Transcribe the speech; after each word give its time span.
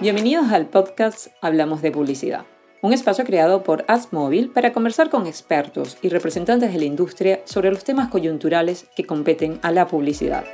Bienvenidos 0.00 0.52
al 0.52 0.66
podcast 0.66 1.26
Hablamos 1.40 1.82
de 1.82 1.90
Publicidad, 1.90 2.44
un 2.82 2.92
espacio 2.92 3.24
creado 3.24 3.64
por 3.64 3.84
AdsMobile 3.88 4.48
para 4.48 4.72
conversar 4.72 5.10
con 5.10 5.26
expertos 5.26 5.98
y 6.02 6.08
representantes 6.08 6.72
de 6.72 6.78
la 6.78 6.84
industria 6.84 7.40
sobre 7.44 7.70
los 7.70 7.82
temas 7.82 8.08
coyunturales 8.08 8.86
que 8.94 9.06
competen 9.06 9.58
a 9.62 9.72
la 9.72 9.88
publicidad. 9.88 10.44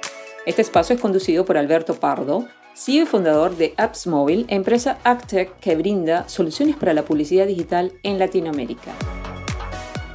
Este 0.46 0.62
espacio 0.62 0.96
es 0.96 1.02
conducido 1.02 1.44
por 1.44 1.58
Alberto 1.58 1.94
Pardo, 1.94 2.48
CEO 2.74 3.02
y 3.02 3.06
fundador 3.06 3.56
de 3.56 3.74
AppsMobile, 3.76 4.46
empresa 4.48 4.98
AgTech 5.04 5.58
que 5.60 5.76
brinda 5.76 6.28
soluciones 6.28 6.76
para 6.76 6.94
la 6.94 7.04
publicidad 7.04 7.46
digital 7.46 7.92
en 8.02 8.18
Latinoamérica. 8.18 8.92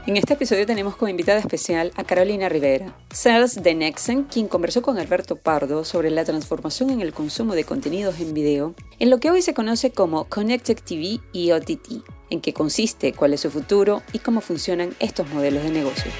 En 0.07 0.17
este 0.17 0.33
episodio 0.33 0.65
tenemos 0.65 0.95
como 0.95 1.09
invitada 1.09 1.39
especial 1.39 1.91
a 1.95 2.03
Carolina 2.03 2.49
Rivera, 2.49 2.97
sales 3.11 3.61
de 3.61 3.75
Nexen, 3.75 4.23
quien 4.23 4.47
conversó 4.47 4.81
con 4.81 4.97
Alberto 4.97 5.35
Pardo 5.35 5.83
sobre 5.83 6.09
la 6.09 6.23
transformación 6.23 6.89
en 6.89 7.01
el 7.01 7.13
consumo 7.13 7.53
de 7.53 7.65
contenidos 7.65 8.19
en 8.19 8.33
video 8.33 8.73
en 8.97 9.09
lo 9.09 9.19
que 9.19 9.29
hoy 9.29 9.41
se 9.41 9.53
conoce 9.53 9.91
como 9.91 10.23
Connected 10.23 10.79
TV 10.79 11.19
y 11.33 11.51
OTT, 11.51 12.03
en 12.29 12.41
qué 12.41 12.53
consiste, 12.53 13.13
cuál 13.13 13.33
es 13.33 13.41
su 13.41 13.51
futuro 13.51 14.01
y 14.13 14.19
cómo 14.19 14.41
funcionan 14.41 14.95
estos 14.99 15.29
modelos 15.29 15.63
de 15.63 15.71
negocio. 15.71 16.11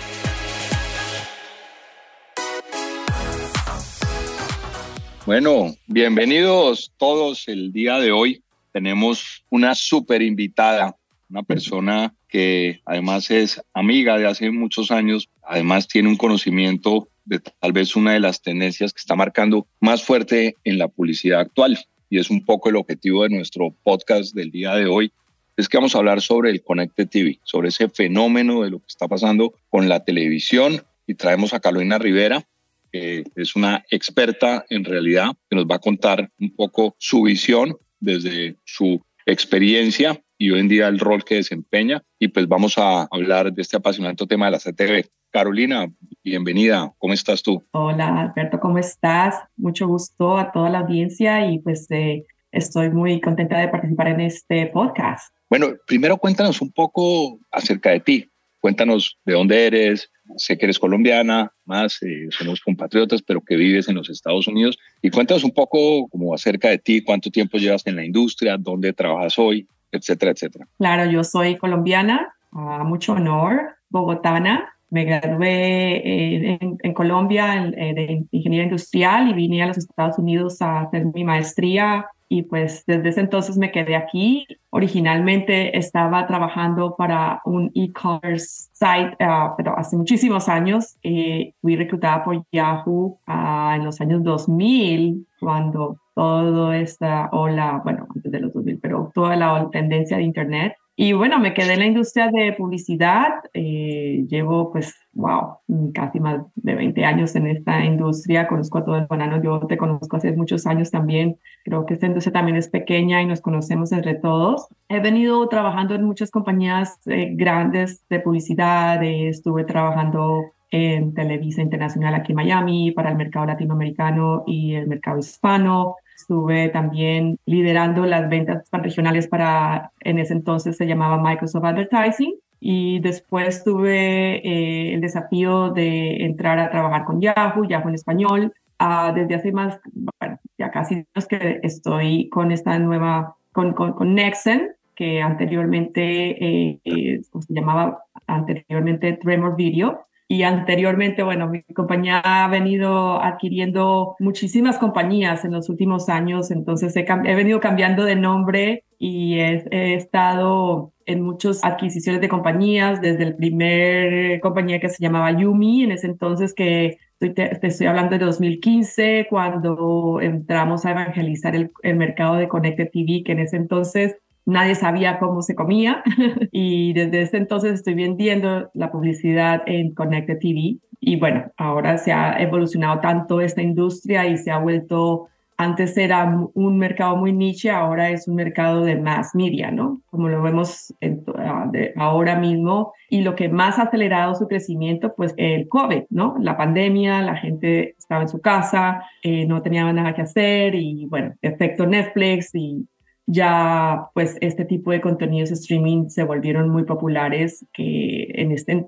Bueno, 5.25 5.73
bienvenidos 5.87 6.91
todos 6.97 7.47
el 7.47 7.71
día 7.71 7.97
de 7.97 8.11
hoy. 8.11 8.43
Tenemos 8.71 9.45
una 9.49 9.73
súper 9.73 10.21
invitada, 10.21 10.95
una 11.29 11.43
persona 11.43 12.13
que 12.29 12.81
además 12.85 13.31
es 13.31 13.61
amiga 13.73 14.17
de 14.17 14.27
hace 14.27 14.51
muchos 14.51 14.91
años, 14.91 15.29
además 15.43 15.87
tiene 15.87 16.09
un 16.09 16.15
conocimiento 16.15 17.09
de 17.25 17.39
tal 17.39 17.73
vez 17.73 17.95
una 17.95 18.13
de 18.13 18.19
las 18.19 18.41
tendencias 18.41 18.93
que 18.93 18.99
está 18.99 19.15
marcando 19.15 19.67
más 19.79 20.03
fuerte 20.03 20.55
en 20.63 20.77
la 20.77 20.87
publicidad 20.87 21.41
actual. 21.41 21.77
Y 22.09 22.19
es 22.19 22.29
un 22.29 22.45
poco 22.45 22.69
el 22.69 22.75
objetivo 22.75 23.23
de 23.23 23.29
nuestro 23.29 23.75
podcast 23.83 24.33
del 24.33 24.51
día 24.51 24.75
de 24.75 24.85
hoy, 24.85 25.11
es 25.59 25.67
que 25.67 25.77
vamos 25.77 25.93
a 25.93 25.97
hablar 25.97 26.21
sobre 26.21 26.51
el 26.51 26.63
Connected 26.63 27.09
TV, 27.09 27.39
sobre 27.43 27.67
ese 27.67 27.89
fenómeno 27.89 28.61
de 28.63 28.69
lo 28.69 28.79
que 28.79 28.87
está 28.87 29.09
pasando 29.09 29.53
con 29.67 29.89
la 29.89 30.05
televisión. 30.05 30.83
Y 31.05 31.15
traemos 31.15 31.53
a 31.53 31.59
Carolina 31.59 31.97
Rivera, 31.97 32.47
que 32.91 33.25
es 33.35 33.55
una 33.57 33.83
experta 33.91 34.65
en 34.69 34.85
realidad, 34.85 35.31
que 35.49 35.57
nos 35.57 35.65
va 35.65 35.75
a 35.75 35.79
contar 35.79 36.31
un 36.39 36.55
poco 36.55 36.95
su 36.97 37.23
visión 37.23 37.77
desde 37.99 38.55
su 38.63 39.03
experiencia 39.25 40.21
y 40.39 40.49
hoy 40.51 40.61
en 40.61 40.69
día 40.69 40.87
el 40.87 40.99
rol 40.99 41.23
que 41.23 41.35
desempeña. 41.35 42.01
Y 42.17 42.29
pues 42.29 42.47
vamos 42.47 42.77
a 42.77 43.03
hablar 43.11 43.53
de 43.53 43.61
este 43.61 43.77
apasionante 43.77 44.25
tema 44.25 44.45
de 44.45 44.51
la 44.53 44.57
CTV. 44.57 45.05
Carolina, 45.31 45.91
bienvenida. 46.23 46.91
¿Cómo 46.97 47.13
estás 47.13 47.43
tú? 47.43 47.63
Hola, 47.71 48.21
Alberto, 48.21 48.59
¿cómo 48.59 48.79
estás? 48.79 49.35
Mucho 49.57 49.85
gusto 49.87 50.37
a 50.37 50.51
toda 50.51 50.69
la 50.69 50.79
audiencia 50.79 51.51
y 51.51 51.59
pues 51.59 51.91
eh, 51.91 52.25
estoy 52.51 52.89
muy 52.89 53.19
contenta 53.19 53.59
de 53.59 53.67
participar 53.67 54.07
en 54.07 54.21
este 54.21 54.67
podcast. 54.67 55.35
Bueno, 55.49 55.67
primero 55.85 56.17
cuéntanos 56.17 56.61
un 56.61 56.71
poco 56.71 57.37
acerca 57.51 57.91
de 57.91 57.99
ti. 57.99 58.29
Cuéntanos 58.61 59.17
de 59.25 59.33
dónde 59.33 59.67
eres. 59.67 60.09
Sé 60.37 60.57
que 60.57 60.67
eres 60.67 60.79
colombiana, 60.79 61.51
más 61.65 62.01
eh, 62.01 62.27
somos 62.29 62.61
compatriotas, 62.61 63.21
pero 63.21 63.41
que 63.41 63.55
vives 63.55 63.89
en 63.89 63.95
los 63.95 64.09
Estados 64.09 64.47
Unidos. 64.47 64.77
Y 65.01 65.09
cuéntanos 65.09 65.43
un 65.43 65.51
poco 65.51 66.07
como 66.07 66.33
acerca 66.33 66.69
de 66.69 66.77
ti, 66.77 67.01
cuánto 67.01 67.29
tiempo 67.29 67.57
llevas 67.57 67.85
en 67.87 67.95
la 67.97 68.05
industria, 68.05 68.57
dónde 68.57 68.93
trabajas 68.93 69.39
hoy, 69.39 69.67
etcétera, 69.91 70.31
etcétera. 70.31 70.67
Claro, 70.77 71.09
yo 71.09 71.23
soy 71.23 71.57
colombiana, 71.57 72.33
a 72.51 72.83
mucho 72.83 73.13
honor, 73.13 73.75
bogotana. 73.89 74.73
Me 74.89 75.05
gradué 75.05 76.55
en, 76.55 76.77
en, 76.81 76.93
Colombia 76.95 77.69
de 77.71 78.25
ingeniería 78.31 78.65
industrial 78.65 79.29
y 79.29 79.33
vine 79.33 79.61
a 79.61 79.67
los 79.67 79.77
Estados 79.77 80.17
Unidos 80.17 80.61
a 80.63 80.81
hacer 80.81 81.05
mi 81.13 81.23
maestría 81.23 82.07
y 82.31 82.43
pues 82.43 82.83
desde 82.85 83.09
ese 83.09 83.21
entonces 83.21 83.57
me 83.57 83.71
quedé 83.71 83.95
aquí. 83.95 84.45
Originalmente 84.69 85.75
estaba 85.77 86.27
trabajando 86.27 86.95
para 86.95 87.41
un 87.43 87.71
e-commerce 87.73 88.69
site, 88.71 89.17
uh, 89.19 89.55
pero 89.57 89.77
hace 89.77 89.97
muchísimos 89.97 90.47
años 90.47 90.95
eh, 91.01 91.53
fui 91.59 91.75
reclutada 91.75 92.23
por 92.23 92.45
Yahoo 92.51 93.19
uh, 93.27 93.71
en 93.73 93.83
los 93.83 93.99
años 93.99 94.23
2000, 94.23 95.25
cuando 95.39 95.97
todo 96.19 96.73
esta 96.73 97.29
ola, 97.31 97.79
bueno, 97.81 98.05
antes 98.13 98.29
de 98.29 98.41
los 98.41 98.51
2000, 98.51 98.79
pero 98.81 99.09
toda 99.15 99.37
la 99.37 99.69
tendencia 99.71 100.17
de 100.17 100.23
Internet. 100.23 100.73
Y 100.97 101.13
bueno, 101.13 101.39
me 101.39 101.53
quedé 101.53 101.75
en 101.75 101.79
la 101.79 101.85
industria 101.85 102.29
de 102.29 102.51
publicidad. 102.57 103.29
Eh, 103.53 104.25
llevo, 104.27 104.69
pues, 104.73 104.93
wow, 105.13 105.59
casi 105.93 106.19
más 106.19 106.41
de 106.55 106.75
20 106.75 107.05
años 107.05 107.33
en 107.37 107.47
esta 107.47 107.85
industria. 107.85 108.49
Conozco 108.49 108.79
a 108.79 108.83
todo 108.83 108.97
el 108.97 109.07
banano. 109.07 109.41
Yo 109.41 109.61
te 109.65 109.77
conozco 109.77 110.17
hace 110.17 110.33
muchos 110.33 110.67
años 110.67 110.91
también. 110.91 111.37
Creo 111.63 111.85
que 111.85 111.93
esta 111.93 112.07
industria 112.07 112.33
también 112.33 112.57
es 112.57 112.67
pequeña 112.67 113.21
y 113.21 113.25
nos 113.25 113.39
conocemos 113.39 113.93
entre 113.93 114.15
todos. 114.15 114.67
He 114.89 114.99
venido 114.99 115.47
trabajando 115.47 115.95
en 115.95 116.03
muchas 116.03 116.31
compañías 116.31 116.99
eh, 117.05 117.29
grandes 117.33 118.03
de 118.09 118.19
publicidad. 118.19 119.01
estuve 119.01 119.63
trabajando 119.63 120.51
en 120.69 121.13
Televisa 121.13 121.61
Internacional 121.61 122.13
aquí 122.13 122.33
en 122.33 122.35
Miami 122.35 122.91
para 122.91 123.09
el 123.11 123.15
mercado 123.15 123.45
latinoamericano 123.45 124.43
y 124.45 124.75
el 124.75 124.87
mercado 124.87 125.19
hispano. 125.19 125.95
Estuve 126.19 126.67
también 126.67 127.37
liderando 127.45 128.05
las 128.05 128.29
ventas 128.29 128.67
regionales 128.71 129.27
para, 129.27 129.91
en 130.01 130.19
ese 130.19 130.33
entonces 130.33 130.75
se 130.75 130.85
llamaba 130.85 131.17
Microsoft 131.17 131.63
Advertising. 131.63 132.33
Y 132.59 132.99
después 132.99 133.63
tuve 133.63 134.35
eh, 134.45 134.93
el 134.93 134.99
desafío 134.99 135.69
de 135.69 136.25
entrar 136.25 136.59
a 136.59 136.69
trabajar 136.69 137.05
con 137.05 137.21
Yahoo, 137.21 137.63
Yahoo 137.63 137.87
en 137.87 137.95
español. 137.95 138.53
Uh, 138.81 139.13
desde 139.13 139.35
hace 139.35 139.51
más, 139.53 139.79
bueno, 139.93 140.39
ya 140.57 140.71
casi 140.71 140.95
años 140.95 141.27
que 141.29 141.59
estoy 141.63 142.29
con 142.29 142.51
esta 142.51 142.77
nueva, 142.79 143.35
con, 143.53 143.73
con, 143.73 143.93
con 143.93 144.13
Nexen, 144.13 144.71
que 144.95 145.21
anteriormente 145.21 146.01
eh, 146.03 146.79
eh, 146.83 147.21
se 147.23 147.53
llamaba 147.53 148.03
anteriormente 148.27 149.13
Tremor 149.13 149.55
Video. 149.55 150.05
Y 150.31 150.43
anteriormente, 150.43 151.23
bueno, 151.23 151.49
mi 151.49 151.63
compañía 151.63 152.19
ha 152.19 152.47
venido 152.49 153.19
adquiriendo 153.19 154.15
muchísimas 154.19 154.77
compañías 154.77 155.43
en 155.43 155.53
los 155.53 155.69
últimos 155.69 156.07
años, 156.07 156.51
entonces 156.51 156.95
he, 156.95 157.03
venido 157.33 157.59
cambiando 157.59 158.05
de 158.05 158.15
nombre 158.15 158.83
y 158.99 159.39
he, 159.39 159.65
he, 159.71 159.95
estado 159.95 160.93
en 161.07 161.23
muchas 161.23 161.63
adquisiciones 161.63 162.21
de 162.21 162.29
compañías, 162.29 163.01
desde 163.01 163.23
el 163.23 163.37
primer 163.37 164.39
compañía 164.39 164.79
que 164.79 164.89
se 164.89 165.01
llamaba 165.01 165.31
Yumi, 165.31 165.81
en 165.81 165.93
ese 165.93 166.05
entonces 166.05 166.53
que 166.53 166.99
estoy, 167.13 167.33
te, 167.33 167.55
te 167.55 167.65
estoy 167.65 167.87
hablando 167.87 168.15
de 168.15 168.23
2015, 168.23 169.25
cuando 169.31 170.21
entramos 170.21 170.85
a 170.85 170.91
evangelizar 170.91 171.55
el, 171.55 171.71
el 171.81 171.95
mercado 171.95 172.35
de 172.35 172.47
Connected 172.47 172.91
TV, 172.91 173.23
que 173.25 173.31
en 173.31 173.39
ese 173.39 173.57
entonces 173.57 174.15
nadie 174.49 174.75
sabía 174.75 175.19
cómo 175.19 175.41
se 175.41 175.55
comía 175.55 176.03
y 176.51 176.93
desde 176.93 177.21
ese 177.21 177.37
entonces 177.37 177.73
estoy 177.73 177.93
vendiendo 177.93 178.69
la 178.73 178.91
publicidad 178.91 179.61
en 179.65 179.93
Connected 179.93 180.39
TV 180.39 180.77
y 180.99 181.15
bueno, 181.17 181.51
ahora 181.57 181.97
se 181.97 182.11
ha 182.11 182.41
evolucionado 182.41 182.99
tanto 182.99 183.41
esta 183.41 183.61
industria 183.61 184.27
y 184.27 184.37
se 184.37 184.51
ha 184.51 184.59
vuelto, 184.59 185.27
antes 185.57 185.95
era 185.97 186.25
un 186.53 186.77
mercado 186.77 187.15
muy 187.15 187.31
niche, 187.31 187.69
ahora 187.69 188.09
es 188.09 188.27
un 188.27 188.35
mercado 188.35 188.83
de 188.83 188.97
mass 188.97 189.33
media, 189.33 189.71
¿no? 189.71 190.01
Como 190.07 190.27
lo 190.27 190.41
vemos 190.41 190.93
ah, 191.37 191.71
ahora 191.95 192.37
mismo 192.37 192.93
y 193.09 193.21
lo 193.21 193.35
que 193.35 193.47
más 193.47 193.79
ha 193.79 193.83
acelerado 193.83 194.35
su 194.35 194.47
crecimiento, 194.47 195.13
pues 195.15 195.33
el 195.37 195.69
COVID, 195.69 196.03
¿no? 196.09 196.35
La 196.39 196.57
pandemia, 196.57 197.21
la 197.21 197.37
gente 197.37 197.95
estaba 197.97 198.23
en 198.23 198.29
su 198.29 198.41
casa, 198.41 199.03
eh, 199.23 199.45
no 199.45 199.61
tenía 199.61 199.91
nada 199.93 200.13
que 200.13 200.23
hacer 200.23 200.75
y 200.75 201.05
bueno, 201.05 201.33
efecto 201.41 201.85
Netflix 201.85 202.53
y 202.53 202.85
ya 203.31 204.09
pues 204.15 204.37
este 204.41 204.65
tipo 204.65 204.91
de 204.91 205.01
contenidos 205.01 205.51
streaming 205.51 206.09
se 206.09 206.23
volvieron 206.23 206.69
muy 206.69 206.83
populares 206.83 207.63
que 207.73 208.27
en 208.33 208.51
este 208.51 208.87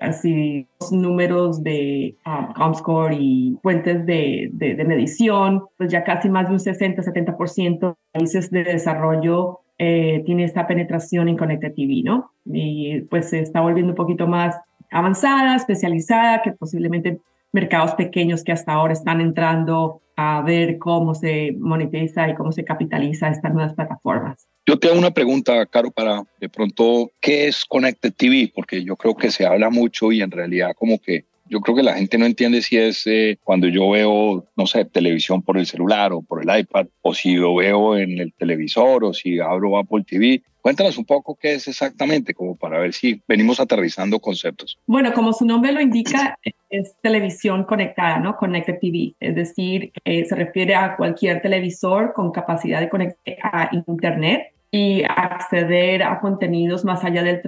así 0.00 0.66
números 0.90 1.62
de 1.62 2.16
um, 2.26 2.52
Comscore 2.52 3.16
y 3.18 3.58
fuentes 3.62 4.04
de, 4.06 4.50
de, 4.52 4.84
medición, 4.84 5.64
pues 5.76 5.90
ya 5.90 6.04
casi 6.04 6.28
más 6.28 6.48
de 6.48 6.54
un 6.54 6.58
60-70% 6.58 7.80
de 7.80 7.94
países 8.12 8.50
de 8.50 8.64
desarrollo 8.64 9.60
eh, 9.78 10.22
tiene 10.24 10.44
esta 10.44 10.66
penetración 10.66 11.28
en 11.28 11.36
Connected 11.36 11.74
TV, 11.74 12.02
¿no? 12.04 12.32
Y 12.46 13.02
pues 13.02 13.30
se 13.30 13.40
está 13.40 13.60
volviendo 13.60 13.92
un 13.92 13.96
poquito 13.96 14.26
más 14.26 14.56
avanzada, 14.90 15.56
especializada, 15.56 16.42
que 16.42 16.52
posiblemente 16.52 17.20
mercados 17.52 17.94
pequeños 17.94 18.44
que 18.44 18.52
hasta 18.52 18.72
ahora 18.72 18.92
están 18.92 19.20
entrando 19.20 20.00
a 20.22 20.42
ver 20.42 20.76
cómo 20.78 21.14
se 21.14 21.52
monetiza 21.58 22.28
y 22.28 22.34
cómo 22.34 22.52
se 22.52 22.62
capitaliza 22.62 23.28
estas 23.28 23.54
nuevas 23.54 23.74
plataformas. 23.74 24.46
Yo 24.66 24.78
te 24.78 24.88
hago 24.88 24.98
una 24.98 25.12
pregunta, 25.12 25.64
Caro, 25.64 25.90
para 25.90 26.24
de 26.38 26.48
pronto, 26.50 27.10
¿qué 27.20 27.48
es 27.48 27.64
Connected 27.64 28.12
TV? 28.14 28.52
Porque 28.54 28.84
yo 28.84 28.96
creo 28.96 29.16
que 29.16 29.30
se 29.30 29.46
habla 29.46 29.70
mucho 29.70 30.12
y 30.12 30.20
en 30.20 30.30
realidad 30.30 30.72
como 30.76 30.98
que 30.98 31.24
Yo 31.50 31.60
creo 31.60 31.74
que 31.74 31.82
la 31.82 31.94
gente 31.94 32.16
no 32.16 32.26
entiende 32.26 32.62
si 32.62 32.76
es 32.76 33.04
eh, 33.08 33.36
cuando 33.42 33.66
yo 33.66 33.90
veo, 33.90 34.46
no 34.56 34.66
sé, 34.66 34.84
televisión 34.84 35.42
por 35.42 35.58
el 35.58 35.66
celular 35.66 36.12
o 36.12 36.22
por 36.22 36.42
el 36.42 36.60
iPad, 36.60 36.86
o 37.02 37.12
si 37.12 37.34
lo 37.34 37.56
veo 37.56 37.96
en 37.96 38.20
el 38.20 38.32
televisor 38.32 39.04
o 39.04 39.12
si 39.12 39.40
abro 39.40 39.76
Apple 39.76 40.04
TV. 40.06 40.42
Cuéntanos 40.60 40.96
un 40.96 41.06
poco 41.06 41.36
qué 41.40 41.54
es 41.54 41.66
exactamente, 41.66 42.34
como 42.34 42.54
para 42.54 42.78
ver 42.78 42.92
si 42.92 43.20
venimos 43.26 43.58
aterrizando 43.58 44.20
conceptos. 44.20 44.78
Bueno, 44.86 45.12
como 45.12 45.32
su 45.32 45.44
nombre 45.44 45.72
lo 45.72 45.80
indica, 45.80 46.38
es 46.68 46.94
televisión 47.02 47.64
conectada, 47.64 48.20
¿no? 48.20 48.36
Connected 48.36 48.78
TV. 48.78 49.14
Es 49.18 49.34
decir, 49.34 49.90
eh, 50.04 50.24
se 50.26 50.36
refiere 50.36 50.76
a 50.76 50.96
cualquier 50.96 51.42
televisor 51.42 52.12
con 52.12 52.30
capacidad 52.30 52.78
de 52.78 52.88
conectar 52.88 53.38
a 53.42 53.70
Internet 53.88 54.52
y 54.70 55.02
acceder 55.02 56.02
a 56.02 56.20
contenidos 56.20 56.84
más 56.84 57.04
allá 57.04 57.22
del 57.22 57.40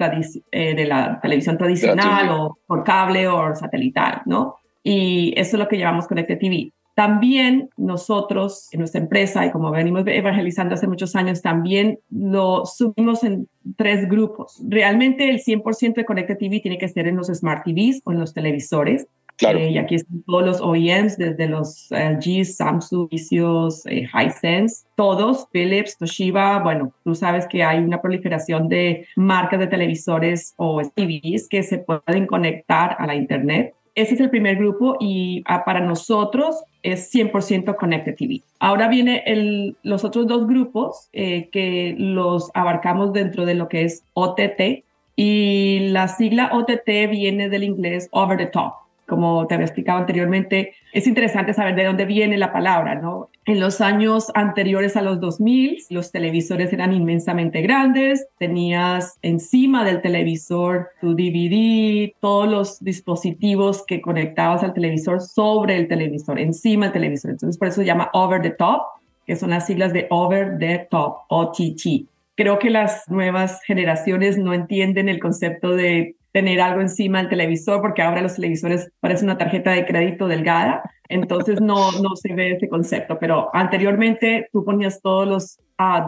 eh, 0.51 0.75
de 0.75 0.85
la 0.87 1.21
televisión 1.21 1.57
tradicional 1.57 2.31
o 2.31 2.59
por 2.67 2.83
cable 2.83 3.29
o 3.29 3.55
satelital, 3.55 4.23
¿no? 4.27 4.57
Y 4.83 5.33
eso 5.37 5.57
es 5.57 5.61
lo 5.61 5.69
que 5.69 5.79
llamamos 5.79 6.09
Connected 6.09 6.39
TV. 6.39 6.73
También 6.95 7.71
nosotros, 7.79 8.69
en 8.73 8.81
nuestra 8.81 9.01
empresa, 9.01 9.47
y 9.47 9.51
como 9.51 9.71
venimos 9.71 10.05
evangelizando 10.07 10.75
hace 10.75 10.87
muchos 10.87 11.17
años, 11.17 11.41
también 11.41 12.01
lo 12.11 12.67
subimos 12.67 13.25
en 13.25 13.49
tres 13.77 14.07
grupos. 14.09 14.61
Realmente 14.69 15.31
el 15.31 15.39
100% 15.39 15.95
de 15.95 16.05
Connected 16.05 16.37
TV 16.37 16.61
tiene 16.61 16.77
que 16.77 16.89
ser 16.89 17.09
en 17.09 17.17
los 17.17 17.29
Smart 17.29 17.65
TVs 17.65 18.03
o 18.05 18.13
en 18.13 18.21
los 18.21 18.35
televisores. 18.35 19.07
Claro. 19.37 19.58
Eh, 19.58 19.70
y 19.70 19.79
aquí 19.79 19.96
están 19.96 20.23
todos 20.23 20.44
los 20.44 20.61
OEMs, 20.61 21.17
desde 21.19 21.49
los 21.49 21.88
LG, 21.90 22.44
Samsung, 22.44 23.08
Vicios, 23.11 23.84
eh, 23.87 24.08
Hisense, 24.12 24.84
todos, 24.94 25.49
Philips, 25.52 25.96
Toshiba. 25.99 26.61
Bueno, 26.61 26.93
tú 27.05 27.14
sabes 27.14 27.46
que 27.46 27.64
hay 27.64 27.79
una 27.79 28.00
proliferación 28.00 28.69
de 28.69 29.06
marcas 29.17 29.58
de 29.58 29.67
televisores 29.67 30.55
o 30.56 30.81
TVs 30.82 31.49
que 31.49 31.62
se 31.62 31.79
pueden 31.79 32.26
conectar 32.26 32.96
a 32.99 33.06
la 33.06 33.14
Internet 33.14 33.75
ese 33.94 34.14
es 34.14 34.20
el 34.20 34.31
primer 34.31 34.56
grupo 34.56 34.96
y 35.00 35.43
ah, 35.46 35.64
para 35.64 35.81
nosotros 35.81 36.64
es 36.82 37.12
100% 37.14 37.76
Connected 37.76 38.17
TV. 38.17 38.40
Ahora 38.58 38.88
viene 38.88 39.23
el, 39.26 39.76
los 39.82 40.05
otros 40.05 40.26
dos 40.26 40.46
grupos 40.46 41.08
eh, 41.12 41.49
que 41.52 41.94
los 41.99 42.50
abarcamos 42.55 43.12
dentro 43.12 43.44
de 43.44 43.55
lo 43.55 43.69
que 43.69 43.85
es 43.85 44.05
OTT 44.14 44.85
y 45.14 45.90
la 45.90 46.08
sigla 46.08 46.50
OTT 46.52 47.11
viene 47.11 47.50
del 47.50 47.64
inglés 47.64 48.08
Over 48.12 48.38
the 48.38 48.46
Top 48.46 48.81
como 49.06 49.46
te 49.46 49.54
había 49.54 49.66
explicado 49.66 49.99
anteriormente, 49.99 50.75
es 50.93 51.06
interesante 51.06 51.54
saber 51.54 51.75
de 51.75 51.84
dónde 51.84 52.04
viene 52.04 52.38
la 52.38 52.52
palabra, 52.52 52.94
¿no? 52.94 53.31
En 53.44 53.58
los 53.58 53.81
años 53.81 54.31
anteriores 54.34 54.96
a 54.96 55.02
los 55.02 55.20
2000, 55.20 55.84
los 55.90 56.12
televisores 56.12 56.72
eran 56.72 56.93
inmensamente 56.93 57.60
grandes, 57.60 58.28
tenías 58.38 59.19
encima 59.22 59.84
del 59.84 60.00
televisor 60.00 60.90
tu 61.00 61.14
DVD, 61.14 62.12
todos 62.20 62.49
los 62.49 62.81
dispositivos 62.84 63.84
que 63.84 64.00
conectabas 64.00 64.62
al 64.62 64.75
televisor 64.75 65.20
sobre 65.20 65.76
el 65.76 65.88
televisor, 65.88 66.38
encima 66.38 66.87
del 66.87 66.93
televisor. 66.93 67.32
Entonces, 67.32 67.58
por 67.58 67.69
eso 67.69 67.81
se 67.81 67.87
llama 67.87 68.10
over 68.12 68.40
the 68.40 68.50
top, 68.50 68.82
que 69.26 69.37
son 69.37 69.50
las 69.50 69.66
siglas 69.66 69.93
de 69.93 70.06
over 70.10 70.58
the 70.58 70.87
top, 70.90 71.19
OTT. 71.28 72.06
Creo 72.34 72.58
que 72.58 72.70
las 72.70 73.08
nuevas 73.08 73.60
generaciones 73.64 74.38
no 74.38 74.54
entienden 74.54 75.08
el 75.08 75.20
concepto 75.20 75.70
de 75.70 76.16
tener 76.32 76.61
algo 76.61 76.81
encima 76.81 77.19
del 77.19 77.29
televisor, 77.29 77.81
porque 77.81 78.02
ahora 78.02 78.23
los 78.23 78.34
televisores 78.34 78.90
parecen 79.00 79.29
una 79.29 79.38
tarjeta 79.38 79.70
de 79.70 79.87
crédito 79.87 80.26
delgada, 80.26 80.82
entonces 81.12 81.61
no, 81.61 81.93
no 82.00 82.17
se 82.17 82.35
ve 82.35 82.53
ese 82.53 82.69
concepto, 82.69 83.19
pero 83.19 83.50
anteriormente 83.55 84.49
tú 84.53 84.64
ponías 84.64 85.00
todos 85.00 85.26
los 85.29 85.59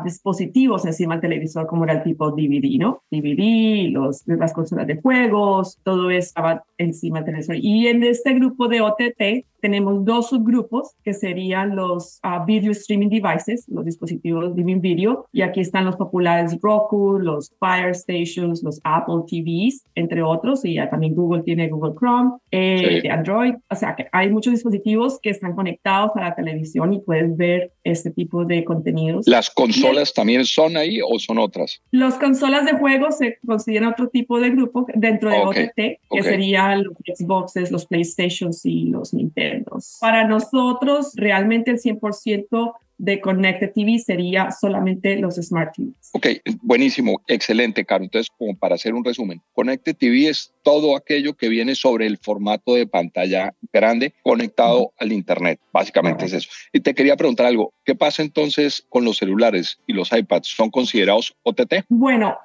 dispositivos 0.05 0.85
encima 0.85 1.15
del 1.15 1.23
televisor, 1.23 1.67
como 1.67 1.85
era 1.85 1.95
el 1.95 2.03
tipo 2.03 2.31
DVD, 2.31 2.79
¿no? 2.79 3.03
DVD, 3.11 3.91
los, 3.91 4.23
las 4.27 4.53
consolas 4.53 4.87
de 4.87 5.01
juegos, 5.01 5.79
todo 5.83 6.11
estaba 6.11 6.65
encima 6.79 7.19
del 7.19 7.27
televisor. 7.27 7.56
Y 7.56 7.89
en 7.89 8.03
este 8.05 8.35
grupo 8.35 8.69
de 8.69 8.81
OTT 8.81 9.47
tenemos 9.61 10.05
dos 10.05 10.29
subgrupos 10.29 10.95
que 11.03 11.15
serían 11.15 11.75
los 11.75 12.21
ah, 12.23 12.45
video 12.47 12.71
streaming 12.73 13.09
devices, 13.09 13.65
los 13.69 13.85
dispositivos 13.85 14.49
streaming 14.51 14.81
video, 14.81 15.27
y 15.33 15.41
aquí 15.41 15.61
están 15.61 15.87
los 15.87 15.97
populares 15.97 16.59
Roku, 16.61 17.19
los 17.19 17.51
Fire 17.59 17.95
Stations, 17.95 18.62
los 18.62 18.81
Apple 18.85 19.23
TVs, 19.27 19.87
entre 19.95 20.23
otros, 20.23 20.65
y 20.67 20.75
ya 20.75 20.91
también 20.91 21.15
Google 21.15 21.43
tiene 21.43 21.69
Google 21.69 21.95
Chrome, 21.99 22.33
eh, 22.51 23.09
Android, 23.11 23.55
o 23.71 23.75
sea 23.75 23.95
que 23.97 24.06
hay 24.12 24.31
muchos 24.31 24.53
dispositivos 24.53 24.85
que 25.23 25.31
están 25.31 25.55
conectados 25.55 26.12
a 26.17 26.20
la 26.20 26.35
televisión 26.35 26.93
y 26.93 27.00
puedes 27.00 27.37
ver 27.37 27.73
este 27.82 28.11
tipo 28.11 28.44
de 28.44 28.64
contenidos. 28.64 29.26
Las 29.26 29.50
consolas 29.50 30.12
también 30.12 30.44
son 30.44 30.76
ahí 30.76 31.00
o 31.02 31.19
son 31.19 31.38
otras? 31.38 31.82
Las 31.91 32.14
consolas 32.14 32.64
de 32.64 32.73
juego 32.73 33.11
se 33.12 33.38
consideran 33.46 33.91
otro 33.91 34.08
tipo 34.08 34.41
de 34.41 34.50
grupo 34.50 34.87
dentro 34.94 35.31
de 35.31 35.38
OTT, 35.38 35.76
que 36.11 36.23
serían 36.23 36.85
los 36.85 36.94
Xboxes, 37.05 37.70
los 37.70 37.87
PlayStations 37.87 38.64
y 38.64 38.87
los 38.87 39.12
Nintendo. 39.14 39.79
Para 40.00 40.26
nosotros, 40.26 41.12
realmente 41.14 41.70
el 41.70 41.79
100% 41.79 42.75
de 42.99 43.20
Connected 43.20 43.73
TV 43.73 43.99
sería 43.99 44.50
solamente 44.50 45.17
los 45.17 45.37
Smart 45.37 45.75
TVs. 45.75 46.11
Ok, 46.12 46.26
buenísimo, 46.62 47.20
excelente, 47.26 47.85
Caro. 47.85 48.05
Entonces, 48.05 48.31
como 48.38 48.56
para 48.56 48.75
hacer 48.76 48.94
un 48.94 49.05
resumen, 49.05 49.43
Connected 49.52 49.96
TV 49.96 50.29
es 50.29 50.52
todo 50.62 50.96
aquello 50.96 51.35
que 51.35 51.49
viene 51.49 51.75
sobre 51.75 52.06
el 52.06 52.19
formato 52.19 52.75
de 52.75 52.87
pantalla 52.87 53.55
grande 53.73 54.14
conectado 54.23 54.93
al 54.99 55.12
Internet. 55.12 55.61
Básicamente 55.73 56.26
es 56.26 56.32
eso. 56.32 56.49
Y 56.73 56.81
te 56.81 56.94
quería 56.94 57.17
preguntar 57.17 57.46
algo, 57.46 57.73
¿qué 57.85 57.94
pasa 57.94 58.23
entonces 58.23 58.87
con 58.88 59.05
los 59.05 59.19
celulares 59.19 59.79
y 59.87 59.93
los 59.93 60.12
iPads? 60.12 60.49
¿Son 60.49 60.70
considerados 60.70 61.35
OTT? 61.43 61.85
Bueno, 61.88 62.37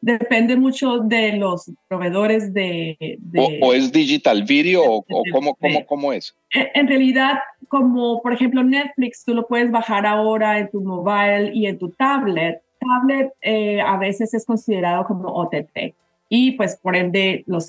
depende 0.00 0.56
mucho 0.56 0.98
de 0.98 1.36
los 1.36 1.70
proveedores 1.88 2.52
de... 2.52 3.18
o, 3.60 3.72
es 3.72 3.90
digital 3.92 4.44
video 4.44 4.82
o, 4.84 5.04
cómo, 5.32 5.54
cómo, 5.54 5.86
cómo 5.86 6.12
es? 6.12 6.36
En 6.74 6.86
realidad, 6.86 7.38
como 7.68 8.22
por 8.22 8.32
ejemplo 8.32 8.62
Netflix, 8.62 9.24
tú 9.24 9.34
lo 9.34 9.46
puedes 9.46 9.70
bajar 9.70 10.06
ahora 10.06 10.58
en 10.58 10.70
tu 10.70 10.80
mobile 10.80 11.50
y 11.54 11.66
en 11.66 11.78
tu 11.78 11.90
tablet. 11.90 12.62
Tablet 12.78 13.32
eh, 13.40 13.80
a 13.80 13.96
veces 13.96 14.32
es 14.34 14.44
considerado 14.44 15.04
como 15.04 15.28
OTT 15.28 15.94
y 16.28 16.52
pues 16.52 16.76
por 16.76 16.96
ende 16.96 17.44
los, 17.46 17.66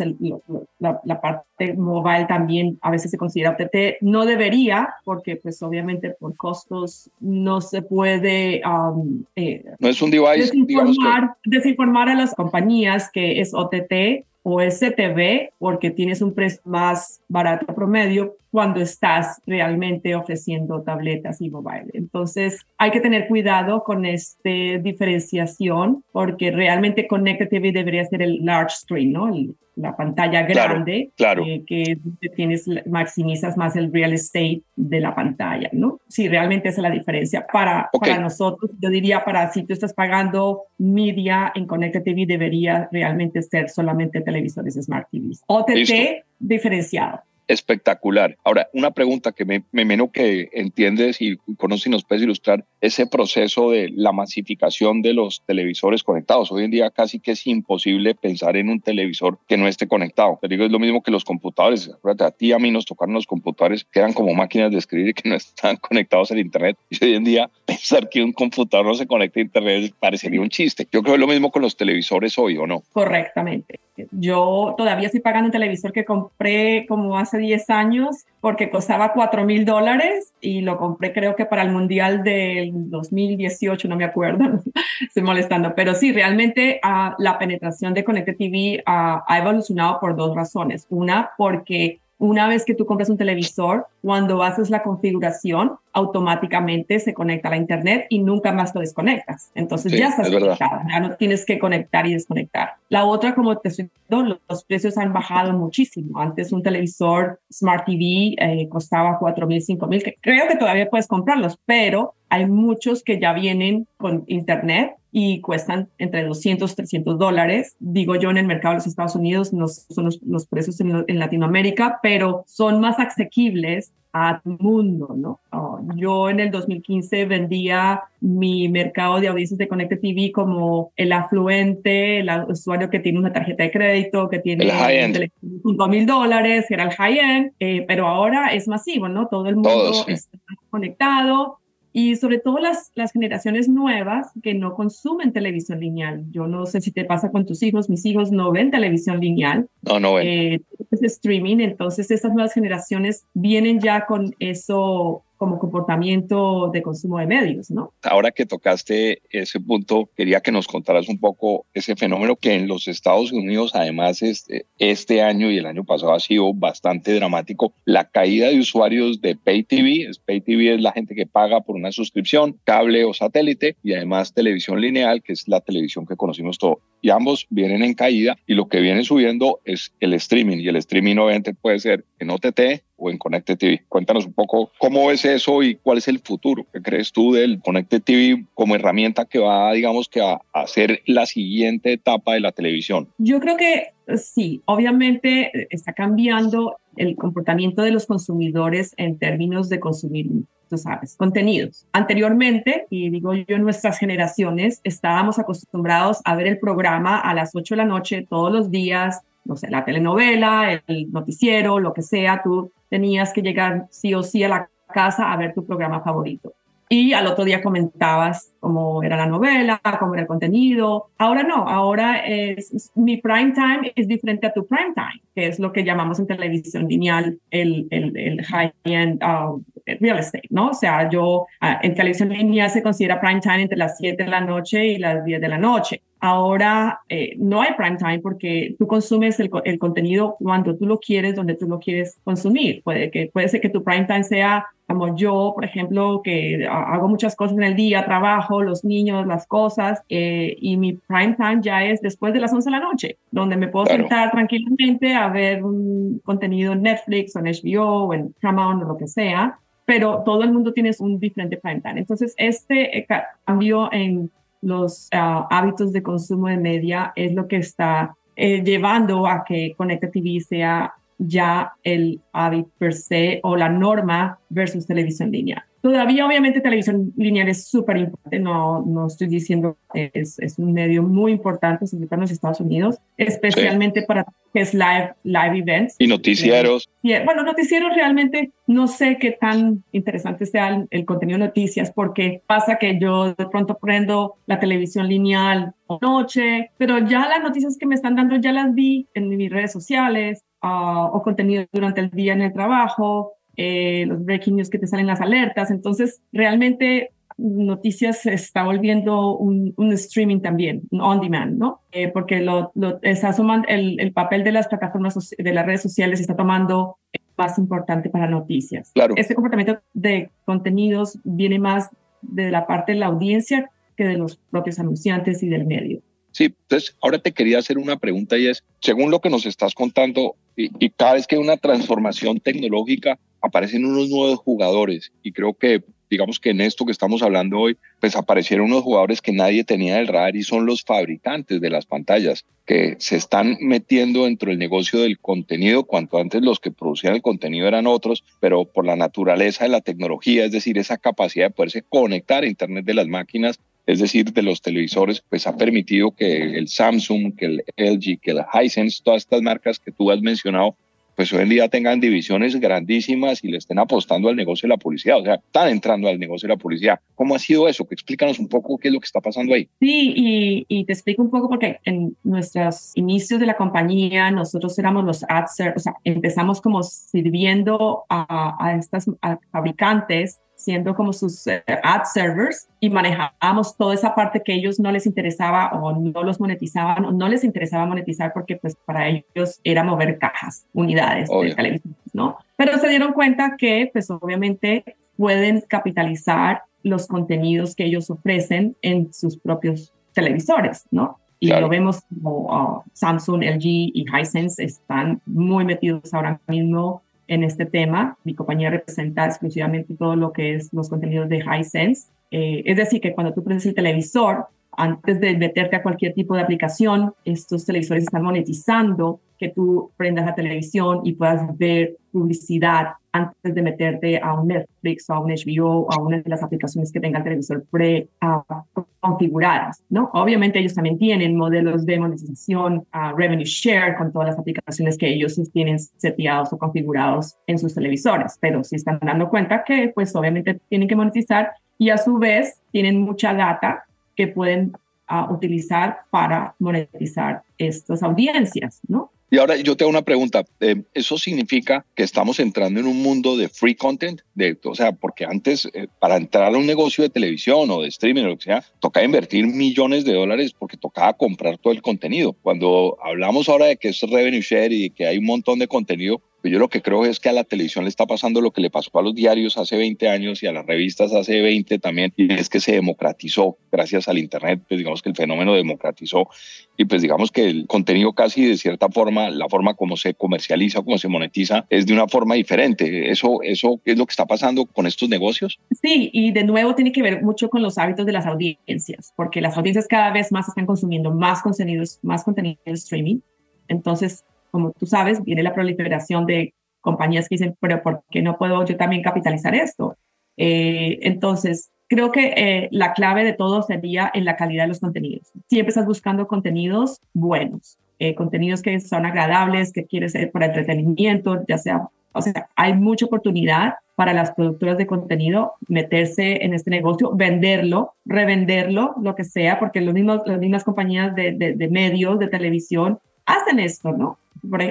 la, 0.80 1.22
parte 1.22 1.74
mobile 1.76 2.26
también 2.26 2.78
a 2.82 2.90
veces 2.90 3.12
se 3.12 3.18
considera 3.18 3.52
OTT. 3.52 4.02
No 4.02 4.26
debería 4.26 4.96
porque 5.04 5.36
pues 5.36 5.62
obviamente 5.62 6.12
por 6.12 6.36
costos 6.36 7.10
no 7.20 7.62
se 7.62 7.82
puede... 7.84 8.62
Um, 8.66 9.24
eh, 9.36 9.64
no 9.80 9.90
es 9.90 10.02
un 10.02 10.10
device, 10.10 10.40
desinformar, 10.40 11.36
desinformar 11.46 12.10
a 12.10 12.16
las 12.16 12.34
compañías 12.34 13.12
que 13.12 13.42
es 13.42 13.54
OTT 13.54 14.26
o 14.42 14.62
STV 14.62 15.50
porque 15.60 15.92
tienes 15.92 16.22
un 16.22 16.34
precio 16.34 16.62
más 16.64 17.22
barato 17.28 17.66
promedio 17.76 18.38
cuando 18.58 18.82
estás 18.82 19.40
realmente 19.46 20.16
ofreciendo 20.16 20.82
tabletas 20.82 21.42
y 21.42 21.52
mobile. 21.52 21.92
Entonces 21.94 22.66
hay 22.80 22.90
que 22.90 23.02
tener 23.02 23.28
cuidado 23.28 23.84
con 23.84 24.04
esta 24.04 24.50
diferenciación 24.82 26.04
porque 26.12 26.50
realmente 26.50 27.08
Connected 27.08 27.50
TV 27.50 27.72
debería 27.72 28.04
ser 28.06 28.24
el 28.24 28.44
large 28.44 28.78
screen, 28.78 29.12
¿no? 29.12 29.32
la 29.76 29.96
pantalla 29.96 30.42
grande, 30.42 31.12
claro, 31.16 31.46
eh, 31.46 31.66
que 31.68 32.00
tienes, 32.36 32.68
maximizas 32.88 33.56
más 33.58 33.76
el 33.76 33.94
real 33.94 34.14
estate 34.14 34.64
de 34.76 35.02
la 35.02 35.14
pantalla, 35.14 35.70
¿no? 35.72 36.00
Sí, 36.08 36.28
realmente 36.28 36.70
esa 36.70 36.82
es 36.82 36.84
la 36.84 36.90
diferencia. 36.90 37.46
Para, 37.46 37.92
para 37.94 38.18
nosotros, 38.18 38.72
yo 38.80 38.90
diría, 38.90 39.24
para 39.24 39.54
si 39.54 39.66
tú 39.66 39.74
estás 39.74 39.94
pagando 39.94 40.64
media 40.80 41.52
en 41.54 41.68
Connected 41.68 42.02
TV, 42.02 42.26
debería 42.26 42.90
realmente 42.92 43.44
ser 43.44 43.70
solamente 43.70 44.22
televisores 44.22 44.84
Smart 44.84 45.08
TVs. 45.12 45.44
OTT 45.46 46.26
diferenciado 46.40 47.22
espectacular. 47.48 48.38
Ahora, 48.44 48.68
una 48.74 48.92
pregunta 48.92 49.32
que 49.32 49.46
me, 49.46 49.64
me 49.72 49.86
menos 49.86 50.12
que 50.12 50.50
entiendes 50.54 51.22
y 51.22 51.38
conoces 51.58 51.88
y 51.88 51.90
nos 51.90 52.04
puedes 52.04 52.24
ilustrar 52.24 52.66
ese 52.82 53.08
proceso 53.08 53.72
de 53.72 53.90
la 53.94 54.12
masificación 54.12 55.02
de 55.02 55.14
los 55.14 55.44
televisores 55.46 56.04
conectados. 56.04 56.52
Hoy 56.52 56.66
en 56.66 56.72
día 56.72 56.92
casi 56.92 57.20
que 57.20 57.32
es 57.32 57.48
imposible 57.48 58.16
pensar 58.16 58.58
en 58.58 58.70
un 58.70 58.82
televisor 58.82 59.40
que 59.48 59.58
no 59.58 59.68
esté 59.68 59.88
conectado. 59.88 60.38
Te 60.42 60.48
digo, 60.48 60.66
es 60.66 60.72
lo 60.72 60.80
mismo 60.80 61.02
que 61.02 61.12
los 61.12 61.24
computadores. 61.24 61.90
Acuérdate, 61.90 62.24
a 62.24 62.32
ti 62.32 62.48
y 62.48 62.52
a 62.52 62.60
mí 62.60 62.72
nos 62.72 62.86
tocaron 62.86 63.14
los 63.14 63.26
computadores 63.26 63.86
que 63.86 64.00
eran 64.00 64.14
como 64.14 64.34
máquinas 64.34 64.72
de 64.72 64.78
escribir 64.78 65.10
y 65.10 65.14
que 65.14 65.30
no 65.30 65.36
estaban 65.36 65.78
conectados 65.82 66.32
al 66.32 66.40
Internet. 66.40 66.78
Y 66.90 67.04
hoy 67.04 67.16
en 67.16 67.24
día 67.24 67.50
pensar 67.66 68.10
que 68.10 68.24
un 68.24 68.34
computador 68.34 68.86
no 68.86 68.94
se 68.94 69.08
conecta 69.08 69.40
a 69.40 69.44
Internet 69.44 69.94
parecería 70.00 70.42
un 70.42 70.50
chiste. 70.50 70.88
Yo 70.92 71.02
creo 71.02 71.14
que 71.14 71.22
es 71.22 71.28
lo 71.28 71.28
mismo 71.28 71.52
con 71.52 71.62
los 71.62 71.76
televisores 71.76 72.38
hoy, 72.38 72.58
¿o 72.58 72.68
no? 72.68 72.84
Correctamente. 72.94 73.80
Yo 74.12 74.76
todavía 74.78 75.08
estoy 75.08 75.22
pagando 75.22 75.48
un 75.48 75.52
televisor 75.52 75.92
que 75.92 76.06
compré 76.06 76.86
como 76.88 77.18
hace 77.18 77.38
10 77.38 77.70
años 77.70 78.26
porque 78.42 78.70
costaba 78.70 79.14
4 79.14 79.44
mil 79.46 79.66
dólares 79.66 80.34
y 80.40 80.62
lo 80.62 80.78
compré 80.78 81.14
creo 81.14 81.36
que 81.36 81.46
para 81.46 81.64
el 81.64 81.72
Mundial 81.72 82.24
del 82.24 82.72
2018, 82.90 83.88
no 83.88 83.96
me 83.96 84.06
acuerdo, 84.06 84.62
estoy 85.02 85.24
molestando, 85.24 85.74
pero 85.76 85.96
sí, 85.96 86.12
realmente 86.12 86.80
uh, 86.84 87.14
la 87.18 87.40
penetración 87.40 87.94
de 87.94 88.04
Connected 88.04 88.38
TV 88.38 88.84
uh, 88.88 89.22
ha 89.26 89.38
evolucionado 89.38 90.00
por 90.00 90.16
dos 90.16 90.36
razones. 90.36 90.86
Una, 90.90 91.32
porque 91.38 92.00
una 92.20 92.48
vez 92.48 92.66
que 92.66 92.74
tú 92.74 92.86
compras 92.86 93.10
un 93.10 93.18
televisor, 93.18 93.88
cuando 94.02 94.42
haces 94.42 94.70
la 94.70 94.82
configuración, 94.82 95.78
automáticamente 95.94 97.00
se 97.00 97.14
conecta 97.14 97.48
a 97.48 97.52
la 97.52 97.58
internet 97.58 98.08
y 98.10 98.20
nunca 98.20 98.52
más 98.52 98.74
lo 98.74 98.82
desconectas. 98.82 99.52
Entonces 99.56 99.92
ya 99.92 100.10
estás 100.10 100.30
conectado, 100.30 100.82
ya 100.90 101.00
no 101.00 101.16
tienes 101.16 101.46
que 101.46 101.60
conectar 101.60 102.08
y 102.08 102.14
desconectar. 102.14 102.74
La 102.90 103.06
otra, 103.06 103.36
como 103.36 103.58
te 103.58 103.70
estoy 103.70 103.86
diciendo, 103.86 104.40
los 104.48 104.64
precios 104.64 104.98
han 104.98 105.14
bajado 105.14 105.54
muchísimo. 105.54 106.20
Antes 106.20 106.52
un 106.52 106.64
televisor 106.64 107.40
Smart 107.52 107.86
TV 107.86 108.36
eh, 108.38 108.68
costaba 108.70 109.18
4 109.20 109.48
mil, 109.48 109.62
5 109.62 109.88
mil, 109.88 110.04
que 110.04 110.18
creo 110.22 110.48
que 110.48 110.56
todavía 110.56 110.90
puedes 110.90 111.08
comprarlos, 111.08 111.60
pero 111.66 112.14
hay 112.30 112.46
muchos 112.48 113.04
que 113.04 113.20
ya 113.20 113.34
vienen 113.34 113.88
con 113.98 114.24
internet 114.28 114.96
y 115.20 115.42
cuestan 115.42 115.90
entre 115.98 116.24
200, 116.26 116.76
300 116.76 117.18
dólares. 117.18 117.76
Digo 117.80 118.16
yo, 118.18 118.30
en 118.30 118.38
el 118.38 118.46
mercado 118.46 118.74
de 118.74 118.78
los 118.78 118.86
Estados 118.88 119.16
Unidos 119.16 119.52
no 119.52 119.68
son 119.68 120.12
los, 120.22 120.46
precios 120.46 120.80
en, 120.80 121.18
Latinoamérica, 121.18 121.98
pero 122.04 122.44
son 122.46 122.80
más 122.80 123.00
asequibles 123.00 123.94
a 124.14 124.40
todo 124.44 124.58
mundo, 124.60 125.16
¿no? 125.18 125.40
Oh, 125.52 125.80
yo 125.96 126.30
en 126.30 126.40
el 126.40 126.52
2015 126.52 127.26
vendía 127.26 128.04
mi 128.22 128.70
mercado 128.70 129.20
de 129.20 129.30
audiencias 129.30 129.58
de 129.58 129.68
Connected 129.68 130.00
TV 130.00 130.32
como 130.32 130.92
el 130.96 131.12
afluente, 131.12 132.20
el 132.20 132.30
usuario 132.48 132.92
que 132.92 133.00
tiene 133.00 133.18
una 133.18 133.34
tarjeta 133.34 133.64
de 133.64 133.72
crédito, 133.72 134.30
que 134.30 134.38
tiene 134.38 134.66
el 134.66 135.32
5 135.42 135.88
mil 135.88 136.06
dólares, 136.06 136.66
que 136.68 136.76
era 136.76 136.84
el 136.84 136.92
high-end, 136.92 137.54
eh, 137.60 137.86
pero 137.88 138.06
ahora 138.06 138.54
es 138.54 138.68
masivo, 138.68 139.10
¿no? 139.10 139.28
Todo 139.30 139.48
el 139.48 139.56
mundo 139.56 139.94
está 140.08 140.38
conectado 140.70 141.58
y 141.94 142.16
sobre 142.16 142.40
todo 142.40 142.60
las, 142.60 142.92
las 142.96 143.12
generaciones 143.12 143.70
nuevas 143.70 144.28
que 144.44 144.54
no 144.54 144.76
consumen 144.76 145.34
televisión 145.34 145.80
lineal. 145.80 146.26
Yo 146.32 146.48
no 146.48 146.66
sé 146.66 146.82
si 146.82 146.92
te 146.92 147.06
pasa 147.06 147.32
con 147.32 147.46
tus 147.46 147.64
hijos, 147.64 147.90
mis 147.90 148.06
hijos 148.06 148.32
no 148.32 148.52
ven 148.52 148.72
televisión 148.72 149.20
lineal. 149.20 149.68
No, 149.82 150.00
no 150.00 150.16
ven. 150.16 150.28
Eh, 150.28 150.62
es 150.92 151.04
streaming, 151.04 151.58
entonces 151.60 152.12
estas 152.12 152.34
nuevas 152.34 152.54
generaciones 152.54 153.26
vienen 153.34 153.80
ya 153.80 154.06
con 154.06 154.36
eso 154.40 155.24
como 155.38 155.60
comportamiento 155.60 156.70
de 156.74 156.82
consumo 156.82 157.20
de 157.20 157.28
medios, 157.28 157.72
¿no? 157.72 157.94
Ahora 158.04 158.32
que 158.32 158.46
tocaste 158.46 159.22
ese 159.30 159.60
punto, 159.60 160.10
quería 160.16 160.42
que 160.42 160.52
nos 160.52 160.68
contaras 160.68 161.08
un 161.08 161.20
poco 161.20 161.66
ese 161.74 161.96
fenómeno 161.96 162.36
que 162.36 162.54
en 162.54 162.68
los 162.68 162.88
Estados 162.88 163.32
Unidos, 163.32 163.72
además, 163.74 164.22
este, 164.22 164.66
este 164.80 165.22
año 165.22 165.52
y 165.52 165.58
el 165.58 165.66
año 165.66 165.84
pasado 165.84 166.14
ha 166.14 166.20
sido 166.20 166.54
bastante 166.54 167.14
dramático, 167.14 167.74
la 167.86 168.10
caída 168.10 168.50
de 168.50 168.60
usuarios 168.60 169.22
de 169.22 169.36
Pay 169.36 169.64
TV. 169.64 170.10
Pay 170.26 170.42
TV 170.42 170.76
es 170.76 170.82
la 170.82 170.92
gente 170.92 171.16
que 171.16 171.26
paga 171.26 171.62
por 171.62 171.76
una 171.76 171.92
suscripción, 171.92 172.58
cable 172.64 173.06
o 173.06 173.14
satélite, 173.14 173.76
y 173.84 173.94
además 173.94 174.34
televisión 174.34 174.82
lineal, 174.82 175.22
que 175.22 175.34
es 175.34 175.48
la 175.48 175.62
televisión 175.62 176.06
que 176.06 176.16
conocimos 176.16 176.58
todos. 176.58 176.78
Y 177.02 177.12
ambos 177.12 177.46
vienen 177.50 177.84
en 177.84 177.94
caída 177.94 178.38
y 178.48 178.56
lo 178.56 178.68
que 178.68 178.80
viene 178.80 179.04
subiendo 179.04 179.60
es 179.66 179.94
el 180.00 180.14
streaming, 180.14 180.58
y 180.58 180.68
el 180.68 180.78
streaming 180.78 181.18
obviamente 181.18 181.54
puede 181.54 181.80
ser 181.80 182.06
en 182.20 182.32
OTT 182.32 182.87
o 182.98 183.10
en 183.10 183.18
Connected 183.18 183.58
TV. 183.58 183.84
Cuéntanos 183.88 184.26
un 184.26 184.34
poco 184.34 184.72
cómo 184.80 185.08
ves 185.08 185.24
eso 185.26 185.64
y 185.64 185.76
cuál 185.76 186.00
es 186.00 186.08
el 186.08 186.20
futuro. 186.20 186.66
¿Qué 186.74 186.82
crees 186.82 187.12
tú 187.12 187.34
del 187.34 187.60
Connected 187.62 188.02
TV 188.02 188.46
como 188.54 188.76
herramienta 188.76 189.26
que 189.26 189.40
va, 189.40 189.72
digamos, 189.74 190.10
que 190.10 190.22
a, 190.22 190.42
a 190.54 190.68
ser 190.68 191.02
la 191.06 191.26
siguiente 191.26 191.94
etapa 191.94 192.34
de 192.34 192.42
la 192.42 192.52
televisión? 192.52 193.08
Yo 193.18 193.40
creo 193.40 193.58
que 193.58 193.94
sí, 194.18 194.62
obviamente 194.66 195.52
eh, 195.54 195.68
está 195.70 195.94
cambiando 195.94 196.78
el 196.96 197.16
comportamiento 197.16 197.82
de 197.82 197.92
los 197.92 198.06
consumidores 198.06 198.94
en 198.98 199.18
términos 199.18 199.70
de 199.70 199.80
consumir 199.80 200.28
tú 200.70 200.78
sabes, 200.78 201.16
contenidos. 201.16 201.86
Anteriormente, 201.94 202.88
y 202.90 203.10
digo 203.10 203.34
yo, 203.34 203.58
nuestras 203.58 203.98
generaciones 204.00 204.82
estábamos 204.84 205.40
acostumbrados 205.40 206.20
a 206.26 206.36
ver 206.36 206.48
el 206.48 206.60
programa 206.60 207.20
a 207.20 207.34
las 207.34 207.56
8 207.56 207.76
de 207.76 207.78
la 207.78 207.86
noche 207.86 208.28
todos 208.30 208.52
los 208.52 208.70
días, 208.70 209.22
no 209.46 209.56
sé, 209.56 209.70
la 209.70 209.86
telenovela, 209.86 210.82
el 210.88 211.12
noticiero, 211.12 211.80
lo 211.80 211.94
que 211.94 212.02
sea, 212.02 212.42
tú 212.44 212.72
tenías 212.90 213.34
que 213.34 213.42
llegar 213.42 213.88
sí 213.90 214.14
o 214.14 214.24
sí 214.24 214.44
a 214.44 214.50
la 214.50 214.70
casa 214.88 215.32
a 215.32 215.38
ver 215.38 215.54
tu 215.54 215.66
programa 215.66 216.02
favorito. 216.02 216.54
Y 216.90 217.14
al 217.14 217.28
otro 217.28 217.44
día 217.44 217.62
comentabas 217.62 218.54
cómo 218.68 219.02
era 219.02 219.16
la 219.16 219.28
novela, 219.28 219.80
cómo 219.98 220.14
era 220.14 220.24
el 220.24 220.28
contenido. 220.28 221.08
Ahora 221.18 221.44
no, 221.44 221.68
ahora 221.70 222.26
es 222.26 222.92
mi 222.96 223.16
prime 223.16 223.54
time 223.54 223.94
es 223.96 224.10
diferente 224.10 224.46
a 224.46 224.52
tu 224.54 224.68
prime 224.68 224.94
time, 224.94 225.22
que 225.34 225.48
es 225.48 225.58
lo 225.58 225.72
que 225.72 225.86
llamamos 225.86 226.20
en 226.20 226.28
televisión 226.28 226.86
lineal 226.86 227.40
el, 227.50 227.88
el, 227.92 228.18
el 228.18 228.44
high-end 228.44 229.24
uh, 229.24 229.64
real 230.02 230.20
estate, 230.20 230.48
¿no? 230.50 230.72
O 230.72 230.74
sea, 230.74 231.10
yo 231.10 231.48
uh, 231.62 231.78
en 231.82 231.96
televisión 231.96 232.28
lineal 232.28 232.70
se 232.70 232.84
considera 232.84 233.22
prime 233.22 233.40
time 233.40 233.62
entre 233.62 233.78
las 233.78 233.98
7 234.00 234.22
de 234.22 234.30
la 234.30 234.42
noche 234.42 234.86
y 234.86 234.98
las 234.98 235.24
10 235.24 235.40
de 235.40 235.48
la 235.48 235.58
noche. 235.58 236.02
Ahora 236.20 237.00
eh, 237.08 237.36
no 237.38 237.62
hay 237.62 237.74
prime 237.78 237.98
time 237.98 238.20
porque 238.20 238.76
tú 238.78 238.88
consumes 238.88 239.40
el, 239.40 239.50
el, 239.64 239.80
contenido 239.80 240.36
cuando 240.40 240.76
tú 240.76 240.88
lo 240.88 241.00
quieres, 241.00 241.36
donde 241.36 241.56
tú 241.56 241.68
lo 241.68 241.80
quieres 241.80 242.20
consumir. 242.24 242.82
Puede, 242.84 243.12
que, 243.12 243.30
puede 243.32 243.48
ser 243.48 243.62
que 243.62 243.70
tu 243.70 243.84
prime 243.84 244.06
time 244.06 244.24
sea 244.24 244.66
como 244.88 245.16
yo, 245.18 245.52
por 245.54 245.66
ejemplo, 245.66 246.22
que 246.24 246.66
hago 246.66 247.10
muchas 247.10 247.36
cosas 247.36 247.58
en 247.58 247.64
el 247.64 247.76
día, 247.76 248.06
trabajo, 248.06 248.57
los 248.62 248.84
niños, 248.84 249.26
las 249.28 249.48
cosas, 249.48 250.02
eh, 250.10 250.56
y 250.60 250.78
mi 250.78 250.94
prime 250.94 251.36
time 251.36 251.60
ya 251.62 251.84
es 251.84 252.02
después 252.02 252.34
de 252.34 252.40
las 252.40 252.54
11 252.54 252.70
de 252.70 252.72
la 252.72 252.80
noche, 252.80 253.18
donde 253.32 253.58
me 253.58 253.68
puedo 253.68 253.86
sentar 253.86 254.32
tranquilamente 254.32 255.16
a 255.16 255.30
ver 255.30 255.64
un 255.64 256.22
contenido 256.24 256.74
en 256.74 256.84
Netflix 256.84 257.36
o 257.36 257.40
en 257.40 257.46
HBO 257.46 258.06
o 258.06 258.14
en 258.14 258.34
Paramount 258.42 258.84
o 258.84 258.88
lo 258.88 258.98
que 258.98 259.08
sea, 259.08 259.60
pero 259.86 260.24
todo 260.26 260.44
el 260.44 260.52
mundo 260.52 260.74
tiene 260.74 260.92
un 261.00 261.20
diferente 261.20 261.58
prime 261.58 261.82
time. 261.82 262.00
Entonces, 262.00 262.34
este 262.38 262.98
eh, 262.98 263.08
cambio 263.46 263.90
en 263.92 264.30
los 264.62 265.08
ah, 265.14 265.48
hábitos 265.50 265.94
de 265.94 266.04
consumo 266.04 266.48
de 266.48 266.58
media 266.58 267.14
es 267.16 267.34
lo 267.34 267.48
que 267.48 267.58
está 267.58 268.16
eh, 268.36 268.62
llevando 268.64 269.26
a 269.26 269.44
que 269.44 269.74
Connected 269.78 270.12
TV 270.12 270.40
sea 270.42 270.94
ya 271.18 271.74
el 271.84 272.22
hábito 272.34 272.70
per 272.78 272.94
se 272.94 273.40
o 273.44 273.56
la 273.56 273.70
norma 273.70 274.40
versus 274.50 274.86
televisión 274.86 275.32
lineal. 275.32 275.64
Todavía, 275.82 276.26
obviamente, 276.26 276.60
televisión 276.60 277.14
lineal 277.16 277.48
es 277.48 277.68
súper 277.68 277.98
importante, 277.98 278.40
no, 278.40 278.84
no 278.86 279.08
estoy 279.08 279.28
diciendo 279.28 279.78
es, 279.94 280.38
es 280.40 280.58
un 280.58 280.74
medio 280.74 281.04
muy 281.04 281.32
importante, 281.32 281.88
sobre 281.88 282.08
todo 282.08 282.16
en 282.16 282.22
los 282.22 282.32
Estados 282.32 282.60
Unidos, 282.60 282.98
especialmente 283.16 284.02
para 284.02 284.26
que 284.54 284.62
es 284.62 284.74
live, 284.74 285.14
live 285.24 285.58
events. 285.60 285.96
Y 286.00 286.08
noticieros. 286.08 286.90
bueno, 287.26 287.44
noticieros 287.44 287.94
realmente 287.96 288.52
no 288.66 288.88
sé 288.88 289.18
qué 289.20 289.32
tan 289.32 289.84
interesante 289.92 290.46
sea 290.46 290.86
el, 290.90 291.06
contenido 291.06 291.40
de 291.40 291.46
noticias, 291.46 291.92
porque 291.92 292.42
pasa 292.48 292.78
que 292.78 293.00
yo 293.00 293.34
de 293.34 293.48
pronto 293.48 293.78
prendo 293.80 294.36
la 294.46 294.60
televisión 294.60 295.08
lineal 295.08 295.74
noche, 296.02 296.72
pero 296.78 296.98
ya 297.00 297.28
las 297.30 297.42
noticias 297.42 297.78
que 297.78 297.86
me 297.86 297.96
están 297.96 298.16
dando 298.16 298.36
ya 298.36 298.52
las 298.52 298.74
vi 298.74 299.08
en 299.14 299.30
mis 299.30 299.50
redes 299.50 299.72
sociales, 299.72 300.44
uh, 300.64 301.16
o 301.16 301.22
contenido 301.24 301.66
durante 301.72 302.02
el 302.02 302.10
día 302.10 302.34
en 302.34 302.42
el 302.42 302.54
trabajo, 302.54 303.34
eh, 303.56 304.06
los 304.06 304.24
breaking 304.24 304.56
news 304.56 304.70
que 304.70 304.80
te 304.80 304.88
salen 304.88 305.08
las 305.08 305.22
alertas. 305.22 305.72
Entonces, 305.72 306.22
realmente 306.32 307.12
noticias 307.38 308.22
se 308.22 308.34
está 308.34 308.64
volviendo 308.64 309.36
un, 309.38 309.74
un 309.78 309.92
streaming 309.94 310.42
también, 310.42 310.84
un 310.90 311.02
on 311.02 311.22
demand, 311.22 311.58
¿no? 311.58 311.82
Eh, 311.92 312.08
porque 312.08 312.42
lo, 312.42 312.72
lo 312.74 313.00
está 313.04 313.36
el, 313.68 314.00
el, 314.00 314.12
papel 314.12 314.44
de 314.44 314.52
las 314.52 314.68
plataformas 314.68 315.36
de 315.38 315.54
las 315.54 315.66
redes 315.66 315.84
sociales 315.84 316.20
está 316.20 316.36
tomando 316.36 316.98
más 317.38 317.60
importante 317.60 318.10
para 318.10 318.28
noticias. 318.28 318.92
Claro. 318.94 319.14
Este 319.18 319.36
comportamiento 319.36 319.80
de 319.94 320.32
contenidos 320.46 321.20
viene 321.24 321.60
más 321.60 321.90
de 322.24 322.50
la 322.50 322.66
parte 322.66 322.94
de 322.94 323.00
la 323.00 323.06
audiencia 323.08 323.70
que 323.96 324.04
de 324.04 324.18
los 324.18 324.38
propios 324.50 324.80
anunciantes 324.80 325.44
y 325.44 325.50
del 325.50 325.66
medio. 325.66 326.02
Sí, 326.32 326.46
entonces 326.46 326.96
ahora 327.02 327.20
te 327.20 327.32
quería 327.32 327.60
hacer 327.60 327.78
una 327.78 327.98
pregunta 327.98 328.38
y 328.38 328.48
es, 328.48 328.64
según 328.80 329.12
lo 329.12 329.22
que 329.22 329.30
nos 329.30 329.46
estás 329.46 329.74
contando, 329.74 330.36
y, 330.58 330.70
y 330.86 330.90
cada 330.90 331.14
vez 331.14 331.28
que 331.28 331.36
hay 331.36 331.42
una 331.42 331.56
transformación 331.56 332.42
tecnológica, 332.42 333.18
aparecen 333.42 333.86
unos 333.86 334.10
nuevos 334.10 334.40
jugadores. 334.40 335.14
Y 335.24 335.32
creo 335.32 335.54
que 335.54 335.84
digamos 336.10 336.40
que 336.40 336.52
en 336.52 336.62
esto 336.62 336.86
que 336.86 336.92
estamos 336.92 337.22
hablando 337.22 337.60
hoy, 337.60 337.78
pues 338.00 338.16
aparecieron 338.16 338.68
unos 338.68 338.84
jugadores 338.84 339.22
que 339.22 339.34
nadie 339.34 339.64
tenía 339.64 339.96
del 339.96 340.08
radar 340.08 340.36
y 340.36 340.44
son 340.44 340.66
los 340.66 340.84
fabricantes 340.84 341.60
de 341.62 341.70
las 341.70 341.86
pantallas, 341.86 342.46
que 342.66 342.96
se 343.00 343.16
están 343.16 343.58
metiendo 343.60 344.26
dentro 344.26 344.50
del 344.50 344.60
negocio 344.60 345.00
del 345.02 345.20
contenido, 345.20 345.84
cuanto 345.84 346.18
antes 346.18 346.42
los 346.42 346.60
que 346.60 346.72
producían 346.72 347.16
el 347.16 347.22
contenido 347.22 347.68
eran 347.68 347.88
otros, 347.88 348.24
pero 348.40 348.66
por 348.66 348.86
la 348.86 348.96
naturaleza 348.96 349.66
de 349.66 349.70
la 349.70 349.82
tecnología, 349.82 350.46
es 350.46 350.52
decir, 350.52 350.78
esa 350.78 350.98
capacidad 350.98 351.48
de 351.48 351.54
poderse 351.54 351.84
conectar 351.84 352.44
a 352.44 352.48
Internet 352.48 352.86
de 352.86 352.94
las 352.94 353.08
máquinas, 353.08 353.60
es 353.88 354.00
decir, 354.00 354.34
de 354.34 354.44
los 354.44 354.62
televisores, 354.62 355.24
pues 355.30 355.48
ha 355.48 355.56
permitido 355.56 356.12
que 356.12 356.58
el 356.58 356.68
Samsung, 356.68 357.36
que 357.36 357.46
el 357.46 357.64
LG, 357.78 358.20
que 358.20 358.32
el 358.32 358.44
Hisense, 358.54 359.02
todas 359.02 359.24
estas 359.24 359.42
marcas 359.42 359.80
que 359.80 359.94
tú 359.94 360.12
has 360.12 360.22
mencionado, 360.22 360.76
pues 361.16 361.34
hoy 361.34 361.42
en 361.42 361.50
día 361.50 361.68
tengan 361.68 362.00
divisiones 362.00 362.60
grandísimas 362.60 363.44
y 363.44 363.48
le 363.48 363.58
estén 363.58 363.80
apostando 363.80 364.30
al 364.30 364.36
negocio 364.36 364.68
de 364.68 364.74
la 364.74 364.78
publicidad, 364.78 365.20
o 365.20 365.24
sea, 365.24 365.36
están 365.36 365.70
entrando 365.70 366.10
al 366.10 366.20
negocio 366.20 366.48
de 366.48 366.54
la 366.54 366.60
publicidad. 366.60 367.00
¿Cómo 367.16 367.34
ha 367.34 367.40
sido 367.40 367.68
eso? 367.68 367.88
Explícanos 367.90 368.38
un 368.38 368.48
poco 368.48 368.78
qué 368.78 368.90
es 368.90 368.94
lo 368.94 369.00
que 369.00 369.06
está 369.06 369.20
pasando 369.20 369.56
ahí. 369.56 369.68
Sí, 369.80 370.66
y, 370.68 370.86
te 370.86 370.94
explico 370.94 371.24
un 371.24 371.32
poco 371.32 371.50
porque 371.50 371.80
en 371.86 372.16
nuestros 372.24 372.92
inicios 372.94 373.40
de 373.40 373.48
la 373.48 373.58
compañía 373.58 374.30
nosotros 374.30 374.78
éramos 374.78 375.06
los 375.06 375.24
ad 375.24 375.46
o 375.76 375.80
sea, 375.80 375.96
empezamos 376.04 376.62
como 376.62 376.84
sirviendo 376.84 378.04
a, 378.10 378.56
a 378.64 378.78
estas 378.78 379.06
fabricantes 379.52 380.40
siendo 380.58 380.96
como 380.96 381.14
sus 381.14 381.48
eh, 381.48 381.64
ad 381.84 382.04
servers 382.04 382.68
y 382.80 382.90
manejábamos 382.90 383.78
toda 383.78 383.94
esa 383.94 384.14
parte 384.14 384.42
que 384.44 384.54
ellos 384.54 384.80
no 384.80 384.92
les 384.92 385.06
interesaba 385.06 385.70
o 385.72 385.94
no 385.94 386.24
los 386.24 386.40
monetizaban 386.40 387.06
o 387.06 387.12
no 387.12 387.30
les 387.30 387.44
interesaba 387.44 387.86
monetizar 387.86 388.34
porque 388.34 388.58
pues 388.58 388.76
para 388.86 389.08
ellos 389.08 389.62
era 389.64 389.84
mover 389.84 390.18
cajas, 390.18 390.66
unidades 390.74 391.30
de 391.30 391.56
televisión. 391.56 391.96
¿no? 392.14 392.38
Pero 392.58 392.78
se 392.80 392.90
dieron 392.90 393.14
cuenta 393.14 393.56
que, 393.58 393.90
pues 393.94 394.10
obviamente, 394.10 394.98
pueden 395.16 395.62
capitalizar 395.62 396.64
los 396.84 397.08
contenidos 397.08 397.76
que 397.76 397.86
ellos 397.86 398.10
ofrecen 398.10 398.76
en 398.82 399.14
sus 399.14 399.38
propios 399.38 399.94
televisores, 400.14 400.86
¿no? 400.92 401.20
Y 401.40 401.50
lo 401.50 401.70
vemos 401.70 402.02
como 402.10 402.32
uh, 402.48 402.84
Samsung, 402.94 403.44
LG 403.44 403.64
y 403.64 404.06
Hisense 404.12 404.64
están 404.64 405.22
muy 405.28 405.66
metidos 405.66 406.12
ahora 406.12 406.42
mismo 406.48 407.04
en 407.28 407.44
este 407.44 407.66
tema. 407.66 408.18
Mi 408.24 408.34
compañía 408.34 408.70
representa 408.70 409.26
exclusivamente 409.26 409.96
todo 409.96 410.16
lo 410.16 410.32
que 410.32 410.56
es 410.56 410.74
los 410.74 410.90
contenidos 410.90 411.30
de 411.30 411.38
Hisense. 411.40 412.10
Eh, 412.32 412.64
es 412.66 412.78
decir, 412.78 413.02
que 413.02 413.14
cuando 413.14 413.34
tú 413.34 413.44
prendes 413.44 413.66
el 413.66 413.76
televisor, 413.76 414.48
antes 414.72 415.20
de 415.20 415.36
meterte 415.38 415.76
a 415.76 415.84
cualquier 415.84 416.14
tipo 416.14 416.36
de 416.36 416.42
aplicación, 416.42 417.14
estos 417.26 417.66
televisores 417.66 418.04
están 418.04 418.24
monetizando 418.24 419.20
que 419.40 419.50
tú 419.50 419.92
prendas 419.98 420.26
la 420.26 420.36
televisión 420.36 421.02
y 421.04 421.14
puedas 421.14 421.58
ver 421.58 421.98
publicidad 422.12 422.94
antes 423.18 423.56
de 423.56 423.62
meterte 423.62 424.20
a 424.20 424.34
un 424.34 424.48
Netflix 424.48 425.10
o 425.10 425.14
a 425.14 425.20
un 425.20 425.32
HBO 425.32 425.88
o 425.88 425.92
a 425.92 426.02
una 426.02 426.20
de 426.20 426.30
las 426.30 426.44
aplicaciones 426.44 426.92
que 426.92 427.00
tenga 427.00 427.20
el 427.20 427.24
televisor 427.24 427.66
pre 427.70 428.08
uh, 428.22 428.82
configuradas, 429.00 429.84
¿no? 429.90 430.10
Obviamente 430.14 430.60
ellos 430.60 430.74
también 430.74 430.98
tienen 430.98 431.36
modelos 431.36 431.86
de 431.86 432.00
monetización, 432.00 432.86
uh, 432.94 433.16
revenue 433.16 433.46
share 433.46 433.96
con 433.98 434.12
todas 434.12 434.30
las 434.30 434.40
aplicaciones 434.40 434.98
que 434.98 435.08
ellos 435.08 435.40
tienen 435.52 435.80
seteados 435.80 436.54
o 436.54 436.58
configurados 436.58 437.36
en 437.48 437.58
sus 437.58 437.74
televisores, 437.74 438.38
pero 438.40 438.64
si 438.64 438.76
están 438.76 439.00
dando 439.02 439.30
cuenta 439.30 439.64
que 439.64 439.92
pues 439.94 440.16
obviamente 440.16 440.60
tienen 440.70 440.88
que 440.88 440.96
monetizar 440.96 441.52
y 441.78 441.90
a 441.90 441.98
su 441.98 442.18
vez 442.18 442.62
tienen 442.72 443.02
mucha 443.02 443.34
data 443.34 443.86
que 444.16 444.28
pueden 444.28 444.74
uh, 445.10 445.32
utilizar 445.32 446.00
para 446.10 446.56
monetizar 446.60 447.44
estas 447.58 448.04
audiencias, 448.04 448.82
¿no? 448.88 449.12
Y 449.30 449.40
ahora 449.40 449.58
yo 449.58 449.76
te 449.76 449.84
hago 449.84 449.90
una 449.90 450.04
pregunta. 450.04 450.46
Eh, 450.62 450.84
¿Eso 450.94 451.18
significa 451.18 451.86
que 451.96 452.04
estamos 452.04 452.40
entrando 452.40 452.80
en 452.80 452.88
un 452.88 453.02
mundo 453.02 453.36
de 453.36 453.50
free 453.50 453.76
content? 453.76 454.22
De, 454.36 454.58
o 454.64 454.74
sea, 454.74 454.94
porque 454.94 455.26
antes, 455.26 455.68
eh, 455.74 455.88
para 456.00 456.16
entrar 456.16 456.54
a 456.54 456.58
un 456.58 456.66
negocio 456.66 457.04
de 457.04 457.10
televisión 457.10 457.70
o 457.70 457.82
de 457.82 457.90
streaming 457.90 458.24
o 458.24 458.28
lo 458.28 458.38
que 458.38 458.46
sea, 458.46 458.64
tocaba 458.80 459.06
invertir 459.06 459.46
millones 459.46 460.06
de 460.06 460.14
dólares 460.14 460.54
porque 460.58 460.78
tocaba 460.78 461.12
comprar 461.14 461.58
todo 461.58 461.74
el 461.74 461.82
contenido. 461.82 462.34
Cuando 462.42 462.98
hablamos 463.04 463.50
ahora 463.50 463.66
de 463.66 463.76
que 463.76 463.90
es 463.90 464.00
revenue 464.02 464.42
share 464.42 464.72
y 464.72 464.92
que 464.92 465.06
hay 465.06 465.18
un 465.18 465.26
montón 465.26 465.60
de 465.60 465.68
contenido, 465.68 466.22
pues 466.48 466.54
yo 466.54 466.60
lo 466.60 466.70
que 466.70 466.82
creo 466.82 467.04
es 467.04 467.20
que 467.20 467.28
a 467.28 467.34
la 467.34 467.44
televisión 467.44 467.84
le 467.84 467.90
está 467.90 468.06
pasando 468.06 468.40
lo 468.40 468.52
que 468.52 468.62
le 468.62 468.70
pasó 468.70 468.98
a 468.98 469.02
los 469.02 469.14
diarios 469.14 469.58
hace 469.58 469.76
20 469.76 470.08
años 470.08 470.42
y 470.42 470.48
a 470.48 470.54
las 470.54 470.66
revistas 470.66 471.12
hace 471.14 471.42
20 471.42 471.78
también, 471.80 472.14
y 472.16 472.32
es 472.32 472.48
que 472.48 472.62
se 472.62 472.72
democratizó 472.72 473.58
gracias 473.70 474.08
al 474.08 474.18
Internet, 474.18 474.62
pues 474.66 474.78
digamos 474.78 475.02
que 475.02 475.10
el 475.10 475.16
fenómeno 475.18 475.54
democratizó 475.56 476.30
y 476.78 476.86
pues 476.86 477.02
digamos 477.02 477.34
que 477.34 477.50
el 477.50 477.68
contenido 477.68 478.14
casi 478.14 478.46
de 478.46 478.56
cierta 478.56 478.88
forma, 478.88 479.30
la 479.30 479.50
forma 479.50 479.74
como 479.74 479.98
se 479.98 480.14
comercializa, 480.14 480.82
como 480.84 480.98
se 480.98 481.10
monetiza, 481.10 481.66
es 481.70 481.86
de 481.86 481.92
una 481.92 482.08
forma 482.08 482.36
diferente. 482.36 483.12
¿Eso, 483.12 483.40
eso 483.44 483.82
es 483.84 483.98
lo 483.98 484.06
que 484.06 484.12
está 484.12 484.26
pasando 484.26 484.66
con 484.68 484.88
estos 484.88 485.10
negocios? 485.10 485.60
Sí, 485.82 486.10
y 486.14 486.32
de 486.32 486.46
nuevo 486.46 486.76
tiene 486.76 486.94
que 486.94 487.02
ver 487.02 487.24
mucho 487.24 487.50
con 487.50 487.62
los 487.62 487.78
hábitos 487.78 488.06
de 488.06 488.14
las 488.14 488.26
audiencias, 488.26 489.12
porque 489.18 489.42
las 489.42 489.58
audiencias 489.58 489.86
cada 489.86 490.14
vez 490.14 490.32
más 490.32 490.48
están 490.48 490.66
consumiendo 490.66 491.12
más 491.12 491.42
contenidos, 491.42 492.00
más 492.04 492.24
contenido 492.24 492.58
de 492.66 492.72
streaming. 492.72 493.20
Entonces, 493.68 494.24
como 494.58 494.72
tú 494.72 494.88
sabes, 494.88 495.24
viene 495.24 495.44
la 495.44 495.54
proliferación 495.54 496.26
de 496.26 496.56
compañías 496.82 497.30
que 497.30 497.36
dicen, 497.36 497.56
pero 497.60 497.84
¿por 497.84 498.02
qué 498.10 498.24
no 498.24 498.40
puedo 498.40 498.66
yo 498.66 498.76
también 498.76 499.04
capitalizar 499.04 499.54
esto? 499.54 499.96
Eh, 500.36 500.98
entonces, 501.04 501.70
creo 501.88 502.12
que 502.12 502.34
eh, 502.36 502.70
la 502.72 502.94
clave 502.94 503.24
de 503.24 503.34
todo 503.34 503.62
sería 503.62 504.10
en 504.12 504.26
la 504.26 504.36
calidad 504.36 504.64
de 504.64 504.70
los 504.70 504.80
contenidos. 504.80 505.32
Siempre 505.48 505.70
estás 505.70 505.86
buscando 505.86 506.28
contenidos 506.28 507.00
buenos, 507.14 507.78
eh, 508.00 508.16
contenidos 508.16 508.64
que 508.64 508.80
son 508.80 509.06
agradables, 509.06 509.72
que 509.72 509.86
quieres 509.86 510.14
ser 510.14 510.32
para 510.32 510.48
entretenimiento, 510.48 511.46
ya 511.48 511.60
sea, 511.60 511.88
o 512.14 512.22
sea, 512.24 512.50
hay 512.56 512.74
mucha 512.74 513.06
oportunidad 513.06 513.76
para 513.94 514.12
las 514.12 514.32
productoras 514.32 514.80
de 514.80 514.88
contenido 514.88 515.54
meterse 515.68 516.44
en 516.44 516.56
este 516.56 516.72
negocio, 516.72 517.12
venderlo, 517.14 517.94
revenderlo, 518.06 518.96
lo 519.04 519.14
que 519.14 519.24
sea, 519.24 519.60
porque 519.60 519.82
los 519.82 519.94
mismos, 519.94 520.22
las 520.26 520.40
mismas 520.40 520.64
compañías 520.64 521.14
de, 521.14 521.34
de, 521.34 521.54
de 521.54 521.68
medios, 521.68 522.18
de 522.18 522.28
televisión, 522.28 522.98
hacen 523.28 523.60
esto, 523.60 523.92
¿no? 523.92 524.18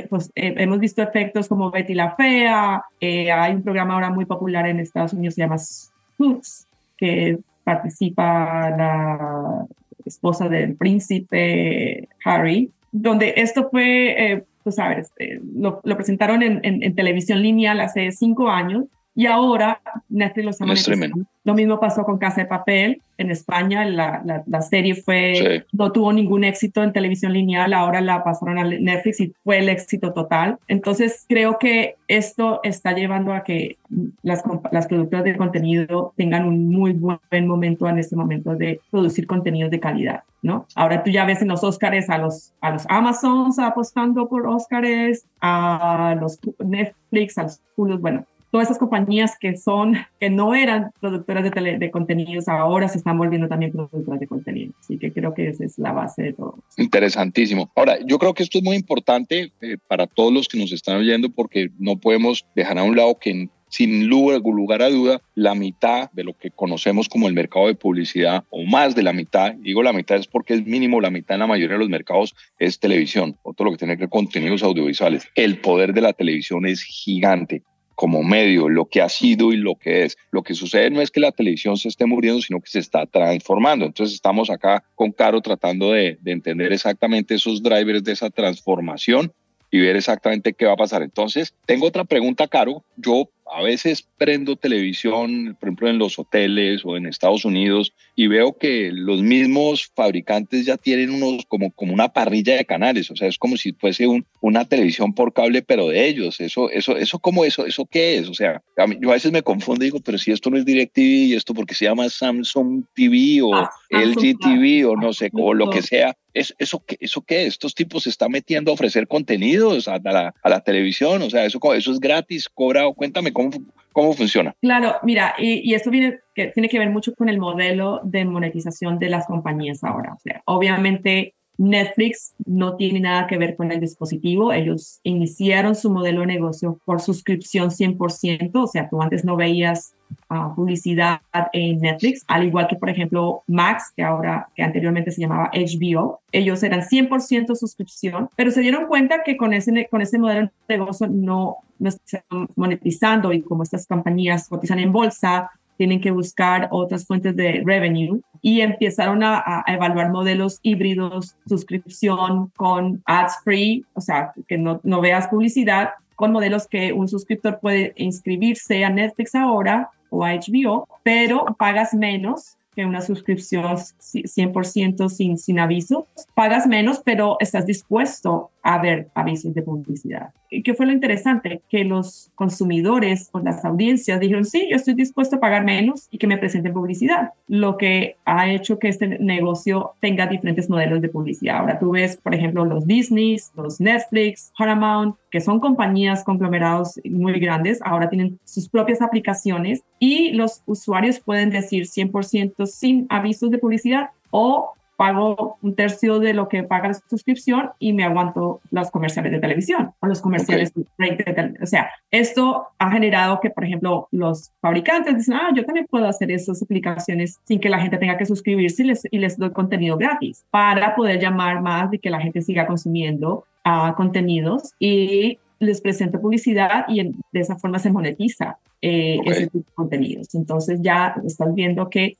Pues, 0.09 0.31
eh, 0.35 0.55
hemos 0.57 0.79
visto 0.79 1.03
efectos 1.03 1.49
como 1.49 1.71
Betty 1.71 1.95
la 1.95 2.15
Fea, 2.15 2.85
eh, 3.01 3.31
hay 3.31 3.55
un 3.55 3.63
programa 3.63 3.95
ahora 3.95 4.11
muy 4.11 4.25
popular 4.25 4.67
en 4.67 4.81
Estados 4.81 5.13
Unidos, 5.13 5.35
se 5.35 5.43
llama 5.43 5.59
Suits, 5.59 6.67
que 6.97 7.39
participa 7.65 8.71
la 8.71 9.67
esposa 10.05 10.49
del 10.49 10.77
príncipe 10.77 12.09
Harry, 12.25 12.71
donde 12.93 13.35
esto 13.37 13.69
fue, 13.71 14.33
eh, 14.33 14.45
tú 14.65 14.73
sabes, 14.73 15.13
lo, 15.55 15.81
lo, 15.85 15.97
presentaron 15.97 16.43
en, 16.43 16.61
en, 16.63 16.83
en, 16.83 16.95
televisión 16.95 17.43
lineal 17.43 17.81
hace 17.81 18.13
cinco 18.13 18.49
años 18.49 18.85
y 19.17 19.25
ahora 19.25 19.81
Netflix 20.11 20.45
lo 20.45 20.51
está 20.51 20.67
monetizando. 20.67 21.27
Lo 21.43 21.55
mismo 21.55 21.81
pasó 21.81 22.05
con 22.05 22.19
Casa 22.19 22.43
de 22.43 22.47
Papel 22.47 23.01
en 23.17 23.31
España. 23.31 23.85
La, 23.87 24.43
la, 24.47 24.63
serie 24.63 24.95
fue, 24.95 25.65
no 25.73 25.91
tuvo 25.91 26.13
ningún 26.13 26.45
éxito 26.45 26.83
en 26.83 26.93
televisión 26.93 27.33
lineal. 27.33 27.73
Ahora 27.73 28.03
la 28.03 28.23
pasaron 28.23 28.59
a 28.59 28.65
Netflix 28.65 29.21
y 29.21 29.35
fue 29.43 29.61
el 29.61 29.71
éxito 29.71 30.13
total. 30.13 30.59
Entonces 30.69 31.25
creo 31.29 31.59
que 31.59 31.95
esto 32.09 32.61
está 32.63 32.93
llevando 32.93 33.33
a 33.33 33.43
que 33.43 33.79
las, 34.23 34.45
las 34.71 34.87
productoras 34.87 35.25
de 35.25 35.37
contenido 35.37 36.13
tengan 36.17 36.47
un 36.47 36.69
muy 36.69 36.93
buen 36.93 37.47
momento 37.47 37.89
en 37.89 37.99
este 37.99 38.17
momento 38.17 38.55
de 38.55 38.81
producir 38.91 39.27
contenidos 39.27 39.71
de 39.71 39.81
calidad. 39.81 40.25
¿no? 40.43 40.67
Ahora 40.75 41.03
tú 41.03 41.11
ya 41.11 41.25
ves 41.25 41.41
en 41.41 41.49
los 41.49 41.65
Oscars 41.65 42.11
a 42.11 42.19
los, 42.19 42.53
a 42.61 42.71
los 42.71 42.85
Amazons 42.91 43.59
apostando 43.59 44.29
por 44.29 44.47
Oscars, 44.47 45.25
a 45.41 46.17
los 46.21 46.39
Netflix, 46.59 47.39
a 47.39 47.45
los 47.45 47.61
Hulu, 47.77 47.99
bueno, 47.99 48.27
todas 48.51 48.69
esas 48.69 48.79
compañías 48.79 49.37
que 49.39 49.57
son, 49.57 49.95
que 50.21 50.31
no 50.31 50.55
eran 50.55 50.91
productoras 51.01 51.45
de, 51.45 51.51
tele, 51.51 51.79
de 51.79 51.91
contenidos, 51.91 52.49
ahora 52.49 52.89
se 52.89 52.99
están 52.99 53.19
volviendo 53.19 53.49
también 53.49 53.73
productoras 53.73 54.21
de 54.21 54.27
contenidos. 54.27 54.75
Así 54.81 54.99
que 54.99 55.13
creo 55.13 55.35
que 55.35 55.49
esa 55.49 55.65
es 55.65 55.79
la 55.79 55.93
base 55.93 56.23
de 56.23 56.33
todo. 56.33 56.59
Interesantísimo. 56.77 57.71
Ahora, 57.75 57.99
yo 58.05 58.19
creo 58.19 58.35
que 58.35 58.43
esto 58.43 58.59
es 58.59 58.65
muy 58.65 58.77
importante 58.77 59.53
eh, 59.61 59.77
para 59.89 60.07
todos 60.07 60.33
los 60.33 60.49
que 60.49 60.59
nos 60.59 60.73
están 60.73 60.97
oyendo 60.97 61.31
porque 61.31 61.71
no 61.79 61.97
podemos 61.97 62.47
dejar 62.55 62.79
a 62.79 62.83
un 62.83 62.97
lado 62.97 63.19
que 63.19 63.49
sin 63.69 64.07
lugar 64.09 64.83
a 64.83 64.89
duda, 64.89 65.21
la 65.35 65.55
mitad 65.55 66.11
de 66.13 66.25
lo 66.25 66.35
que 66.35 66.51
conocemos 66.51 67.09
como 67.09 67.29
el 67.29 67.35
mercado 67.35 67.67
de 67.67 67.75
publicidad, 67.75 68.45
o 68.51 68.65
más 68.65 68.95
de 68.95 69.03
la 69.03 69.13
mitad, 69.13 69.55
digo 69.55 69.83
la 69.83 69.93
mitad 69.93 70.17
es 70.17 70.27
porque 70.27 70.55
es 70.55 70.65
mínimo 70.65 71.01
la 71.01 71.11
mitad 71.11 71.35
en 71.35 71.41
la 71.41 71.47
mayoría 71.47 71.75
de 71.75 71.81
los 71.81 71.89
mercados, 71.89 72.35
es 72.59 72.79
televisión, 72.79 73.37
o 73.43 73.53
todo 73.53 73.67
lo 73.67 73.73
que 73.73 73.79
tiene 73.79 73.97
que 73.97 74.03
ver 74.03 74.09
con 74.09 74.27
contenidos 74.27 74.63
audiovisuales. 74.63 75.29
El 75.35 75.61
poder 75.61 75.93
de 75.93 76.01
la 76.01 76.13
televisión 76.13 76.67
es 76.67 76.83
gigante 76.83 77.63
como 77.97 78.23
medio, 78.23 78.69
lo 78.69 78.87
que 78.87 79.01
ha 79.03 79.09
sido 79.09 79.53
y 79.53 79.57
lo 79.57 79.75
que 79.75 80.05
es. 80.05 80.17
Lo 80.31 80.43
que 80.43 80.55
sucede 80.55 80.91
no 80.91 81.01
es 81.01 81.11
que 81.11 81.19
la 81.19 81.33
televisión 81.33 81.77
se 81.77 81.89
esté 81.89 82.07
muriendo, 82.07 82.41
sino 82.41 82.61
que 82.61 82.71
se 82.71 82.79
está 82.79 83.07
transformando. 83.07 83.87
Entonces 83.87 84.15
estamos 84.15 84.51
acá 84.51 84.85
con 84.95 85.11
Caro 85.11 85.41
tratando 85.41 85.93
de, 85.93 86.19
de 86.21 86.33
entender 86.33 86.73
exactamente 86.73 87.35
esos 87.35 87.63
drivers 87.63 88.05
de 88.05 88.13
esa 88.13 88.31
transformación 88.31 89.33
y 89.77 89.81
ver 89.81 89.97
exactamente 89.97 90.55
qué 90.55 90.67
va 90.67 90.73
a 90.73 90.77
pasar. 90.77 91.03
Entonces, 91.03 91.55
tengo 91.67 91.87
otra 91.87 92.05
pregunta, 92.05 92.49
Caro. 92.49 92.83
Yo 92.97 93.29
a 93.53 93.63
veces 93.63 94.07
prendo 94.19 94.57
televisión, 94.57 95.57
por 95.61 95.69
ejemplo, 95.69 95.89
en 95.89 95.99
los 95.99 96.19
hoteles 96.19 96.83
o 96.85 96.97
en 96.97 97.07
Estados 97.07 97.45
Unidos, 97.45 97.93
y 98.17 98.27
veo 98.27 98.57
que 98.57 98.91
los 98.93 99.23
mismos 99.23 99.91
fabricantes 99.95 100.67
ya 100.67 100.77
tienen 100.77 101.11
unos 101.11 101.45
como, 101.47 101.71
como 101.71 101.93
una 101.93 102.09
parrilla 102.09 102.57
de 102.57 102.65
canales. 102.65 103.11
O 103.11 103.17
sea, 103.17 103.29
es 103.29 103.39
como 103.39 103.57
si 103.57 103.73
fuese 103.73 104.07
un, 104.07 104.27
una 104.41 104.65
televisión 104.65 105.15
por 105.15 105.33
cable, 105.33 105.63
pero 105.63 105.89
de 105.89 106.09
ellos. 106.09 106.41
Eso, 106.41 106.71
eso, 106.71 106.97
eso, 106.97 107.19
¿cómo 107.19 107.45
eso? 107.45 107.67
¿Eso 107.67 107.87
qué 107.87 108.19
es? 108.19 108.29
O 108.29 108.35
sea, 108.35 108.63
yo 109.01 109.11
a 109.11 109.15
veces 109.15 109.31
me 109.31 109.43
confundo 109.43 109.85
y 109.85 109.89
digo, 109.89 110.01
pero 110.01 110.19
si 110.19 110.33
esto 110.33 110.51
no 110.51 110.57
es 110.57 110.65
DirecTV 110.65 111.01
y 111.01 111.35
esto 111.35 111.55
porque 111.55 111.75
se 111.75 111.85
llama 111.85 112.09
Samsung 112.09 112.85
TV 112.95 113.43
o 113.43 113.55
ah, 113.55 113.71
LG 113.91 114.39
TV 114.39 114.85
o 114.87 114.97
no 114.97 115.13
sé, 115.13 115.31
o 115.33 115.55
lo 115.55 115.71
que 115.71 115.83
sea. 115.83 116.17
¿Eso, 116.37 116.55
eso, 116.59 116.83
qué, 116.87 116.97
¿Eso 117.01 117.23
qué? 117.23 117.47
Estos 117.47 117.75
tipos 117.75 118.03
se 118.03 118.11
están 118.11 118.31
metiendo 118.31 118.71
a 118.71 118.75
ofrecer 118.75 119.09
contenidos 119.09 119.89
a, 119.89 119.99
la, 119.99 120.35
a 120.43 120.49
la 120.49 120.61
televisión. 120.61 121.23
O 121.23 121.31
sea, 121.31 121.45
eso, 121.45 121.59
eso 121.75 121.93
es 121.93 121.99
gratis, 121.99 122.49
cobrado. 122.49 122.93
Cuéntame 122.93 123.33
cómo, 123.33 123.51
cómo 123.93 124.13
funciona. 124.13 124.55
Claro, 124.61 124.97
mira, 125.03 125.35
y, 125.39 125.73
esto 125.73 125.91
viene, 125.91 126.19
que 126.35 126.49
tiene 126.49 126.69
que 126.69 126.79
ver 126.79 126.91
mucho 126.91 127.15
con 127.15 127.31
el 127.31 127.39
modelo 127.39 128.01
de 128.05 128.27
monetización 128.27 128.99
de 128.99 129.09
las 129.09 129.27
compañías 129.27 129.83
ahora. 129.83 130.13
O 130.13 130.21
sea, 130.21 130.43
obviamente 130.45 131.35
Netflix 131.59 132.35
no 132.45 132.77
tiene 132.77 133.01
nada 133.01 133.27
que 133.27 133.39
ver 133.39 133.57
con 133.57 133.73
el 133.73 133.81
dispositivo. 133.81 134.53
Ellos 134.53 135.01
iniciaron 135.03 135.75
su 135.75 135.91
modelo 135.91 136.21
de 136.21 136.27
negocio 136.27 136.81
por 136.85 137.01
suscripción 137.01 137.71
100%, 137.71 138.51
o 138.55 138.67
sea, 138.67 138.89
tú 138.89 139.01
antes 139.01 139.25
no 139.25 139.37
veías 139.37 139.95
uh, 140.31 140.55
publicidad 140.55 141.21
en 141.53 141.79
Netflix, 141.79 142.25
al 142.29 142.47
igual 142.47 142.69
que, 142.69 142.77
por 142.77 142.91
ejemplo, 142.91 143.43
Max, 143.47 143.93
que 143.97 144.03
ahora, 144.03 144.49
que 144.55 144.63
anteriormente 144.63 145.11
se 145.11 145.23
llamaba 145.23 145.51
HBO. 145.53 146.21
Ellos 146.33 146.63
eran 146.63 146.83
100% 146.83 147.55
suscripción, 147.55 148.29
pero 148.37 148.51
se 148.51 148.61
dieron 148.61 148.87
cuenta 148.87 149.23
que 149.25 149.37
con 149.37 149.55
ese, 149.55 149.89
con 149.91 150.03
ese 150.03 150.19
modelo 150.19 150.51
de 150.69 150.79
negocio 150.79 151.09
no, 151.09 151.59
no 151.79 151.89
están 151.89 152.23
monetizando 152.55 153.33
y 153.33 153.43
como 153.43 153.63
estas 153.63 153.87
compañías 153.87 154.49
cotizan 154.49 154.79
en 154.79 154.93
bolsa, 154.93 155.51
tienen 155.77 156.01
que 156.01 156.11
buscar 156.11 156.69
otras 156.71 157.07
fuentes 157.07 157.35
de 157.37 157.63
revenue 157.65 158.21
y 158.43 158.61
empezaron 158.61 159.23
a, 159.23 159.65
evaluar 159.67 160.11
modelos 160.11 160.61
híbridos, 160.63 161.37
suscripción 161.47 162.49
con 162.57 163.03
ads 163.05 163.39
free, 163.45 163.85
o 163.95 164.01
sea, 164.01 164.33
que 164.47 164.59
no, 164.59 164.81
no 164.83 165.01
veas 165.01 165.29
publicidad 165.29 165.91
con 166.15 166.33
modelos 166.33 166.67
que 166.67 166.93
un 166.93 167.09
suscriptor 167.09 167.61
puede 167.61 167.93
inscribirse 167.97 168.85
a 168.85 168.91
Netflix 168.91 169.35
ahora 169.35 169.91
o 170.09 170.25
a 170.25 170.33
HBO, 170.33 170.89
pero 171.03 171.45
pagas 171.59 171.93
menos 171.93 172.57
que 172.77 172.85
una 172.85 173.01
suscripción 173.01 173.65
100% 173.65 175.09
sin, 175.09 175.39
sin 175.39 175.59
avisos. 175.59 176.05
Pagas 176.35 176.67
menos, 176.67 177.01
pero 177.03 177.39
estás 177.41 177.65
dispuesto 177.65 178.51
a 178.63 178.79
ver 178.79 179.09
avisos 179.15 179.55
de 179.55 179.63
publicidad. 179.63 180.35
¿Qué 180.49 180.75
fue 180.75 180.87
lo 180.87 180.93
interesante? 180.93 181.63
Que 181.69 181.85
los 181.85 182.31
consumidores 182.35 183.29
o 183.33 183.41
las 183.41 183.65
audiencias 183.65 184.21
dijeron, 184.21 184.45
sí, 184.45 184.69
yo 184.71 184.77
estoy 184.77 184.95
dispuesto 184.95 185.37
a 185.37 185.41
pagar 185.41 185.65
menos 185.65 186.09
y 186.11 186.19
que 186.19 186.27
me 186.27 186.39
presenten 186.39 186.73
publicidad, 186.73 187.33
lo 187.49 187.77
que 187.77 188.17
ha 188.25 188.51
hecho 188.51 188.79
que 188.79 188.89
este 188.89 189.07
negocio 189.19 189.93
tenga 190.01 190.27
diferentes 190.27 190.71
modelos 190.71 191.01
de 191.01 191.09
publicidad. 191.09 191.59
Ahora 191.59 191.79
tú 191.79 191.91
ves, 191.91 192.17
por 192.17 192.35
ejemplo, 192.35 192.65
los 192.65 192.87
Disney, 192.87 193.37
los 193.55 193.81
Netflix, 193.81 194.53
Paramount, 194.59 195.17
que 195.31 195.41
son 195.41 195.61
compañías 195.61 196.25
conglomerados 196.25 197.01
muy 197.05 197.39
grandes, 197.39 197.81
ahora 197.83 198.09
tienen 198.09 198.39
sus 198.45 198.69
propias 198.69 199.03
aplicaciones 199.03 199.83
y 199.99 200.33
los 200.33 200.63
usuarios 200.67 201.21
pueden 201.21 201.51
decir 201.51 201.85
100% 201.85 202.67
sin 202.67 203.07
avisos 203.09 203.51
de 203.51 203.59
publicidad 203.59 204.11
o 204.31 204.73
pago 204.97 205.59
un 205.63 205.75
tercio 205.75 206.19
de 206.19 206.35
lo 206.35 206.49
que 206.49 206.63
paga 206.63 206.89
la 206.89 206.95
suscripción 206.95 207.71
y 207.79 207.93
me 207.93 208.05
aguanto 208.05 208.61
los 208.71 208.91
comerciales 208.91 209.33
de 209.33 209.39
televisión 209.39 209.93
o 210.01 210.07
los 210.07 210.21
comerciales 210.21 210.73
de 210.75 210.85
televisión. 210.95 211.59
O 211.63 211.67
sea, 211.67 211.91
esto 212.11 212.69
ha 212.79 212.91
generado 212.91 213.41
que, 213.41 213.51
por 213.51 213.65
ejemplo, 213.65 214.09
los 214.11 214.53
fabricantes 214.61 215.17
dicen, 215.17 215.35
ah, 215.35 215.51
yo 215.55 215.65
también 215.65 215.87
puedo 215.89 216.07
hacer 216.07 216.31
esas 216.31 216.63
aplicaciones 216.63 217.39
sin 217.45 217.61
que 217.61 217.69
la 217.69 217.81
gente 217.81 217.99
tenga 217.99 218.17
que 218.17 218.27
suscribirse 218.27 218.83
y 218.83 218.87
les, 218.87 219.03
y 219.11 219.19
les 219.19 219.39
doy 219.39 219.51
contenido 219.51 219.97
gratis 219.97 220.45
para 220.51 220.95
poder 220.95 221.21
llamar 221.21 221.61
más 221.61 221.93
y 221.93 221.99
que 221.99 222.11
la 222.11 222.21
gente 222.21 222.41
siga 222.43 222.67
consumiendo 222.67 223.45
uh, 223.65 223.95
contenidos 223.95 224.73
y 224.79 225.39
les 225.59 225.81
presento 225.81 226.21
publicidad 226.21 226.85
y 226.89 227.03
de 227.03 227.41
esa 227.41 227.57
forma 227.57 227.79
se 227.79 227.91
monetiza 227.91 228.59
eh, 228.83 229.19
ese 229.25 229.47
tipo 229.49 229.59
de 229.59 229.75
contenidos. 229.75 230.35
Entonces 230.35 230.81
ya 230.83 231.15
estás 231.25 231.55
viendo 231.55 231.89
que 231.89 232.17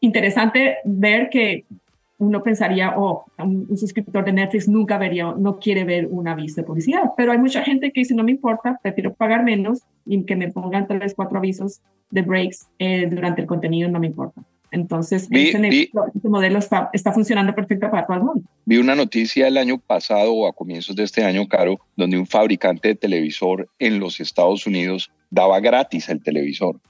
interesante 0.00 0.76
ver 0.84 1.30
que 1.30 1.64
uno 2.18 2.42
pensaría, 2.42 2.94
oh, 2.96 3.24
un, 3.38 3.76
suscriptor 3.76 4.24
de 4.24 4.32
Netflix 4.32 4.68
nunca 4.68 4.98
vería, 4.98 5.32
no 5.38 5.58
quiere 5.58 5.84
ver 5.84 6.08
un 6.10 6.26
aviso 6.26 6.60
de 6.60 6.66
publicidad, 6.66 7.12
pero 7.16 7.32
hay 7.32 7.38
mucha 7.38 7.62
gente 7.62 7.92
que 7.92 8.00
dice, 8.00 8.14
no 8.14 8.24
me 8.24 8.32
importa, 8.32 8.78
prefiero 8.82 9.14
pagar 9.14 9.44
menos 9.44 9.82
y 10.04 10.24
que 10.24 10.36
me 10.36 10.50
pongan 10.50 10.86
tres, 10.86 11.14
cuatro 11.14 11.38
avisos 11.38 11.80
de 12.10 12.22
breaks 12.22 12.68
eh, 12.78 13.06
durante 13.08 13.42
el 13.42 13.46
contenido, 13.46 13.88
no 13.88 14.00
me 14.00 14.08
importa. 14.08 14.42
Entonces, 14.70 15.28
ese, 15.30 15.90
modelo 16.22 16.58
está, 16.58 16.90
está, 16.92 17.12
funcionando 17.12 17.54
perfecto 17.54 17.90
para 17.90 18.06
todo 18.06 18.16
el 18.16 18.22
mundo. 18.22 18.42
Vi 18.64 18.76
una 18.76 18.94
noticia 18.94 19.48
el 19.48 19.56
año 19.56 19.78
pasado 19.78 20.32
o 20.32 20.46
a 20.46 20.52
comienzos 20.52 20.94
de 20.96 21.04
este 21.04 21.24
año, 21.24 21.46
Caro, 21.48 21.80
donde 21.96 22.18
un 22.18 22.26
fabricante 22.26 22.88
de 22.88 22.94
televisor 22.94 23.68
en 23.78 23.98
los 23.98 24.20
Estados 24.20 24.66
Unidos 24.66 25.10
daba 25.30 25.60
gratis 25.60 26.08
el 26.08 26.22
televisor. 26.22 26.80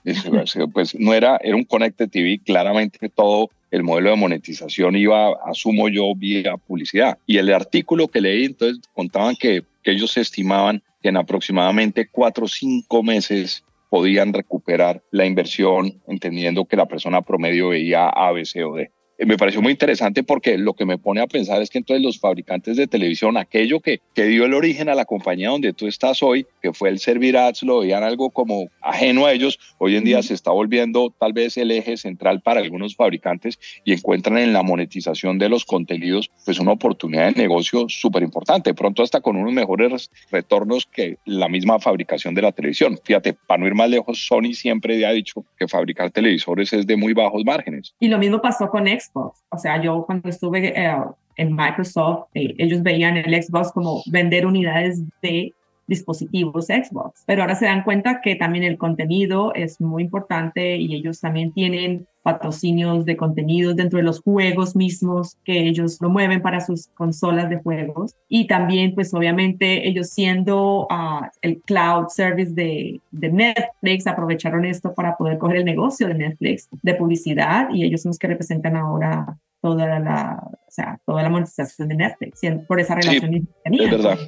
pues 0.72 0.94
no 0.98 1.14
era, 1.14 1.38
era 1.42 1.56
un 1.56 1.64
Connected 1.64 2.08
TV, 2.08 2.40
claramente 2.44 3.08
todo 3.08 3.50
el 3.70 3.82
modelo 3.82 4.10
de 4.10 4.16
monetización 4.16 4.96
iba, 4.96 5.32
asumo 5.44 5.88
yo, 5.88 6.14
vía 6.16 6.56
publicidad. 6.56 7.18
Y 7.26 7.38
el 7.38 7.52
artículo 7.52 8.08
que 8.08 8.20
leí, 8.20 8.44
entonces 8.44 8.80
contaban 8.94 9.36
que, 9.36 9.62
que 9.82 9.92
ellos 9.92 10.16
estimaban 10.16 10.82
que 11.02 11.10
en 11.10 11.16
aproximadamente 11.16 12.08
cuatro 12.10 12.46
o 12.46 12.48
cinco 12.48 13.02
meses 13.02 13.62
podían 13.88 14.32
recuperar 14.32 15.02
la 15.10 15.26
inversión, 15.26 16.02
entendiendo 16.06 16.66
que 16.66 16.76
la 16.76 16.86
persona 16.86 17.22
promedio 17.22 17.68
veía 17.68 18.08
A, 18.08 18.32
B, 18.32 18.44
C 18.44 18.64
o 18.64 18.74
D. 18.74 18.92
Eh, 19.18 19.26
me 19.26 19.36
pareció 19.36 19.60
muy 19.60 19.72
interesante 19.72 20.22
porque 20.22 20.56
lo 20.56 20.74
que 20.74 20.86
me 20.86 20.96
pone 20.96 21.20
a 21.20 21.26
pensar 21.26 21.60
es 21.60 21.70
que 21.70 21.78
entonces 21.78 22.04
los 22.04 22.20
fabricantes 22.20 22.76
de 22.76 22.86
televisión, 22.86 23.36
aquello 23.36 23.80
que, 23.80 24.00
que 24.14 24.24
dio 24.24 24.44
el 24.44 24.54
origen 24.54 24.88
a 24.88 24.94
la 24.94 25.04
compañía 25.04 25.50
donde 25.50 25.72
tú 25.72 25.88
estás 25.88 26.22
hoy, 26.22 26.46
que 26.62 26.72
fue 26.72 26.88
el 26.88 27.00
servir 27.00 27.36
ads, 27.36 27.64
lo 27.64 27.80
veían 27.80 28.04
algo 28.04 28.30
como 28.30 28.68
ajeno 28.80 29.26
a 29.26 29.32
ellos, 29.32 29.58
hoy 29.78 29.96
en 29.96 30.04
día 30.04 30.22
se 30.22 30.34
está 30.34 30.52
volviendo 30.52 31.12
tal 31.18 31.32
vez 31.32 31.56
el 31.56 31.72
eje 31.72 31.96
central 31.96 32.40
para 32.42 32.60
algunos 32.60 32.94
fabricantes 32.94 33.58
y 33.84 33.92
encuentran 33.92 34.38
en 34.38 34.52
la 34.52 34.62
monetización 34.62 35.38
de 35.38 35.48
los 35.48 35.64
contenidos 35.64 36.30
pues 36.44 36.60
una 36.60 36.72
oportunidad 36.72 37.26
de 37.26 37.42
negocio 37.42 37.88
súper 37.88 38.22
importante, 38.22 38.72
pronto 38.72 39.02
hasta 39.02 39.20
con 39.20 39.36
unos 39.36 39.52
mejores 39.52 40.10
retornos 40.30 40.86
que 40.86 41.18
la 41.24 41.48
misma 41.48 41.80
fabricación 41.80 42.34
de 42.34 42.42
la 42.42 42.52
televisión. 42.52 42.98
Fíjate, 43.02 43.32
para 43.32 43.58
no 43.58 43.66
ir 43.66 43.74
más 43.74 43.90
lejos, 43.90 44.26
Sony 44.26 44.52
siempre 44.54 45.04
ha 45.04 45.10
dicho 45.10 45.44
que 45.58 45.66
fabricar 45.66 46.10
televisores 46.10 46.72
es 46.72 46.86
de 46.86 46.96
muy 46.96 47.14
bajos 47.14 47.44
márgenes. 47.44 47.94
Y 47.98 48.08
lo 48.08 48.18
mismo 48.18 48.40
pasó 48.40 48.68
con 48.68 48.86
X 48.86 49.07
o 49.14 49.58
sea, 49.58 49.80
yo 49.82 50.04
cuando 50.04 50.28
estuve 50.28 50.68
eh, 50.68 50.96
en 51.36 51.54
Microsoft, 51.54 52.26
eh, 52.34 52.54
ellos 52.58 52.82
veían 52.82 53.16
el 53.16 53.42
Xbox 53.42 53.72
como 53.72 54.02
vender 54.10 54.46
unidades 54.46 55.02
de 55.22 55.54
dispositivos 55.88 56.66
Xbox, 56.66 57.24
pero 57.26 57.42
ahora 57.42 57.56
se 57.56 57.64
dan 57.64 57.82
cuenta 57.82 58.20
que 58.20 58.36
también 58.36 58.62
el 58.62 58.78
contenido 58.78 59.52
es 59.54 59.80
muy 59.80 60.04
importante 60.04 60.76
y 60.76 60.94
ellos 60.94 61.20
también 61.20 61.52
tienen 61.52 62.06
patrocinios 62.22 63.06
de 63.06 63.16
contenidos 63.16 63.74
dentro 63.74 63.96
de 63.96 64.02
los 64.02 64.20
juegos 64.20 64.76
mismos 64.76 65.38
que 65.44 65.66
ellos 65.66 65.96
promueven 65.96 66.42
para 66.42 66.60
sus 66.60 66.88
consolas 66.88 67.48
de 67.48 67.56
juegos. 67.56 68.14
Y 68.28 68.46
también 68.46 68.94
pues 68.94 69.14
obviamente 69.14 69.88
ellos 69.88 70.10
siendo 70.10 70.86
ah, 70.90 71.30
el 71.40 71.62
cloud 71.62 72.08
service 72.08 72.52
de, 72.52 73.00
de, 73.10 73.32
Netflix 73.32 74.06
aprovecharon 74.06 74.66
esto 74.66 74.92
para 74.92 75.16
poder 75.16 75.38
coger 75.38 75.56
el 75.56 75.64
negocio 75.64 76.06
de 76.06 76.14
Netflix 76.14 76.68
de 76.82 76.94
publicidad 76.94 77.70
y 77.72 77.84
ellos 77.84 78.02
son 78.02 78.10
los 78.10 78.18
que 78.18 78.26
representan 78.26 78.76
ahora 78.76 79.38
toda 79.62 79.98
la, 79.98 80.42
o 80.44 80.70
sea, 80.70 81.00
toda 81.06 81.22
la 81.22 81.30
monetización 81.30 81.88
de 81.88 81.96
Netflix 81.96 82.40
por 82.66 82.78
esa 82.78 82.94
relación 82.94 83.32
sí, 83.32 83.48
es 83.64 83.90
verdad. 83.90 84.18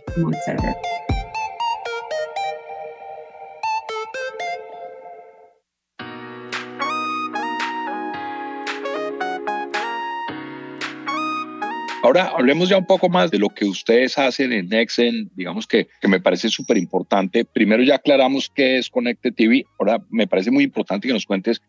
Ahora 12.03 12.33
hablemos 12.35 12.71
ya 12.71 12.79
un 12.79 12.87
poco 12.87 13.11
más 13.11 13.31
de 13.31 13.39
lo 13.39 13.51
que 13.51 13.67
ustedes 13.67 14.17
hacen 14.17 14.53
en 14.53 14.69
Nexen, 14.69 15.31
digamos 15.35 15.67
que, 15.67 15.89
que 16.01 16.09
me 16.09 16.19
parece 16.19 16.49
súper 16.49 16.79
importante. 16.79 17.45
Primero 17.45 17.83
ya 17.83 17.97
aclaramos 17.97 18.51
qué 18.55 18.79
es 18.79 18.89
Connected 18.89 19.35
TV, 19.35 19.67
ahora 19.79 19.99
me 20.09 20.27
parece 20.27 20.51
muy 20.51 20.65
importante 20.65 21.07
que 21.07 21.13
nos 21.13 21.27
cuentes 21.27 21.61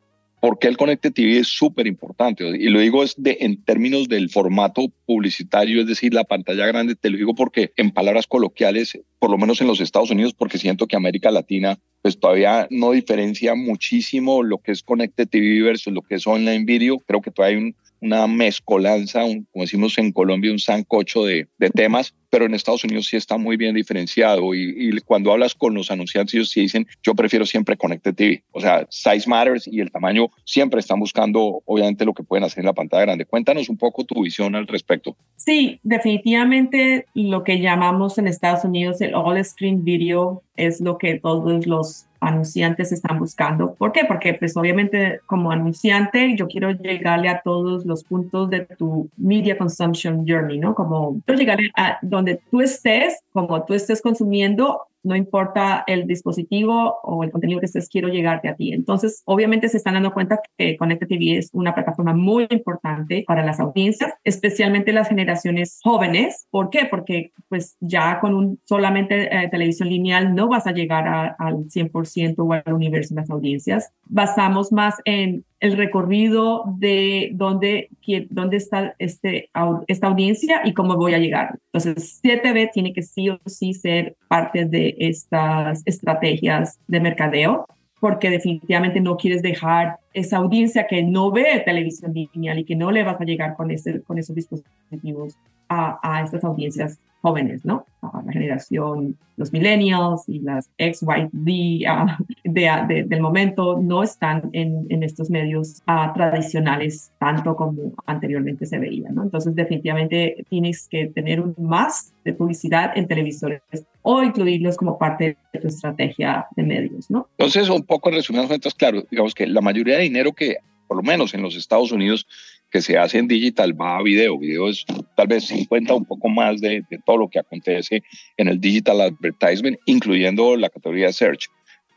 por 0.42 0.58
qué 0.58 0.68
el 0.68 0.76
Connected 0.76 1.14
TV 1.14 1.38
es 1.38 1.48
súper 1.48 1.86
importante. 1.86 2.44
Y 2.46 2.70
lo 2.70 2.80
digo 2.80 3.04
es 3.04 3.14
de, 3.18 3.38
en 3.42 3.64
términos 3.64 4.10
del 4.10 4.30
formato 4.30 4.92
publicitario, 5.06 5.82
es 5.82 5.88
decir, 5.88 6.14
la 6.14 6.24
pantalla 6.24 6.66
grande, 6.66 6.96
te 6.96 7.10
lo 7.12 7.18
digo 7.18 7.36
porque 7.36 7.72
en 7.78 7.92
palabras 7.92 8.26
coloquiales, 8.26 9.00
por 9.20 9.30
lo 9.30 9.38
menos 9.38 9.62
en 9.62 9.68
los 9.68 9.80
Estados 9.80 10.10
Unidos, 10.10 10.34
porque 10.34 10.58
siento 10.58 10.88
que 10.88 10.96
América 10.96 11.30
Latina 11.30 11.78
pues 12.02 12.20
todavía 12.20 12.68
no 12.72 12.92
diferencia 12.92 13.54
muchísimo 13.54 14.42
lo 14.42 14.58
que 14.58 14.72
es 14.72 14.82
Connected 14.82 15.30
TV 15.30 15.62
versus 15.62 15.94
lo 15.94 16.02
que 16.02 16.16
es 16.16 16.26
online 16.26 16.66
video. 16.66 16.98
Creo 16.98 17.22
que 17.22 17.30
todavía 17.30 17.58
hay 17.58 17.64
un, 17.64 17.76
una 18.02 18.28
mezcolanza, 18.28 19.24
un, 19.24 19.46
como 19.52 19.64
decimos 19.64 19.98
en 19.98 20.12
Colombia, 20.12 20.52
un 20.52 20.60
sancocho 20.60 21.24
de, 21.24 21.48
de, 21.60 21.70
temas, 21.70 22.16
pero 22.32 22.46
en 22.46 22.56
Estados 22.56 22.84
Unidos 22.84 23.06
sí 23.06 23.16
está 23.16 23.38
muy 23.38 23.58
bien 23.58 23.76
diferenciado. 23.76 24.54
Y, 24.56 24.74
y, 24.76 25.00
cuando 25.02 25.32
hablas 25.32 25.54
con 25.54 25.76
los 25.76 25.92
anunciantes, 25.92 26.34
ellos 26.34 26.50
sí 26.50 26.62
dicen, 26.62 26.88
yo 27.04 27.14
prefiero 27.14 27.46
siempre 27.46 27.78
Connected 27.78 28.16
TV. 28.16 28.44
O 28.52 28.60
sea, 28.60 28.88
size 28.90 29.30
matters 29.30 29.68
y 29.68 29.80
el 29.80 29.92
tamaño 29.92 30.30
siempre 30.46 30.80
están 30.80 31.00
buscando, 31.00 31.62
obviamente, 31.66 32.06
lo 32.06 32.14
que 32.14 32.24
pueden 32.24 32.44
hacer 32.44 32.60
en 32.60 32.66
la 32.66 32.74
pantalla 32.74 33.04
grande. 33.04 33.26
Cuéntanos 33.26 33.70
un 33.70 33.78
poco 33.78 34.04
tu 34.04 34.24
visión 34.24 34.56
al 34.56 34.68
respecto. 34.68 35.16
Sí, 35.36 35.80
definitivamente 35.84 37.06
lo 37.14 37.44
que 37.44 37.60
llamamos 37.60 38.18
en 38.18 38.28
Estados 38.28 38.64
Unidos 38.64 39.00
el 39.02 39.14
all 39.14 39.44
screen 39.46 39.84
video 39.84 40.44
es 40.56 40.82
lo 40.82 40.98
que 40.98 41.20
todos 41.20 41.68
los 41.68 42.08
anunciantes 42.22 42.92
están 42.92 43.20
buscando. 43.20 43.74
¿Por 43.76 43.92
qué? 43.92 44.06
Porque 44.06 44.36
pues 44.36 44.56
obviamente 44.56 45.20
como 45.26 45.52
anunciante 45.52 46.36
yo 46.38 46.48
quiero 46.48 46.72
llegarle 46.72 47.28
a 47.28 47.42
todos 47.42 47.86
los 47.86 48.04
puntos 48.04 48.50
de 48.50 48.62
tu 48.62 49.10
media 49.18 49.58
consumption 49.58 50.26
journey, 50.28 50.60
¿no? 50.60 50.76
Como 50.76 51.20
quiero 51.26 51.40
llegarle 51.40 51.72
a 51.76 51.98
donde 52.02 52.40
tú 52.50 52.62
estés, 52.62 53.20
como 53.34 53.66
tú 53.66 53.74
estés 53.74 54.02
consumiendo 54.02 54.82
no 55.04 55.16
importa 55.16 55.84
el 55.88 56.08
dispositivo 56.08 57.00
o 57.04 57.24
el 57.24 57.32
contenido 57.32 57.60
que 57.60 57.66
estés, 57.66 57.90
quiero 57.90 58.08
llegarte 58.08 58.50
a 58.50 58.56
ti. 58.56 58.74
Entonces, 58.74 59.22
obviamente 59.26 59.70
se 59.70 59.78
están 59.78 59.96
dando 59.96 60.14
cuenta 60.14 60.40
que 60.58 60.78
Connected 60.78 61.08
TV 61.08 61.38
es 61.38 61.50
una 61.54 61.74
plataforma 61.74 62.14
muy 62.14 62.48
importante 62.50 63.24
para 63.28 63.46
las 63.46 63.60
audiencias, 63.60 64.14
especialmente 64.24 64.94
las 64.94 65.10
generaciones 65.10 65.80
jóvenes. 65.84 66.48
¿Por 66.52 66.70
qué? 66.70 66.86
Porque 66.90 67.32
pues 67.50 67.78
ya 67.80 68.20
con 68.20 68.34
un 68.36 68.60
solamente 68.66 69.36
eh, 69.36 69.50
televisión 69.50 69.90
lineal 69.90 70.36
no 70.36 70.48
vas 70.48 70.68
a 70.68 70.72
llegar 70.72 71.08
al 71.38 71.68
100% 71.68 72.36
o 72.38 72.54
al 72.54 72.74
universo 72.74 73.16
de 73.16 73.22
las 73.22 73.30
audiencias. 73.30 73.92
Basamos 74.06 74.72
más 74.72 74.96
en 75.06 75.46
el 75.62 75.78
recorrido 75.78 76.64
de 76.80 77.30
dónde, 77.34 77.90
dónde 78.30 78.58
está 78.58 78.96
este, 78.98 79.52
esta 79.88 80.08
audiencia 80.08 80.62
y 80.66 80.74
cómo 80.74 80.96
voy 80.96 81.14
a 81.14 81.20
llegar. 81.20 81.60
Entonces, 81.72 82.20
7B 82.24 82.72
tiene 82.74 82.94
que 82.94 83.04
sí 83.04 83.30
o 83.30 83.40
sí 83.46 83.76
ser 83.76 84.18
parte 84.28 84.66
de 84.66 84.91
estas 84.98 85.82
estrategias 85.86 86.80
de 86.88 87.00
mercadeo 87.00 87.66
porque 88.00 88.32
definitivamente 88.32 89.00
no 89.00 89.16
quieres 89.16 89.44
dejar 89.44 89.98
esa 90.14 90.38
audiencia 90.38 90.88
que 90.88 91.04
no 91.04 91.32
ve 91.32 91.62
televisión 91.64 92.14
lineal 92.14 92.60
y 92.60 92.66
que 92.66 92.76
no 92.76 92.92
le 92.92 93.04
vas 93.04 93.22
a 93.22 93.26
llegar 93.26 93.56
con, 93.56 93.70
ese, 93.70 94.02
con 94.02 94.18
esos 94.18 94.36
dispositivos 94.36 95.38
a, 95.72 96.00
a 96.04 96.24
estas 96.24 96.44
audiencias 96.44 97.00
jóvenes, 97.22 97.64
¿no? 97.64 97.86
la 98.02 98.34
generación, 98.34 99.16
los 99.38 99.54
millennials 99.54 100.28
y 100.28 100.40
las 100.40 100.70
ex 100.78 101.02
YD 101.02 101.86
ah, 101.88 102.18
de, 102.44 103.06
del 103.08 103.22
momento 103.22 103.80
no 103.80 104.02
están 104.02 104.50
en, 104.54 104.88
en 104.90 105.04
estos 105.04 105.30
medios 105.30 105.84
uh, 105.88 106.14
tradicionales 106.14 107.12
tanto 107.20 107.56
como 107.56 107.94
anteriormente 108.08 108.66
se 108.66 108.80
veía, 108.80 109.10
¿no? 109.12 109.24
Entonces 109.24 109.56
definitivamente 109.56 110.44
tienes 110.50 110.88
que 110.88 111.08
tener 111.08 111.40
un 111.40 111.54
más 111.60 112.14
de 112.26 112.34
publicidad 112.34 112.92
en 112.96 113.08
televisores 113.08 113.62
o 114.02 114.24
incluirlos 114.24 114.78
como 114.78 114.98
parte 114.98 115.38
de 115.54 115.60
tu 115.60 115.68
estrategia 115.68 116.48
de 116.56 116.64
medios, 116.64 117.10
¿no? 117.12 117.28
Entonces, 117.38 117.70
un 117.70 117.84
poco 117.84 118.10
en 118.10 118.16
resumidas 118.16 118.48
cuentas, 118.48 118.74
claro, 118.74 119.04
digamos 119.12 119.36
que 119.36 119.46
la 119.46 119.62
mayoría 119.62 119.98
de 119.98 120.04
dinero 120.04 120.32
que 120.34 120.58
por 120.92 120.98
lo 120.98 121.04
menos 121.04 121.34
en 121.34 121.42
los 121.42 121.56
Estados 121.56 121.94
Unidos 121.94 122.28
que 122.70 122.82
se 122.82 122.98
hace 122.98 123.18
en 123.18 123.30
digital 123.30 123.80
va 123.80 123.96
a 123.96 124.04
video. 124.04 124.38
Video 124.38 124.68
es 124.68 124.84
tal 125.16 125.28
vez 125.28 125.46
50, 125.46 125.94
un 125.94 126.04
poco 126.04 126.28
más 126.28 126.60
de, 126.60 126.84
todo 127.06 127.16
lo 127.16 127.30
que 127.30 127.40
acontece 127.40 128.04
en 128.36 128.50
el 128.50 128.60
digital 128.60 129.00
advertisement, 129.00 129.80
incluyendo 129.86 130.58
la 130.58 130.70
categoría 130.70 131.14
search. 131.14 131.48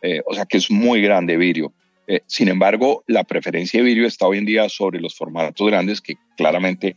Eh, 0.01 0.21
o 0.25 0.33
sea 0.33 0.47
que 0.47 0.59
es 0.59 0.71
muy 0.71 1.03
grande 1.03 1.37
video. 1.37 1.73
Eh, 2.07 2.21
sin 2.29 2.47
embargo, 2.47 3.03
la 3.09 3.25
preferencia 3.25 3.81
de 3.81 3.87
video 3.87 4.07
está 4.07 4.29
hoy 4.29 4.39
en 4.39 4.45
día 4.45 4.69
sobre 4.69 5.01
los 5.01 5.17
formatos 5.17 5.67
grandes, 5.67 6.01
que 6.01 6.15
claramente 6.37 6.95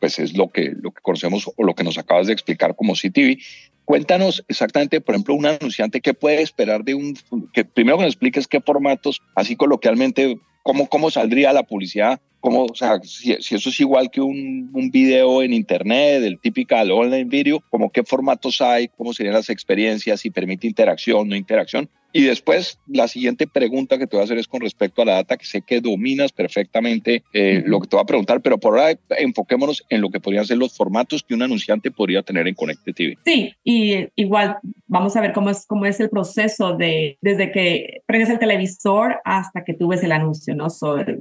pues 0.00 0.18
es 0.18 0.36
lo 0.36 0.50
que, 0.50 0.74
lo 0.78 0.90
que 0.90 1.00
conocemos 1.00 1.50
o 1.56 1.64
lo 1.64 1.74
que 1.74 1.82
nos 1.82 1.96
acabas 1.96 2.26
de 2.26 2.34
explicar 2.34 2.76
como 2.76 2.92
CTV. 2.92 3.38
Cuéntanos 3.86 4.44
exactamente, 4.48 5.00
por 5.00 5.14
ejemplo, 5.14 5.34
un 5.34 5.46
anunciante, 5.46 6.02
¿qué 6.02 6.12
puede 6.12 6.42
esperar 6.42 6.84
de 6.84 6.92
un... 6.92 7.16
que 7.54 7.64
primero 7.64 7.96
que 7.96 8.04
nos 8.04 8.12
expliques 8.12 8.46
qué 8.46 8.60
formatos, 8.60 9.22
así 9.34 9.56
coloquialmente, 9.56 10.38
cómo, 10.68 10.86
cómo 10.86 11.10
saldría 11.10 11.50
la 11.54 11.62
publicidad 11.62 12.20
como, 12.40 12.66
o 12.66 12.74
sea, 12.74 13.00
si, 13.02 13.32
eso 13.32 13.68
es 13.70 13.80
igual 13.80 14.10
que 14.10 14.20
un, 14.20 14.70
un, 14.74 14.90
video 14.90 15.42
en 15.42 15.54
internet, 15.54 16.22
el 16.22 16.38
típico 16.38 16.76
online 16.76 17.24
video, 17.24 17.60
como 17.70 17.90
qué 17.90 18.04
formatos 18.04 18.60
hay, 18.60 18.88
cómo 18.88 19.14
serían 19.14 19.34
las 19.34 19.48
experiencias, 19.48 20.20
si 20.20 20.30
permite 20.30 20.66
interacción, 20.66 21.26
no 21.26 21.34
interacción. 21.34 21.88
Y 22.12 22.24
después, 22.24 22.78
la 22.86 23.06
siguiente 23.06 23.46
pregunta 23.46 23.98
que 23.98 24.06
te 24.06 24.16
voy 24.16 24.22
a 24.22 24.24
hacer 24.24 24.38
es 24.38 24.48
con 24.48 24.60
respecto 24.60 25.02
a 25.02 25.04
la 25.04 25.14
data, 25.14 25.36
que 25.36 25.44
sé 25.44 25.62
que 25.62 25.80
dominas 25.80 26.32
perfectamente 26.32 27.22
eh, 27.32 27.62
lo 27.66 27.80
que 27.80 27.88
te 27.88 27.96
voy 27.96 28.02
a 28.02 28.06
preguntar, 28.06 28.40
pero 28.40 28.58
por 28.58 28.78
ahora 28.78 28.98
enfoquémonos 29.10 29.84
en 29.90 30.00
lo 30.00 30.10
que 30.10 30.20
podrían 30.20 30.46
ser 30.46 30.56
los 30.56 30.76
formatos 30.76 31.22
que 31.22 31.34
un 31.34 31.42
anunciante 31.42 31.90
podría 31.90 32.22
tener 32.22 32.48
en 32.48 32.54
Connected 32.54 32.94
TV. 32.94 33.18
Sí, 33.24 33.54
y 33.62 34.06
igual 34.16 34.56
vamos 34.86 35.16
a 35.16 35.20
ver 35.20 35.32
cómo 35.32 35.50
es, 35.50 35.66
cómo 35.66 35.84
es 35.84 36.00
el 36.00 36.08
proceso 36.08 36.74
de 36.74 37.18
desde 37.20 37.52
que 37.52 38.02
prendes 38.06 38.30
el 38.30 38.38
televisor 38.38 39.20
hasta 39.24 39.64
que 39.64 39.74
tú 39.74 39.88
ves 39.88 40.02
el 40.02 40.12
anuncio, 40.12 40.54
¿no? 40.54 40.68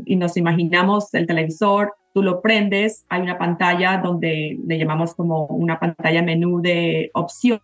y 0.06 0.16
nos 0.16 0.38
imaginamos 0.38 1.14
el 1.14 1.28
televisor, 1.28 1.94
tú 2.14 2.24
lo 2.24 2.42
prendes, 2.42 3.06
hay 3.10 3.22
una 3.22 3.38
pantalla 3.38 3.98
donde 4.04 4.58
le 4.66 4.78
llamamos 4.78 5.14
como 5.14 5.46
una 5.48 5.80
pantalla 5.80 6.22
menú 6.24 6.62
de 6.62 7.12
opciones 7.14 7.62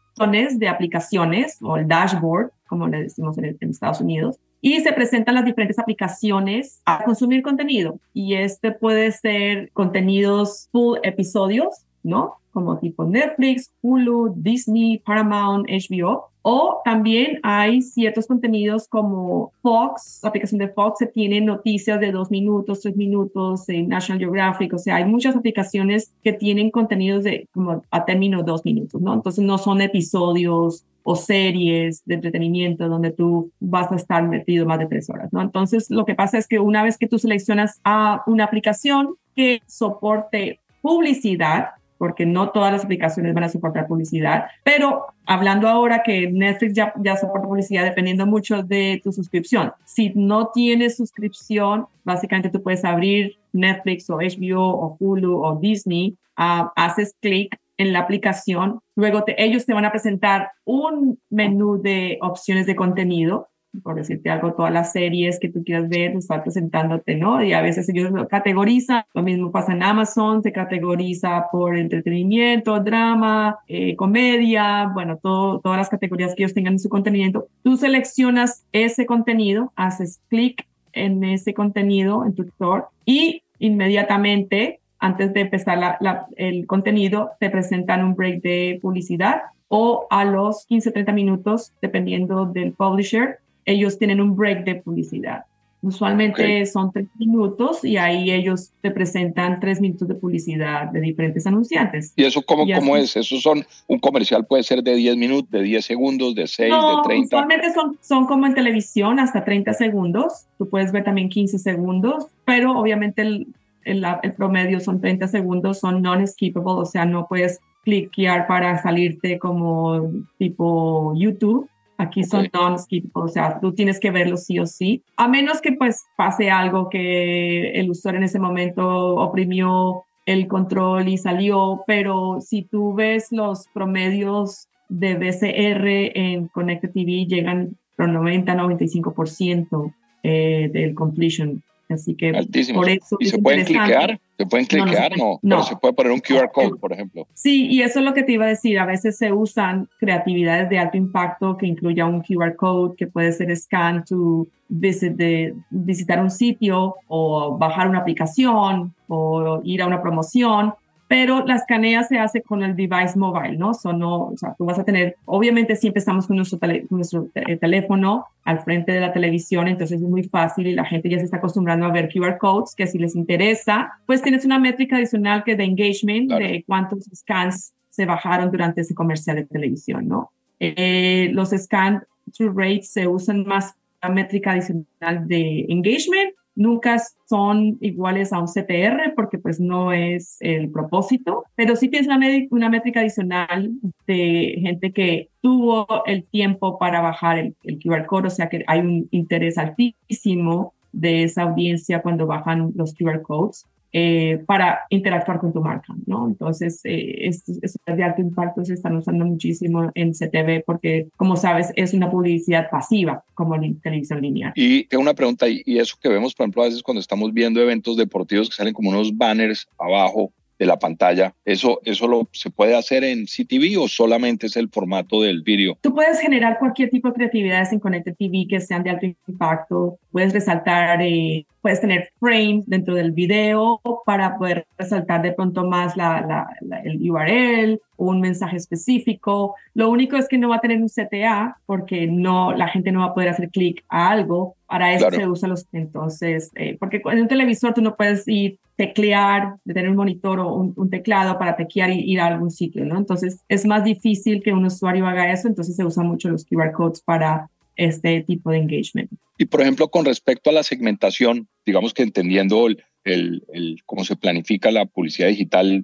de 0.60 0.68
aplicaciones 0.68 1.58
o 1.62 1.78
el 1.78 1.88
dashboard, 1.88 2.52
como 2.74 2.88
le 2.88 3.04
decimos 3.04 3.38
en, 3.38 3.56
Estados 3.70 4.02
Unidos. 4.02 4.40
Y 4.60 4.80
se 4.80 4.94
presentan 4.94 5.36
las 5.36 5.46
diferentes 5.46 5.78
aplicaciones 5.78 6.82
a 6.86 7.04
consumir 7.04 7.44
contenido. 7.44 8.00
Y 8.16 8.34
este 8.34 8.72
puede 8.72 9.12
ser 9.12 9.70
contenidos 9.74 10.70
full 10.72 10.98
episodios, 11.04 11.86
¿no? 12.04 12.36
Como 12.52 12.78
tipo 12.78 13.06
Netflix, 13.06 13.72
Hulu, 13.82 14.34
Disney, 14.36 15.00
Paramount, 15.00 15.68
HBO 15.68 16.34
o 16.46 16.82
también 16.84 17.40
hay 17.42 17.82
ciertos 17.82 18.28
contenidos 18.28 18.90
como 18.90 19.54
Fox, 19.62 20.20
la 20.22 20.30
aplicación 20.30 20.60
de 20.60 20.68
Fox, 20.68 21.00
se 21.00 21.08
tiene 21.08 21.40
noticias 21.40 22.02
de 22.02 22.12
dos 22.12 22.32
minutos, 22.32 22.82
tres 22.82 22.98
minutos 22.98 23.70
en 23.70 23.88
National 23.88 24.20
Geographic. 24.20 24.74
O 24.74 24.78
sea, 24.78 24.98
hay 24.98 25.06
muchas 25.06 25.38
aplicaciones 25.38 26.14
que 26.22 26.34
tienen 26.34 26.70
contenidos 26.70 27.24
de 27.24 27.48
como 27.54 27.82
a 27.90 28.04
término 28.04 28.44
dos 28.44 28.66
minutos, 28.66 29.02
¿no? 29.02 29.14
Entonces 29.14 29.42
no 29.42 29.58
son 29.58 29.80
episodios 29.80 30.84
o 31.04 31.16
series 31.16 32.04
de 32.06 32.16
entretenimiento 32.16 32.90
donde 32.90 33.12
tú 33.12 33.52
vas 33.62 33.90
a 33.94 33.96
estar 33.96 34.28
metido 34.28 34.66
más 34.66 34.80
de 34.80 34.88
tres 34.88 35.10
horas, 35.10 35.32
¿no? 35.32 35.42
Entonces 35.42 35.90
lo 35.90 36.04
que 36.04 36.14
pasa 36.14 36.38
es 36.38 36.48
que 36.50 36.60
una 36.60 36.84
vez 36.84 36.98
que 36.98 37.08
tú 37.08 37.20
seleccionas 37.20 37.80
a 37.86 38.22
una 38.28 38.44
aplicación 38.44 39.16
que 39.34 39.62
soporte 39.66 40.60
publicidad, 40.82 41.70
porque 42.04 42.26
no 42.26 42.50
todas 42.50 42.74
las 42.74 42.84
aplicaciones 42.84 43.34
van 43.34 43.46
a 43.46 43.50
soportar 43.50 43.88
publicidad, 43.88 44.48
pero 44.66 45.06
hablando 45.26 45.70
ahora 45.70 46.04
que 46.04 46.30
Netflix 46.30 46.74
ya, 46.74 46.92
ya 47.02 47.16
soporta 47.16 47.48
publicidad 47.48 47.86
dependiendo 47.86 48.26
mucho 48.26 48.62
de 48.62 49.00
tu 49.02 49.14
suscripción. 49.14 49.72
Si 49.86 50.12
no 50.14 50.50
tienes 50.54 50.98
suscripción, 50.98 51.86
básicamente 52.04 52.50
tú 52.50 52.62
puedes 52.62 52.84
abrir 52.84 53.38
Netflix 53.54 54.10
o 54.10 54.18
HBO 54.18 54.68
o 54.68 54.98
Hulu 55.00 55.46
o 55.46 55.56
Disney, 55.62 56.18
ah, 56.36 56.74
haces 56.76 57.16
clic 57.22 57.58
en 57.78 57.94
la 57.94 58.00
aplicación, 58.00 58.82
luego 58.98 59.24
ellos 59.38 59.66
te 59.66 59.74
van 59.74 59.86
a 59.86 59.92
presentar 59.92 60.52
un 60.66 61.18
menú 61.30 61.82
de 61.82 62.18
opciones 62.22 62.66
de 62.66 62.76
contenido 62.76 63.48
por 63.82 63.96
decirte 63.96 64.30
algo, 64.30 64.54
todas 64.54 64.72
las 64.72 64.92
series 64.92 65.40
que 65.40 65.50
tú 65.50 65.64
quieras 65.64 65.90
ver, 65.90 66.16
están 66.16 66.44
presentándote, 66.44 67.16
¿no? 67.16 67.44
Y 67.44 67.54
a 67.54 67.62
veces 67.62 67.90
ellos 67.90 68.12
lo 68.12 68.28
categorizan, 68.28 69.04
lo 69.14 69.24
mismo 69.24 69.52
pasa 69.52 69.74
en 69.74 69.82
Amazon, 69.82 70.44
se 70.44 70.52
categoriza 70.52 71.48
por 71.52 71.78
entretenimiento, 71.78 72.80
drama, 72.80 73.60
eh, 73.68 73.96
comedia, 73.96 74.92
bueno, 74.94 75.18
todo, 75.18 75.60
todas 75.60 75.78
las 75.78 75.90
categorías 75.90 76.36
que 76.36 76.44
ellos 76.44 76.54
tengan 76.54 76.74
en 76.74 76.80
su 76.80 76.90
contenido. 76.90 77.48
Tú 77.64 77.78
seleccionas 77.78 78.66
ese 78.72 79.06
contenido, 79.06 79.72
haces 79.76 80.22
clic 80.30 80.68
en 80.92 81.24
ese 81.24 81.54
contenido 81.54 82.26
en 82.26 82.36
tu 82.36 82.46
tutor 82.46 82.90
y 83.06 83.42
inmediatamente, 83.60 84.82
antes 85.00 85.34
de 85.34 85.42
empezar 85.42 85.78
la, 85.78 86.28
el 86.38 86.68
contenido, 86.68 87.32
te 87.40 87.50
presentan 87.50 88.04
un 88.04 88.16
break 88.16 88.42
de 88.42 88.80
publicidad 88.82 89.42
o 89.68 90.06
a 90.12 90.24
los 90.24 90.66
15, 90.68 90.92
30 90.92 91.12
minutos, 91.14 91.74
dependiendo 91.82 92.46
del 92.46 92.74
publisher, 92.74 93.40
ellos 93.66 93.98
tienen 93.98 94.22
un 94.22 94.36
break 94.36 94.66
de 94.66 94.76
publicidad. 94.76 95.46
Usualmente 95.84 96.66
son 96.66 96.94
tres 96.94 97.08
minutos 97.20 97.84
y 97.84 97.98
ahí 97.98 98.32
ellos 98.32 98.72
te 98.80 98.90
presentan 98.90 99.60
tres 99.60 99.82
minutos 99.82 100.08
de 100.08 100.16
publicidad 100.16 100.90
de 100.90 101.02
diferentes 101.02 101.46
anunciantes. 101.46 102.14
¿Y 102.16 102.24
eso 102.24 102.42
cómo, 102.42 102.66
cómo 102.74 102.96
es? 102.96 103.18
¿Eso 103.18 103.36
son, 103.38 103.66
un 103.88 104.00
comercial 104.00 104.46
puede 104.46 104.64
ser 104.64 104.82
de 104.82 104.96
10 104.96 105.18
minutos, 105.18 105.52
de 105.52 105.62
10 105.62 105.84
segundos, 105.84 106.36
de 106.36 106.48
6, 106.48 106.74
de 106.74 106.80
30? 107.04 107.36
Usualmente 107.36 107.74
son, 107.74 107.98
son 108.00 108.26
como 108.28 108.46
en 108.48 108.54
televisión, 108.56 109.20
hasta 109.20 109.44
30 109.44 109.74
segundos. 109.74 110.46
Tú 110.58 110.70
puedes 110.70 110.94
ver 110.94 111.04
también 111.04 111.28
15 111.28 111.60
segundos, 111.60 112.28
pero 112.46 112.80
obviamente 112.80 113.22
el, 113.24 113.48
el, 113.84 114.06
el 114.24 114.34
promedio 114.36 114.80
son 114.80 115.02
30 115.02 115.28
segundos, 115.28 115.82
son 115.82 116.02
non-skippable, 116.02 116.80
o 116.80 116.86
sea, 116.86 117.04
no 117.04 117.28
puedes 117.28 117.60
cliquear 117.84 118.48
para 118.48 118.82
salirte 118.82 119.38
como 119.38 120.14
tipo 120.38 121.14
YouTube 121.18 121.70
Aquí 121.98 122.24
son 122.24 122.48
non-skip, 122.52 123.16
o 123.16 123.28
sea, 123.28 123.60
tú 123.60 123.74
tienes 123.74 124.00
que 124.00 124.12
verlo 124.12 124.36
sí 124.36 124.60
o 124.60 124.66
sí, 124.66 125.04
a 125.16 125.28
menos 125.28 125.62
que 125.62 125.74
pues 125.74 126.04
pase 126.18 126.50
algo 126.50 126.90
que 126.90 127.72
el 127.80 127.90
usuario 127.92 128.18
en 128.18 128.26
ese 128.26 128.40
momento 128.40 129.16
oprimió 129.16 130.04
el 130.26 130.48
control 130.48 131.08
y 131.08 131.18
salió, 131.18 131.84
pero 131.86 132.40
si 132.42 132.64
tú 132.64 132.94
ves 132.94 133.28
los 133.32 133.68
promedios 133.74 134.68
de 134.90 135.16
BCR 135.16 136.18
en 136.18 136.48
Connected 136.48 136.92
TV 136.92 137.26
llegan 137.26 137.78
por 137.96 138.10
90-95% 138.10 139.94
eh, 140.24 140.70
del 140.74 140.96
completion 140.96 141.62
Así 141.90 142.16
que 142.16 142.32
por 142.74 142.90
eso 142.90 143.18
¿Y 143.20 143.26
se 143.26 143.38
pueden 143.38 143.66
cliquear? 143.66 144.20
¿Se 144.38 144.46
pueden 144.46 144.66
cliquear? 144.66 145.18
No, 145.18 145.40
no, 145.42 145.58
pero 145.58 145.64
se 145.64 145.76
puede 145.76 145.94
poner 145.94 146.12
un 146.12 146.20
QR 146.20 146.50
code, 146.52 146.78
por 146.80 146.92
ejemplo. 146.92 147.28
Sí, 147.34 147.68
y 147.68 147.82
eso 147.82 148.00
es 148.00 148.06
lo 148.06 148.14
que 148.14 148.24
te 148.24 148.34
iba 148.34 148.46
a 148.46 148.50
decir. 148.50 148.80
A 148.80 148.86
veces 148.86 149.18
se 149.18 149.32
usan 149.32 149.88
creatividades 150.00 150.70
de 150.70 150.80
alto 150.80 150.98
impacto 150.98 151.58
que 151.58 151.68
incluya 151.68 152.06
un 152.06 152.22
QR 152.22 152.56
code, 152.56 152.96
que 152.98 153.08
puede 153.08 153.32
ser 153.32 153.56
scan 153.56 154.04
to 154.06 154.48
visit 154.70 155.14
de, 155.14 155.54
visitar 155.70 156.22
un 156.22 156.32
sitio 156.32 156.96
o 157.08 157.58
bajar 157.58 157.88
una 157.90 158.00
aplicación 158.00 158.94
o 159.08 159.62
ir 159.64 159.82
a 159.82 159.88
una 159.88 160.02
promoción 160.02 160.74
pero 161.14 161.46
la 161.46 161.58
escanea 161.58 162.02
se 162.02 162.18
hace 162.18 162.42
con 162.42 162.64
el 162.64 162.76
device 162.76 163.20
mobile, 163.20 163.56
¿no? 163.56 163.76
So 163.76 163.94
no 163.94 164.30
o 164.30 164.36
sea, 164.36 164.56
tú 164.58 164.66
vas 164.66 164.80
a 164.80 164.84
tener, 164.84 165.16
obviamente 165.26 165.76
siempre 165.76 166.00
estamos 166.00 166.26
con 166.26 166.38
nuestro, 166.38 166.58
nuestro 166.90 167.30
eh, 167.36 167.56
teléfono 167.56 168.26
al 168.44 168.62
frente 168.62 168.94
de 168.94 169.00
la 169.00 169.14
televisión, 169.14 169.68
entonces 169.68 170.02
es 170.02 170.10
muy 170.10 170.24
fácil 170.24 170.66
y 170.66 170.74
la 170.74 170.86
gente 170.86 171.12
ya 171.12 171.20
se 171.20 171.26
está 171.26 171.38
acostumbrando 171.38 171.86
a 171.86 171.92
ver 171.92 172.10
QR 172.12 172.40
codes, 172.40 172.74
que 172.76 172.88
si 172.88 172.98
les 172.98 173.16
interesa, 173.16 173.92
pues 174.08 174.24
tienes 174.24 174.44
una 174.44 174.58
métrica 174.58 174.96
adicional 174.96 175.44
que 175.44 175.56
de 175.56 175.66
engagement, 175.66 176.32
de 176.32 176.64
cuántos 176.66 177.04
scans 177.14 177.76
se 177.92 178.08
bajaron 178.08 178.50
durante 178.50 178.82
ese 178.82 178.96
comercial 178.96 179.36
de 179.36 179.46
televisión, 179.46 180.08
¿no? 180.08 180.32
Eh, 180.60 181.30
los 181.32 181.52
scan 181.52 182.02
through 182.36 182.58
rates 182.58 182.90
se 182.90 183.08
usan 183.08 183.46
más 183.46 183.76
la 184.02 184.10
métrica 184.10 184.54
adicional 184.54 185.28
de 185.28 185.68
engagement 185.70 186.34
nunca 186.56 186.98
son 187.30 187.78
iguales 187.82 188.32
a 188.32 188.40
un 188.40 188.48
CTR 188.48 189.14
porque 189.16 189.38
pues 189.38 189.60
no 189.60 189.92
es 189.92 190.38
el 190.40 190.70
propósito, 190.70 191.46
pero 191.56 191.76
sí 191.76 191.90
tienes 191.90 192.08
una, 192.08 192.20
una 192.52 192.70
métrica 192.70 193.00
adicional 193.00 193.72
de 194.08 194.58
gente 194.62 194.92
que 194.92 195.30
tuvo 195.42 195.88
el 196.06 196.24
tiempo 196.26 196.78
para 196.78 197.02
bajar 197.02 197.38
el, 197.38 197.56
el 197.64 197.80
QR 197.80 198.06
code, 198.06 198.28
o 198.28 198.32
sea 198.32 198.50
que 198.50 198.64
hay 198.68 198.80
un 198.80 199.08
interés 199.12 199.58
altísimo 199.58 200.74
de 200.92 201.24
esa 201.24 201.44
audiencia 201.44 202.02
cuando 202.02 202.28
bajan 202.28 202.72
los 202.76 202.94
QR 202.94 203.22
codes. 203.22 203.66
Eh, 203.96 204.44
para 204.48 204.80
interactuar 204.90 205.40
con 205.40 205.54
tu 205.54 205.62
marca, 205.62 205.94
¿no? 206.08 206.28
Entonces, 206.28 206.82
eh, 206.84 207.28
estos, 207.28 207.60
de 207.62 208.04
alto 208.04 208.22
impacto 208.22 208.66
se 208.66 208.74
están 208.74 208.96
usando 208.96 209.24
muchísimo 209.24 209.92
en 209.94 210.14
CTV 210.14 210.64
porque, 210.66 211.10
como 211.16 211.36
sabes, 211.36 211.72
es 211.76 211.94
una 211.94 212.10
publicidad 212.10 212.72
pasiva 212.72 213.24
como 213.36 213.54
en 213.54 213.80
televisión 213.82 214.22
lineal. 214.22 214.52
Y 214.56 214.86
tengo 214.86 215.04
una 215.04 215.14
pregunta, 215.14 215.46
y 215.48 215.78
eso 215.78 215.96
que 216.02 216.10
vemos, 216.10 216.34
por 216.34 216.46
ejemplo, 216.46 216.64
a 216.64 216.66
veces 216.66 216.82
cuando 216.82 217.02
estamos 217.02 217.32
viendo 217.34 217.62
eventos 217.62 217.96
deportivos 217.96 218.50
que 218.50 218.56
salen 218.56 218.74
como 218.74 218.90
unos 218.90 219.16
banners 219.16 219.68
abajo 219.78 220.34
de 220.64 220.68
la 220.68 220.80
pantalla. 220.80 221.34
¿Eso, 221.44 221.82
eso 221.84 222.08
lo, 222.08 222.30
se 222.32 222.50
puede 222.50 222.76
hacer 222.76 223.04
en 223.04 223.26
CTV 223.26 223.80
o 223.80 223.88
solamente 223.88 224.48
es 224.48 224.56
el 224.56 224.70
formato 224.70 225.22
del 225.22 225.42
vídeo? 225.42 225.78
Tú 225.82 225.94
puedes 225.94 226.20
generar 226.20 226.58
cualquier 226.58 226.90
tipo 226.90 227.10
de 227.10 227.16
creatividades 227.16 227.74
en 227.74 227.80
Connected 227.80 228.16
TV 228.18 228.46
que 228.50 228.62
sean 228.62 228.84
de 228.84 228.92
alto 228.92 229.06
impacto. 229.28 229.98
Puedes 230.12 230.32
resaltar, 230.32 231.02
eh, 231.02 231.46
puedes 231.62 231.82
tener 231.82 232.12
frames 232.18 232.66
dentro 232.66 232.96
del 232.96 233.12
video 233.12 233.82
para 234.06 234.38
poder 234.38 234.66
resaltar 234.78 235.22
de 235.22 235.34
pronto 235.34 235.66
más 235.66 235.98
la, 235.98 236.48
el 236.86 237.12
URL 237.12 237.82
o 237.98 238.06
un 238.06 238.22
mensaje 238.22 238.56
específico. 238.56 239.56
Lo 239.74 239.90
único 239.90 240.16
es 240.16 240.30
que 240.30 240.38
no 240.38 240.50
va 240.50 240.58
a 240.58 240.62
tener 240.62 240.82
un 240.82 240.88
CTA 240.88 241.58
porque 241.66 242.08
no, 242.08 242.54
la 242.54 242.70
gente 242.70 242.92
no 242.92 243.02
va 243.02 243.08
a 243.08 243.14
poder 243.14 243.30
hacer 243.30 243.50
clic 243.50 243.84
a 243.90 244.10
algo. 244.12 244.56
Para 244.68 244.94
eso 244.94 245.12
se 245.12 245.28
usan 245.28 245.50
los, 245.52 245.68
entonces, 245.74 246.52
eh, 246.56 246.78
porque 246.80 247.02
en 247.04 247.20
un 247.20 247.28
televisor 247.28 247.74
tú 247.74 247.82
no 247.82 247.96
puedes 247.96 248.28
ir 248.28 248.58
teclear, 248.76 249.56
de 249.66 249.74
tener 249.74 249.90
un 249.90 249.96
monitor 249.96 250.40
o 250.40 250.54
un, 250.54 250.90
teclado 250.90 251.38
para 251.38 251.56
teclear 251.56 251.92
y 251.92 252.00
ir 252.12 252.20
a 252.20 252.28
algún 252.28 252.52
sitio, 252.52 252.86
¿no? 252.86 252.98
Entonces 252.98 253.40
es 253.48 253.66
más 253.66 253.84
difícil 253.84 254.42
que 254.42 254.54
un 254.54 254.66
usuario 254.66 255.06
haga 255.06 255.32
eso, 255.32 255.48
entonces 255.48 255.76
se 255.76 255.86
usan 255.86 256.08
mucho 256.08 256.30
los 256.30 256.46
QR 256.46 256.72
codes 256.72 257.02
para 257.02 257.50
este 257.76 258.22
tipo 258.22 258.52
de 258.52 258.58
engagement. 258.58 259.12
Y 259.38 259.46
por 259.46 259.62
ejemplo, 259.62 259.90
con 259.90 260.06
respecto 260.06 260.50
a 260.50 260.54
la 260.54 260.64
segmentación, 260.64 261.48
digamos 261.66 261.94
que 261.94 262.04
entendiendo 262.04 262.68
el, 262.68 262.84
el, 263.04 263.82
cómo 263.86 264.04
se 264.04 264.16
planifica 264.16 264.72
la 264.72 264.86
publicidad 264.86 265.28
digital, 265.28 265.84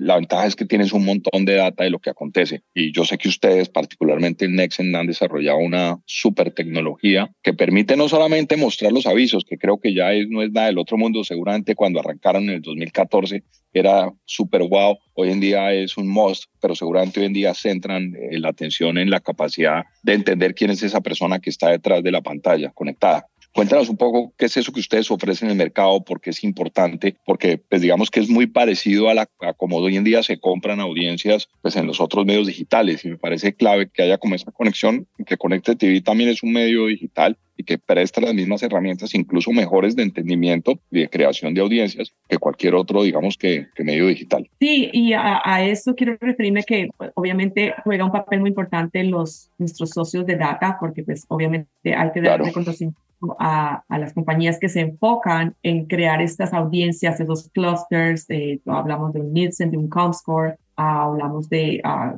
la 0.00 0.16
ventaja 0.16 0.46
es 0.46 0.56
que 0.56 0.64
tienes 0.64 0.92
un 0.92 1.04
montón 1.04 1.44
de 1.44 1.54
data 1.54 1.84
de 1.84 1.90
lo 1.90 1.98
que 1.98 2.10
acontece. 2.10 2.62
Y 2.74 2.92
yo 2.92 3.04
sé 3.04 3.18
que 3.18 3.28
ustedes, 3.28 3.68
particularmente 3.68 4.44
en 4.44 4.56
Nexen, 4.56 4.94
han 4.94 5.06
desarrollado 5.06 5.58
una 5.58 5.98
super 6.06 6.52
tecnología 6.52 7.30
que 7.42 7.54
permite 7.54 7.96
no 7.96 8.08
solamente 8.08 8.56
mostrar 8.56 8.92
los 8.92 9.06
avisos, 9.06 9.44
que 9.44 9.58
creo 9.58 9.78
que 9.78 9.94
ya 9.94 10.10
no 10.28 10.42
es 10.42 10.52
nada 10.52 10.66
del 10.66 10.78
otro 10.78 10.96
mundo, 10.96 11.24
seguramente 11.24 11.74
cuando 11.74 12.00
arrancaron 12.00 12.44
en 12.44 12.56
el 12.56 12.62
2014 12.62 13.42
era 13.74 14.12
súper 14.24 14.62
wow, 14.62 14.96
hoy 15.14 15.30
en 15.30 15.40
día 15.40 15.72
es 15.72 15.96
un 15.96 16.08
must, 16.08 16.44
pero 16.60 16.76
seguramente 16.76 17.20
hoy 17.20 17.26
en 17.26 17.32
día 17.32 17.54
centran 17.54 18.14
eh, 18.14 18.38
la 18.38 18.50
atención 18.50 18.98
en 18.98 19.10
la 19.10 19.18
capacidad 19.18 19.82
de 20.02 20.14
entender 20.14 20.54
quién 20.54 20.70
es 20.70 20.82
esa 20.84 21.00
persona 21.00 21.40
que 21.40 21.50
está 21.50 21.70
detrás 21.70 22.02
de 22.02 22.12
la 22.12 22.22
pantalla 22.22 22.70
conectada. 22.70 23.26
Cuéntanos 23.54 23.88
un 23.88 23.96
poco 23.96 24.32
qué 24.36 24.46
es 24.46 24.56
eso 24.56 24.72
que 24.72 24.80
ustedes 24.80 25.08
ofrecen 25.12 25.46
en 25.46 25.52
el 25.52 25.58
mercado, 25.58 26.02
por 26.04 26.20
qué 26.20 26.30
es 26.30 26.42
importante, 26.42 27.16
porque 27.24 27.56
pues 27.56 27.80
digamos 27.80 28.10
que 28.10 28.18
es 28.18 28.28
muy 28.28 28.48
parecido 28.48 29.08
a, 29.08 29.14
la, 29.14 29.28
como 29.56 29.76
hoy 29.76 29.96
en 29.96 30.02
día 30.02 30.24
se 30.24 30.40
compran 30.40 30.80
audiencias 30.80 31.48
pues 31.62 31.76
en 31.76 31.86
los 31.86 32.00
otros 32.00 32.26
medios 32.26 32.48
digitales 32.48 33.04
y 33.04 33.10
me 33.10 33.16
parece 33.16 33.54
clave 33.54 33.88
que 33.88 34.02
haya 34.02 34.18
como 34.18 34.34
esa 34.34 34.50
conexión, 34.50 35.06
que 35.24 35.36
Conecte 35.36 35.76
TV 35.76 36.00
también 36.00 36.30
es 36.30 36.42
un 36.42 36.52
medio 36.52 36.86
digital 36.86 37.38
y 37.56 37.62
que 37.62 37.78
presta 37.78 38.20
las 38.20 38.34
mismas 38.34 38.62
herramientas, 38.64 39.14
incluso 39.14 39.52
mejores 39.52 39.94
de 39.94 40.02
entendimiento 40.02 40.80
y 40.90 41.02
de 41.02 41.08
creación 41.08 41.54
de 41.54 41.60
audiencias 41.60 42.12
que 42.28 42.38
cualquier 42.38 42.74
otro, 42.74 43.04
digamos, 43.04 43.36
que, 43.36 43.68
medio 43.78 44.08
digital. 44.08 44.50
Sí, 44.58 44.90
y 44.92 45.12
a, 45.12 45.40
eso 45.64 45.94
quiero 45.94 46.16
referirme 46.20 46.64
que 46.64 46.88
pues, 46.96 47.12
obviamente 47.14 47.72
juega 47.84 48.04
un 48.04 48.10
papel 48.10 48.40
muy 48.40 48.48
importante 48.48 49.04
los 49.04 49.50
nuestros 49.58 49.90
socios 49.90 50.26
de 50.26 50.36
data, 50.36 50.76
porque 50.80 51.04
pues 51.04 51.24
obviamente 51.28 51.68
hay 51.84 52.10
que 52.12 52.20
darle 52.20 52.50
claro 52.50 52.94
a, 53.38 53.84
las 53.88 54.12
compañías 54.12 54.58
que 54.58 54.68
se 54.68 54.80
enfocan 54.80 55.54
en 55.62 55.86
crear 55.86 56.20
estas 56.22 56.52
audiencias, 56.52 57.18
de 57.18 57.24
los 57.24 57.48
clusters, 57.48 58.26
hablamos 58.66 59.12
de 59.12 59.20
un 59.20 59.32
Nielsen, 59.32 59.70
de 59.70 59.78
un 59.78 59.88
Comscore, 59.88 60.56
hablamos 60.76 61.48
de 61.48 61.80
ah, 61.84 62.16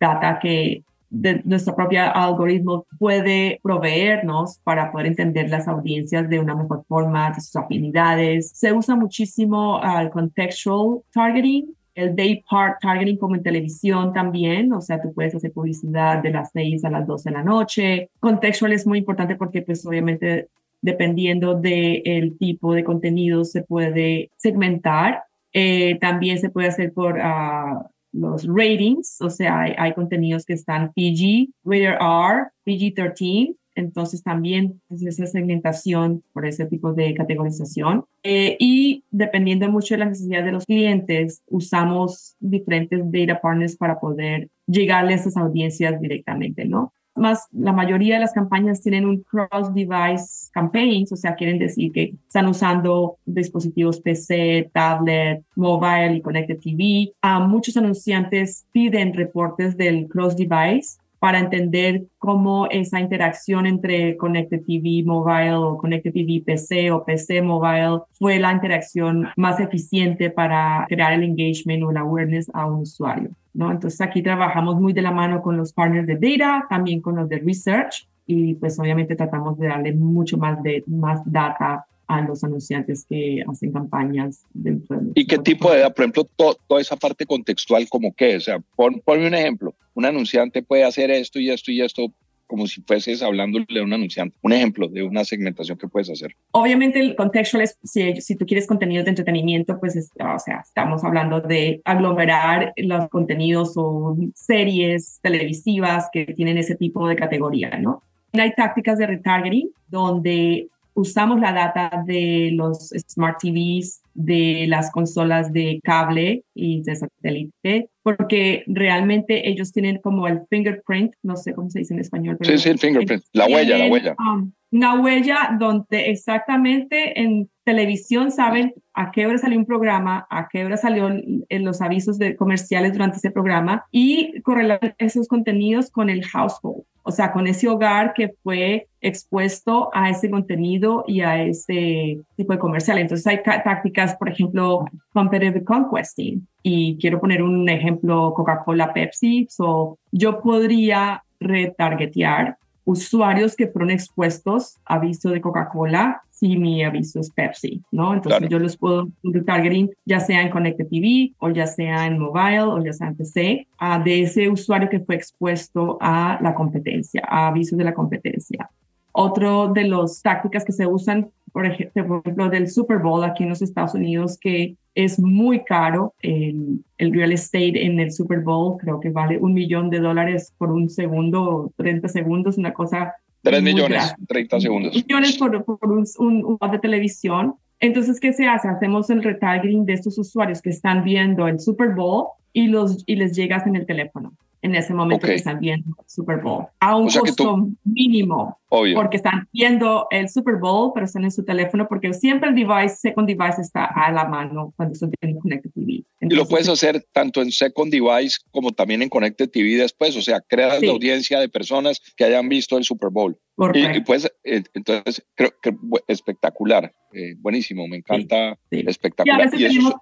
data 0.00 0.38
que 0.40 0.82
de 1.10 1.42
nuestro 1.44 1.76
propio 1.76 2.02
algoritmo 2.02 2.86
puede 2.98 3.60
proveernos 3.62 4.58
para 4.64 4.90
poder 4.90 5.06
entender 5.06 5.48
las 5.48 5.68
audiencias 5.68 6.28
de 6.28 6.40
una 6.40 6.56
mejor 6.56 6.84
forma, 6.88 7.30
de 7.30 7.40
sus 7.40 7.54
afinidades. 7.54 8.50
Se 8.50 8.72
usa 8.72 8.96
muchísimo 8.96 9.80
el 10.00 10.10
contextual 10.10 11.02
targeting, 11.12 11.74
el 11.94 12.16
day 12.16 12.42
part 12.48 12.80
targeting 12.80 13.16
como 13.16 13.36
en 13.36 13.42
televisión 13.42 14.12
también, 14.12 14.72
o 14.72 14.80
sea, 14.80 15.00
tú 15.00 15.12
puedes 15.12 15.34
hacer 15.34 15.52
publicidad 15.52 16.22
de 16.22 16.30
las 16.30 16.50
6 16.52 16.84
a 16.84 16.90
las 16.90 17.06
12 17.06 17.30
de 17.30 17.34
la 17.34 17.42
noche. 17.42 18.10
Contextual 18.20 18.72
es 18.72 18.86
muy 18.86 18.98
importante 18.98 19.36
porque 19.36 19.62
pues 19.62 19.84
obviamente 19.86 20.48
dependiendo 20.84 21.54
del 21.54 22.36
tipo 22.38 22.74
de 22.74 22.84
contenido 22.84 23.44
se 23.44 23.62
puede 23.62 24.30
segmentar. 24.36 25.24
Eh, 25.52 25.98
también 26.00 26.38
se 26.38 26.50
puede 26.50 26.68
hacer 26.68 26.92
por 26.92 27.16
uh, 27.16 27.88
los 28.12 28.46
ratings, 28.46 29.20
o 29.20 29.30
sea, 29.30 29.60
hay, 29.60 29.74
hay, 29.78 29.94
contenidos 29.94 30.44
que 30.44 30.52
están 30.52 30.92
PG, 30.92 31.48
Rated 31.64 31.96
R, 32.00 32.48
PG-13, 32.66 33.56
entonces 33.74 34.22
también 34.22 34.80
es 34.90 35.02
esa 35.02 35.26
segmentación 35.26 36.22
por 36.32 36.46
ese 36.46 36.66
tipo 36.66 36.92
de 36.92 37.14
categorización. 37.14 38.04
Eh, 38.22 38.56
y 38.58 39.04
dependiendo 39.10 39.70
mucho 39.70 39.94
de 39.94 39.98
las 39.98 40.08
necesidades 40.10 40.46
de 40.46 40.52
los 40.52 40.66
clientes, 40.66 41.42
usamos 41.48 42.36
diferentes 42.40 43.00
data 43.10 43.40
partners 43.40 43.76
para 43.76 43.98
poder 43.98 44.48
llegarle 44.66 45.12
a 45.12 45.16
esas 45.16 45.36
audiencias 45.36 46.00
directamente, 46.00 46.64
¿no? 46.64 46.92
Más 47.16 47.46
la 47.52 47.72
mayoría 47.72 48.14
de 48.14 48.20
las 48.22 48.32
campañas 48.32 48.82
tienen 48.82 49.06
un 49.06 49.22
cross-device 49.22 50.50
campaigns, 50.52 51.12
o 51.12 51.16
sea, 51.16 51.36
quieren 51.36 51.60
decir 51.60 51.92
que 51.92 52.14
están 52.26 52.48
usando 52.48 53.18
dispositivos 53.24 54.00
PC, 54.00 54.70
tablet, 54.72 55.44
mobile 55.54 56.16
y 56.16 56.20
connected 56.20 56.58
TV. 56.58 57.12
A 57.22 57.38
muchos 57.38 57.76
anunciantes 57.76 58.66
piden 58.72 59.14
reportes 59.14 59.76
del 59.76 60.08
cross-device 60.08 60.98
para 61.18 61.38
entender 61.38 62.04
cómo 62.18 62.66
esa 62.70 63.00
interacción 63.00 63.66
entre 63.66 64.16
Connected 64.16 64.62
TV 64.66 65.02
Mobile 65.04 65.54
o 65.54 65.78
Connected 65.78 66.12
TV 66.12 66.42
PC 66.44 66.90
o 66.90 67.04
PC 67.04 67.42
Mobile 67.42 68.00
fue 68.12 68.38
la 68.38 68.52
interacción 68.52 69.28
más 69.36 69.58
eficiente 69.60 70.30
para 70.30 70.84
crear 70.88 71.12
el 71.12 71.22
engagement 71.22 71.82
o 71.82 71.90
el 71.90 71.96
awareness 71.96 72.50
a 72.52 72.66
un 72.66 72.80
usuario. 72.80 73.30
¿no? 73.54 73.70
Entonces 73.70 74.00
aquí 74.00 74.22
trabajamos 74.22 74.80
muy 74.80 74.92
de 74.92 75.02
la 75.02 75.12
mano 75.12 75.40
con 75.40 75.56
los 75.56 75.72
partners 75.72 76.06
de 76.06 76.16
data, 76.16 76.66
también 76.68 77.00
con 77.00 77.16
los 77.16 77.28
de 77.28 77.38
research 77.38 78.06
y 78.26 78.54
pues 78.54 78.78
obviamente 78.78 79.16
tratamos 79.16 79.58
de 79.58 79.68
darle 79.68 79.92
mucho 79.92 80.36
más 80.36 80.62
de 80.62 80.82
más 80.86 81.20
data 81.24 81.86
a 82.06 82.20
los 82.20 82.44
anunciantes 82.44 83.06
que 83.08 83.42
hacen 83.48 83.72
campañas 83.72 84.44
dentro 84.52 84.98
de 85.00 85.12
¿Y 85.14 85.26
qué 85.26 85.38
tipo 85.38 85.70
de, 85.72 85.82
por 85.90 86.00
ejemplo, 86.00 86.24
toda 86.36 86.80
esa 86.80 86.96
parte 86.96 87.24
contextual 87.24 87.88
como 87.88 88.12
qué? 88.14 88.36
O 88.36 88.40
sea, 88.40 88.58
pon, 88.76 89.00
ponme 89.04 89.26
un 89.26 89.34
ejemplo. 89.34 89.74
Un 89.94 90.04
anunciante 90.04 90.62
puede 90.62 90.84
hacer 90.84 91.10
esto 91.10 91.38
y 91.38 91.50
esto 91.50 91.70
y 91.70 91.80
esto 91.80 92.12
como 92.46 92.66
si 92.66 92.82
fueses 92.82 93.22
hablándole 93.22 93.80
a 93.80 93.82
un 93.82 93.92
anunciante. 93.92 94.36
Un 94.42 94.52
ejemplo 94.52 94.88
de 94.88 95.02
una 95.02 95.24
segmentación 95.24 95.78
que 95.78 95.88
puedes 95.88 96.10
hacer. 96.10 96.36
Obviamente 96.52 97.00
el 97.00 97.16
contextual 97.16 97.62
es, 97.62 97.78
si, 97.82 98.20
si 98.20 98.36
tú 98.36 98.46
quieres 98.46 98.66
contenidos 98.66 99.04
de 99.04 99.10
entretenimiento, 99.10 99.78
pues, 99.80 100.10
o 100.20 100.38
sea, 100.38 100.60
estamos 100.64 101.02
hablando 101.04 101.40
de 101.40 101.80
aglomerar 101.84 102.72
los 102.76 103.08
contenidos 103.08 103.72
o 103.76 104.16
series 104.34 105.20
televisivas 105.22 106.08
que 106.12 106.26
tienen 106.26 106.58
ese 106.58 106.74
tipo 106.74 107.08
de 107.08 107.16
categoría, 107.16 107.70
¿no? 107.78 108.02
Hay 108.32 108.52
tácticas 108.54 108.98
de 108.98 109.06
retargeting 109.06 109.70
donde 109.88 110.68
usamos 110.94 111.40
la 111.40 111.52
data 111.52 112.02
de 112.06 112.50
los 112.52 112.90
smart 113.08 113.38
TVs, 113.40 114.00
de 114.14 114.66
las 114.68 114.90
consolas 114.92 115.52
de 115.52 115.80
cable 115.82 116.44
y 116.54 116.82
de 116.82 116.96
satélite, 116.96 117.90
porque 118.02 118.62
realmente 118.66 119.48
ellos 119.48 119.72
tienen 119.72 119.98
como 119.98 120.28
el 120.28 120.42
fingerprint, 120.48 121.14
no 121.22 121.36
sé 121.36 121.52
cómo 121.52 121.68
se 121.68 121.80
dice 121.80 121.94
en 121.94 122.00
español. 122.00 122.36
Pero 122.38 122.52
sí, 122.52 122.58
sí, 122.58 122.68
el 122.70 122.78
fingerprint, 122.78 123.24
la 123.32 123.46
huella, 123.46 123.78
la 123.78 123.86
huella. 123.86 124.16
Um, 124.18 124.52
una 124.74 125.00
huella 125.00 125.56
donde 125.58 126.10
exactamente 126.10 127.20
en 127.20 127.48
televisión 127.64 128.30
saben 128.30 128.74
a 128.92 129.10
qué 129.10 129.26
hora 129.26 129.38
salió 129.38 129.58
un 129.58 129.66
programa, 129.66 130.26
a 130.28 130.48
qué 130.48 130.64
hora 130.64 130.76
salió 130.76 131.08
en 131.08 131.64
los 131.64 131.80
avisos 131.80 132.18
de 132.18 132.36
comerciales 132.36 132.92
durante 132.92 133.16
ese 133.16 133.30
programa 133.30 133.86
y 133.90 134.40
correlar 134.42 134.94
esos 134.98 135.28
contenidos 135.28 135.90
con 135.90 136.10
el 136.10 136.24
household 136.24 136.84
o 137.06 137.12
sea, 137.12 137.32
con 137.32 137.46
ese 137.46 137.68
hogar 137.68 138.14
que 138.14 138.34
fue 138.42 138.88
expuesto 139.02 139.90
a 139.92 140.08
ese 140.08 140.30
contenido 140.30 141.04
y 141.06 141.20
a 141.20 141.42
ese 141.42 142.18
tipo 142.34 142.54
de 142.54 142.58
comercial. 142.58 142.98
Entonces 142.98 143.26
hay 143.26 143.42
tácticas, 143.42 144.16
por 144.16 144.30
ejemplo, 144.30 144.86
competitive 145.12 145.62
conquesting. 145.64 146.48
Y 146.62 146.96
quiero 146.98 147.20
poner 147.20 147.42
un 147.42 147.68
ejemplo, 147.68 148.32
Coca-Cola, 148.34 148.94
Pepsi. 148.94 149.46
So, 149.50 149.98
yo 150.12 150.40
podría 150.40 151.22
retargetear 151.40 152.56
usuarios 152.84 153.56
que 153.56 153.66
fueron 153.66 153.90
expuestos 153.90 154.78
a 154.84 154.94
aviso 154.94 155.30
de 155.30 155.40
Coca-Cola 155.40 156.22
si 156.30 156.56
mi 156.56 156.84
aviso 156.84 157.20
es 157.20 157.30
Pepsi, 157.30 157.82
¿no? 157.90 158.12
Entonces 158.12 158.48
yo 158.48 158.58
los 158.58 158.76
puedo 158.76 159.08
targeting 159.46 159.90
ya 160.04 160.20
sea 160.20 160.42
en 160.42 160.50
Connected 160.50 160.88
TV 160.88 161.32
o 161.38 161.48
ya 161.50 161.66
sea 161.66 162.06
en 162.06 162.18
mobile 162.18 162.62
o 162.62 162.84
ya 162.84 162.92
sea 162.92 163.08
en 163.08 163.16
PC 163.16 163.66
de 164.04 164.22
ese 164.22 164.48
usuario 164.48 164.88
que 164.90 165.00
fue 165.00 165.14
expuesto 165.14 165.96
a 166.00 166.38
la 166.42 166.54
competencia, 166.54 167.22
a 167.26 167.48
avisos 167.48 167.78
de 167.78 167.84
la 167.84 167.94
competencia. 167.94 168.68
Otro 169.12 169.68
de 169.72 169.84
las 169.84 170.20
tácticas 170.22 170.64
que 170.64 170.72
se 170.72 170.86
usan 170.86 171.30
por 171.54 171.66
ejemplo, 171.66 172.20
del 172.50 172.68
Super 172.68 172.98
Bowl 172.98 173.22
aquí 173.22 173.44
en 173.44 173.50
los 173.50 173.62
Estados 173.62 173.94
Unidos, 173.94 174.36
que 174.40 174.74
es 174.96 175.20
muy 175.20 175.62
caro 175.62 176.12
el, 176.20 176.84
el, 176.98 177.14
real 177.14 177.30
estate 177.30 177.86
en 177.86 178.00
el 178.00 178.10
Super 178.10 178.40
Bowl, 178.40 178.76
creo 178.76 178.98
que 178.98 179.10
vale 179.10 179.38
un 179.38 179.54
millón 179.54 179.88
de 179.88 180.00
dólares 180.00 180.52
por 180.58 180.72
un 180.72 180.90
segundo, 180.90 181.72
30 181.76 182.08
segundos, 182.08 182.58
una 182.58 182.74
cosa... 182.74 183.14
3 183.42 183.62
millones, 183.62 184.16
30 184.26 184.60
segundos. 184.62 184.94
Millones 184.96 185.38
por, 185.38 185.64
por 185.64 185.92
un, 185.92 186.04
un, 186.18 186.44
un 186.60 186.70
de 186.72 186.78
televisión. 186.80 187.54
Entonces, 187.78 188.18
¿qué 188.18 188.32
se 188.32 188.48
hace? 188.48 188.66
Hacemos 188.66 189.08
el 189.10 189.22
retargeting 189.22 189.86
de 189.86 189.92
estos 189.92 190.18
usuarios 190.18 190.60
que 190.60 190.70
están 190.70 191.04
viendo 191.04 191.46
el 191.46 191.60
Super 191.60 191.94
Bowl 191.94 192.30
y, 192.52 192.66
los, 192.66 193.04
y 193.06 193.14
les 193.14 193.36
llegas 193.36 193.64
en 193.68 193.76
el 193.76 193.86
teléfono 193.86 194.32
en 194.64 194.74
ese 194.74 194.94
momento 194.94 195.26
que 195.26 195.34
están 195.34 195.60
viendo 195.60 195.90
el 195.90 196.08
Super 196.08 196.38
Bowl 196.38 196.64
a 196.80 196.96
un 196.96 197.06
costo 197.08 197.68
mínimo 197.84 198.58
porque 198.94 199.18
están 199.18 199.46
viendo 199.52 200.06
el 200.10 200.30
Super 200.30 200.56
Bowl 200.56 200.90
pero 200.94 201.04
están 201.04 201.24
en 201.24 201.30
su 201.30 201.44
teléfono 201.44 201.86
porque 201.86 202.14
siempre 202.14 202.48
el 202.48 202.54
device 202.54 202.96
second 202.96 203.28
device 203.28 203.60
está 203.60 203.84
a 203.84 204.10
la 204.10 204.24
mano 204.24 204.72
cuando 204.74 204.94
están 204.94 205.12
viendo 205.20 205.40
Connected 205.42 205.70
TV 205.70 206.02
y 206.20 206.34
lo 206.34 206.48
puedes 206.48 206.68
hacer 206.70 207.04
tanto 207.12 207.42
en 207.42 207.52
second 207.52 207.92
device 207.92 208.38
como 208.50 208.72
también 208.72 209.02
en 209.02 209.10
Connected 209.10 209.50
TV 209.50 209.76
después 209.76 210.16
o 210.16 210.22
sea 210.22 210.40
creas 210.40 210.82
la 210.82 210.92
audiencia 210.92 211.38
de 211.38 211.50
personas 211.50 212.00
que 212.16 212.24
hayan 212.24 212.48
visto 212.48 212.78
el 212.78 212.84
Super 212.84 213.10
Bowl 213.10 213.38
y, 213.74 214.00
pues 214.00 214.30
entonces 214.42 215.24
creo 215.34 215.50
que 215.62 215.74
espectacular 216.08 216.92
eh, 217.12 217.34
buenísimo 217.38 217.86
me 217.86 217.98
encanta 217.98 218.58
espectacular. 218.70 219.38
Y 219.38 219.42
a 219.42 219.44
veces 219.44 219.68
tenemos 219.68 219.94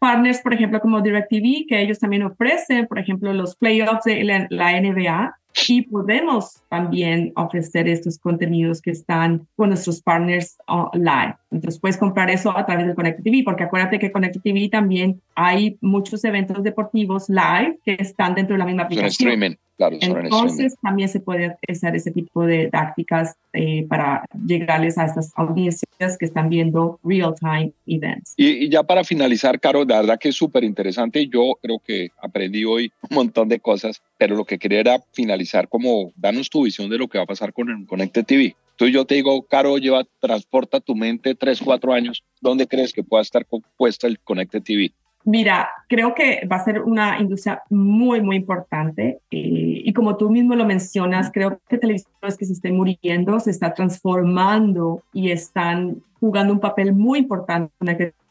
partners 0.00 0.40
por 0.40 0.54
ejemplo 0.54 0.80
como 0.80 1.00
DirecTV 1.00 1.66
que 1.68 1.80
ellos 1.80 1.98
también 1.98 2.24
ofrecen 2.24 2.86
por 2.86 2.98
ejemplo 2.98 3.32
los 3.32 3.54
playoffs 3.56 4.06
la, 4.06 4.46
la 4.50 4.80
NBA 4.80 5.36
y 5.68 5.82
podemos 5.82 6.62
también 6.68 7.32
ofrecer 7.36 7.88
estos 7.88 8.18
contenidos 8.18 8.80
que 8.80 8.90
están 8.90 9.46
con 9.56 9.70
nuestros 9.70 10.00
partners 10.00 10.56
live. 10.92 11.34
Entonces 11.50 11.80
puedes 11.80 11.96
comprar 11.96 12.30
eso 12.30 12.56
a 12.56 12.66
través 12.66 12.86
de 12.86 12.94
Connect 12.94 13.22
TV, 13.22 13.42
porque 13.44 13.64
acuérdate 13.64 13.98
que 13.98 14.12
Connect 14.12 14.42
TV 14.42 14.68
también 14.68 15.20
hay 15.34 15.78
muchos 15.80 16.24
eventos 16.24 16.62
deportivos 16.62 17.28
live 17.28 17.78
que 17.84 17.96
están 17.98 18.34
dentro 18.34 18.54
de 18.54 18.58
la 18.58 18.66
misma 18.66 18.84
aplicación. 18.84 19.28
streaming. 19.28 19.56
Claro, 19.76 19.98
Entonces 20.00 20.74
también 20.80 21.10
se 21.10 21.20
puede 21.20 21.54
hacer 21.68 21.94
ese 21.94 22.10
tipo 22.10 22.46
de 22.46 22.68
tácticas 22.68 23.36
eh, 23.52 23.84
para 23.86 24.24
llegarles 24.46 24.96
a 24.96 25.04
estas 25.04 25.32
audiencias 25.36 26.16
que 26.18 26.24
están 26.24 26.48
viendo 26.48 26.98
real-time 27.04 27.72
events. 27.86 28.32
Y, 28.38 28.70
ya 28.70 28.82
para 28.84 29.04
finalizar, 29.04 29.60
Caro, 29.60 29.84
la 29.84 30.00
verdad 30.00 30.18
que 30.18 30.30
es 30.30 30.34
súper 30.34 30.64
interesante. 30.64 31.26
Yo 31.26 31.58
creo 31.60 31.78
que 31.78 32.10
aprendí 32.22 32.64
hoy 32.64 32.90
un 33.10 33.16
montón 33.16 33.50
de 33.50 33.60
cosas, 33.60 34.00
pero 34.18 34.36
lo 34.36 34.44
que 34.44 34.58
quería 34.58 34.80
era 34.80 35.00
finalizar 35.12 35.68
como, 35.68 36.12
danos 36.16 36.50
tu 36.50 36.64
visión 36.64 36.90
de 36.90 36.98
lo 36.98 37.08
que 37.08 37.18
va 37.18 37.24
a 37.24 37.28
pasar 37.28 37.52
con 37.52 37.68
el 37.70 37.86
Connected 37.86 38.24
TV. 38.24 38.56
Tú 38.76 38.86
y 38.86 38.92
yo 38.92 39.04
te 39.04 39.14
digo, 39.14 39.42
Caro, 39.42 39.78
lleva, 39.78 40.04
transporta 40.20 40.80
tu 40.80 40.94
mente 40.94 41.34
tres, 41.34 41.60
cuatro 41.64 41.92
años. 41.92 42.22
¿Dónde 42.40 42.66
crees 42.66 42.92
que 42.92 43.02
pueda 43.02 43.22
estar 43.22 43.46
compuesta 43.46 44.06
el 44.06 44.18
Connected 44.20 44.62
TV? 44.62 44.92
Mira, 45.24 45.68
creo 45.88 46.14
que 46.14 46.46
va 46.46 46.56
a 46.56 46.64
ser 46.64 46.82
una 46.82 47.18
industria 47.20 47.60
muy, 47.68 48.20
muy 48.20 48.36
importante. 48.36 49.18
Eh, 49.32 49.82
y 49.84 49.92
como 49.92 50.16
tú 50.16 50.30
mismo 50.30 50.54
lo 50.54 50.64
mencionas, 50.64 51.32
creo 51.32 51.60
que 51.68 51.78
televisores 51.78 52.36
que 52.36 52.44
se 52.44 52.52
estén 52.52 52.76
muriendo 52.76 53.40
se 53.40 53.50
está 53.50 53.74
transformando 53.74 55.02
y 55.12 55.32
están 55.32 56.02
jugando 56.20 56.52
un 56.52 56.60
papel 56.60 56.92
muy 56.92 57.18
importante 57.18 57.72
en 57.80 57.88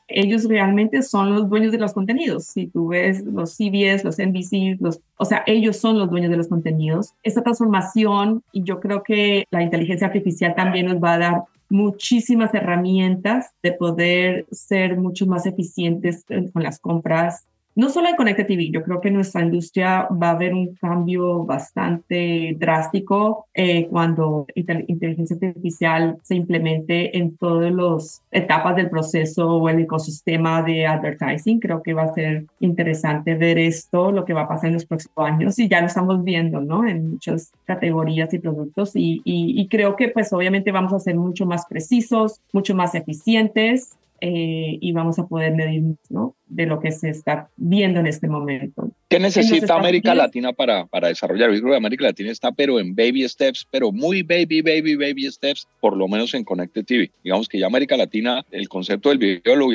ellos 0.08 0.46
realmente 0.46 1.02
son 1.02 1.34
los 1.34 1.50
dueños 1.50 1.72
de 1.72 1.80
los 1.80 1.94
contenidos. 1.94 2.46
Si 2.46 2.68
tú 2.68 2.90
ves 2.90 3.24
los 3.24 3.56
CBS, 3.56 4.04
los 4.04 4.18
NBC, 4.18 4.80
los, 4.80 5.02
o 5.18 5.26
sea, 5.26 5.44
ellos 5.48 5.78
son 5.78 5.98
los 5.98 6.10
dueños 6.10 6.32
de 6.32 6.38
los 6.38 6.48
contenidos. 6.48 7.14
Esta 7.24 7.42
transformación, 7.42 8.44
y 8.52 8.64
yo 8.64 8.80
creo 8.80 9.04
que 9.04 9.46
la 9.52 9.64
inteligencia 9.64 10.08
artificial 10.08 10.54
también 10.56 10.88
nos 10.88 11.04
va 11.04 11.14
a 11.14 11.20
dar 11.20 11.44
muchísimas 11.70 12.54
herramientas 12.54 13.52
de 13.64 13.72
poder 13.72 14.46
ser 14.52 14.98
mucho 14.98 15.26
más 15.26 15.46
eficientes 15.46 16.24
con 16.54 16.62
las 16.62 16.80
compras 16.80 17.46
no 17.76 17.90
solo 17.90 18.08
en 18.08 18.16
Connected 18.16 18.48
TV, 18.48 18.72
yo 18.72 18.84
creo 18.84 19.02
que 19.02 19.12
nuestra 19.12 19.42
industria 19.42 20.08
va 20.12 20.32
a 20.32 20.38
ver 20.38 20.54
un 20.54 20.76
cambio 20.76 21.44
bastante 21.44 22.56
drástico 22.58 23.48
eh, 23.54 23.88
cuando 23.88 24.48
inteligencia 24.56 25.36
artificial 25.36 26.18
se 26.24 26.36
implemente 26.36 27.18
en 27.18 27.36
todas 27.36 27.74
las 27.74 28.24
etapas 28.32 28.78
del 28.78 28.90
proceso 28.90 29.58
o 29.58 29.68
el 29.68 29.82
ecosistema 29.82 30.64
de 30.64 30.88
advertising. 30.88 31.60
Creo 31.60 31.84
que 31.84 31.94
va 31.94 32.04
a 32.04 32.14
ser 32.14 32.46
interesante 32.62 33.36
ver 33.36 33.58
esto, 33.58 34.10
lo 34.10 34.24
que 34.24 34.34
va 34.34 34.44
a 34.44 34.48
pasar 34.48 34.68
en 34.68 34.76
los 34.76 34.86
próximos 34.86 35.28
años 35.28 35.60
y 35.60 35.68
ya 35.68 35.82
lo 35.82 35.88
estamos 35.88 36.24
viendo, 36.24 36.62
¿no? 36.62 36.88
En 36.88 37.12
muchas 37.12 37.52
categorías 37.66 38.34
y 38.34 38.40
productos 38.40 38.96
y, 38.96 39.22
y 39.26 39.68
creo 39.68 39.98
que 39.98 40.08
pues 40.08 40.32
obviamente 40.32 40.72
vamos 40.72 40.94
a 40.94 41.00
ser 41.00 41.18
mucho 41.18 41.46
más 41.46 41.66
precisos, 41.66 42.40
mucho 42.54 42.74
más 42.74 42.96
eficientes 42.96 43.98
eh, 44.22 44.78
y 44.80 44.92
vamos 44.92 45.20
a 45.20 45.28
poder 45.28 45.54
medir 45.54 45.96
¿no? 46.10 46.36
de 46.48 46.66
lo 46.66 46.80
que 46.80 46.92
se 46.92 47.10
está 47.10 47.50
viendo 47.58 48.00
en 48.00 48.08
este 48.08 48.28
momento. 48.28 48.92
¿Qué 49.10 49.20
necesita 49.20 49.76
América 49.76 50.16
Latina 50.16 50.54
para, 50.54 50.86
para 50.86 51.10
desarrollar? 51.10 51.52
Yo 51.52 51.60
creo 51.60 51.72
que 51.72 51.78
América 51.78 52.06
Latina 52.06 52.32
está 52.32 52.52
pero 52.52 52.80
en 52.80 52.96
baby 52.96 53.28
steps, 53.28 53.68
pero 53.70 53.92
muy 53.92 54.24
baby, 54.24 54.62
baby, 54.62 54.96
baby 54.96 55.30
steps, 55.32 55.68
por 55.80 55.96
lo 55.98 56.08
menos 56.08 56.34
en 56.34 56.44
Connected 56.44 56.86
TV. 56.86 57.12
Digamos 57.24 57.48
que 57.48 57.60
ya 57.60 57.68
América 57.68 57.98
Latina, 57.98 58.46
el 58.52 58.70
concepto 58.70 59.10
del 59.10 59.18
video 59.18 59.56
lo, 59.56 59.70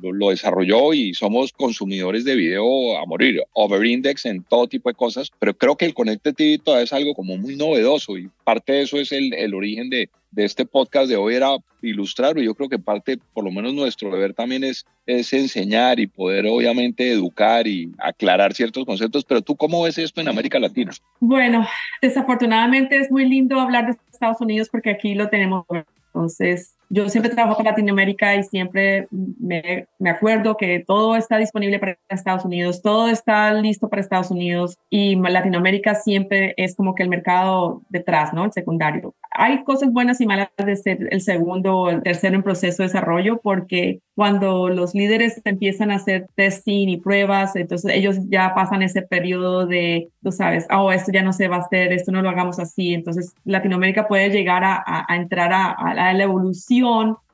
lo, 0.00 0.30
desarrolló 0.30 0.94
y 0.94 1.14
somos 1.14 1.52
consumidores 1.52 2.24
de 2.24 2.34
video 2.34 2.98
a 2.98 3.06
morir, 3.06 3.42
over 3.52 3.84
index 3.84 4.26
en 4.26 4.42
todo 4.44 4.68
tipo 4.68 4.88
de 4.88 4.94
cosas, 4.94 5.30
pero 5.38 5.54
creo 5.54 5.76
que 5.76 5.84
el 5.84 5.94
Connected 5.94 6.34
TV 6.34 6.58
todavía 6.58 6.84
es 6.84 6.92
algo 6.92 7.14
como 7.14 7.36
muy 7.36 7.56
novedoso 7.56 8.16
y 8.16 8.28
parte 8.44 8.72
de 8.72 8.82
eso 8.82 8.98
es 8.98 9.12
el, 9.12 9.32
el 9.34 9.54
origen 9.54 9.90
de, 9.90 10.08
de 10.32 10.44
este 10.44 10.64
podcast 10.64 11.08
de 11.08 11.16
hoy 11.16 11.34
era 11.34 11.50
ilustrarlo. 11.82 12.42
Yo 12.42 12.54
creo 12.54 12.68
que 12.68 12.78
parte, 12.78 13.18
por 13.32 13.44
lo 13.44 13.50
menos 13.50 13.74
nuestro 13.74 14.10
deber 14.10 14.34
también 14.34 14.64
es, 14.64 14.84
es 15.06 15.32
enseñar 15.32 16.00
y 16.00 16.06
poder 16.06 16.46
obviamente 16.46 17.12
educar 17.12 17.66
y 17.66 17.92
aclarar 17.98 18.54
ciertos 18.54 18.84
conceptos. 18.84 19.24
Pero 19.24 19.42
tú, 19.42 19.56
¿cómo 19.56 19.82
ves 19.82 19.98
esto 19.98 20.20
en 20.20 20.28
América 20.28 20.58
Latina? 20.58 20.90
Bueno, 21.20 21.66
desafortunadamente 22.00 22.96
es 22.96 23.10
muy 23.10 23.28
lindo 23.28 23.60
hablar 23.60 23.86
de 23.86 23.96
Estados 24.10 24.40
Unidos 24.40 24.68
porque 24.70 24.90
aquí 24.90 25.14
lo 25.14 25.28
tenemos. 25.28 25.64
Entonces, 26.06 26.76
yo 26.92 27.08
siempre 27.08 27.32
trabajo 27.32 27.56
con 27.56 27.64
Latinoamérica 27.64 28.36
y 28.36 28.42
siempre 28.42 29.08
me, 29.10 29.86
me, 29.98 30.10
acuerdo 30.10 30.58
que 30.58 30.84
todo 30.86 31.16
está 31.16 31.38
disponible 31.38 31.78
para 31.78 31.96
Estados 32.10 32.44
Unidos, 32.44 32.82
todo 32.82 33.08
está 33.08 33.54
listo 33.54 33.88
para 33.88 34.02
Estados 34.02 34.30
Unidos 34.30 34.76
y 34.90 35.16
Latinoamérica 35.16 35.94
siempre 35.94 36.52
es 36.58 36.76
como 36.76 36.94
que 36.94 37.02
el 37.02 37.08
mercado 37.08 37.80
detrás, 37.88 38.34
¿no? 38.34 38.44
El 38.44 38.52
secundario. 38.52 39.14
Hay 39.30 39.64
cosas 39.64 39.90
buenas 39.90 40.20
y 40.20 40.26
malas 40.26 40.50
de 40.58 40.76
ser 40.76 41.08
el 41.10 41.22
segundo 41.22 41.78
o 41.78 41.88
el 41.88 42.02
tercero 42.02 42.36
en 42.36 42.42
proceso 42.42 42.82
de 42.82 42.88
desarrollo 42.88 43.40
porque 43.42 44.00
cuando 44.14 44.68
los 44.68 44.94
líderes 44.94 45.40
empiezan 45.46 45.90
a 45.90 45.94
hacer 45.94 46.26
testing 46.34 46.88
y 46.88 46.98
pruebas, 46.98 47.56
entonces 47.56 47.90
ellos 47.94 48.18
ya 48.28 48.52
pasan 48.54 48.82
ese 48.82 49.00
periodo 49.00 49.64
de, 49.66 50.10
tú 50.22 50.30
sabes, 50.30 50.66
oh, 50.70 50.92
esto 50.92 51.10
ya 51.10 51.22
no 51.22 51.32
se 51.32 51.48
va 51.48 51.56
a 51.56 51.60
hacer, 51.60 51.94
esto 51.94 52.12
no 52.12 52.20
lo 52.20 52.28
hagamos 52.28 52.58
así. 52.58 52.92
Entonces 52.92 53.32
Latinoamérica 53.46 54.06
puede 54.06 54.28
llegar 54.28 54.62
a, 54.62 54.84
a, 54.86 55.16
entrar 55.16 55.54
a, 55.54 55.70
a 55.70 55.94
la 55.94 56.22
evolución 56.22 56.81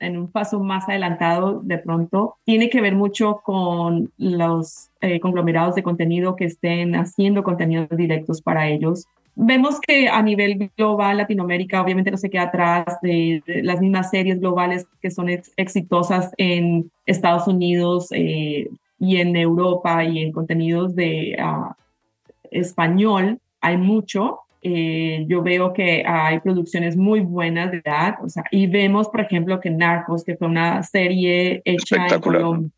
en 0.01 0.19
un 0.19 0.31
paso 0.31 0.61
más 0.61 0.89
adelantado 0.89 1.61
de 1.63 1.79
pronto 1.79 2.37
tiene 2.45 2.71
que 2.71 2.81
ver 2.81 2.95
mucho 2.95 3.41
con 3.45 4.13
los 4.19 4.91
eh, 5.01 5.21
conglomerados 5.21 5.75
de 5.75 5.83
contenido 5.83 6.37
que 6.37 6.45
estén 6.45 6.95
haciendo 6.95 7.43
contenidos 7.43 7.89
directos 7.91 8.43
para 8.43 8.69
ellos. 8.69 9.07
Vemos 9.41 9.81
que 9.81 10.09
a 10.09 10.21
nivel 10.21 10.71
global 10.77 11.19
Latinoamérica 11.19 11.81
obviamente 11.81 12.11
no 12.11 12.17
se 12.17 12.29
queda 12.29 12.43
atrás 12.45 12.85
de, 13.03 13.41
las 13.63 13.81
mismas 13.81 14.11
series 14.11 14.41
globales 14.41 14.87
que 15.01 15.13
son 15.13 15.29
exitosas 15.57 16.33
en 16.39 16.91
Estados 17.07 17.47
Unidos 17.47 18.09
eh, 18.11 18.69
y 18.99 19.17
en 19.19 19.37
Europa 19.37 20.05
y 20.05 20.23
en 20.23 20.33
contenidos 20.33 20.97
de 20.97 21.37
uh, 21.39 21.73
español. 22.51 23.39
Hay 23.61 23.77
mucho, 23.77 24.41
eh, 24.63 25.25
yo 25.29 25.43
veo 25.43 25.73
que 25.73 26.05
hay 26.07 26.41
producciones 26.41 26.97
muy 26.97 27.21
buenas 27.21 27.71
de 27.71 27.79
edad, 27.79 28.17
o 28.23 28.29
sea, 28.29 28.45
y 28.51 28.67
vemos, 28.67 29.09
por 29.09 29.21
ejemplo, 29.21 29.61
que 29.61 29.71
Narcos, 29.71 30.25
que 30.25 30.37
fue 30.37 30.49
una 30.49 30.83
serie 30.83 31.63
hecha 31.65 32.07
en 32.09 32.21
Colombia, 32.21 32.71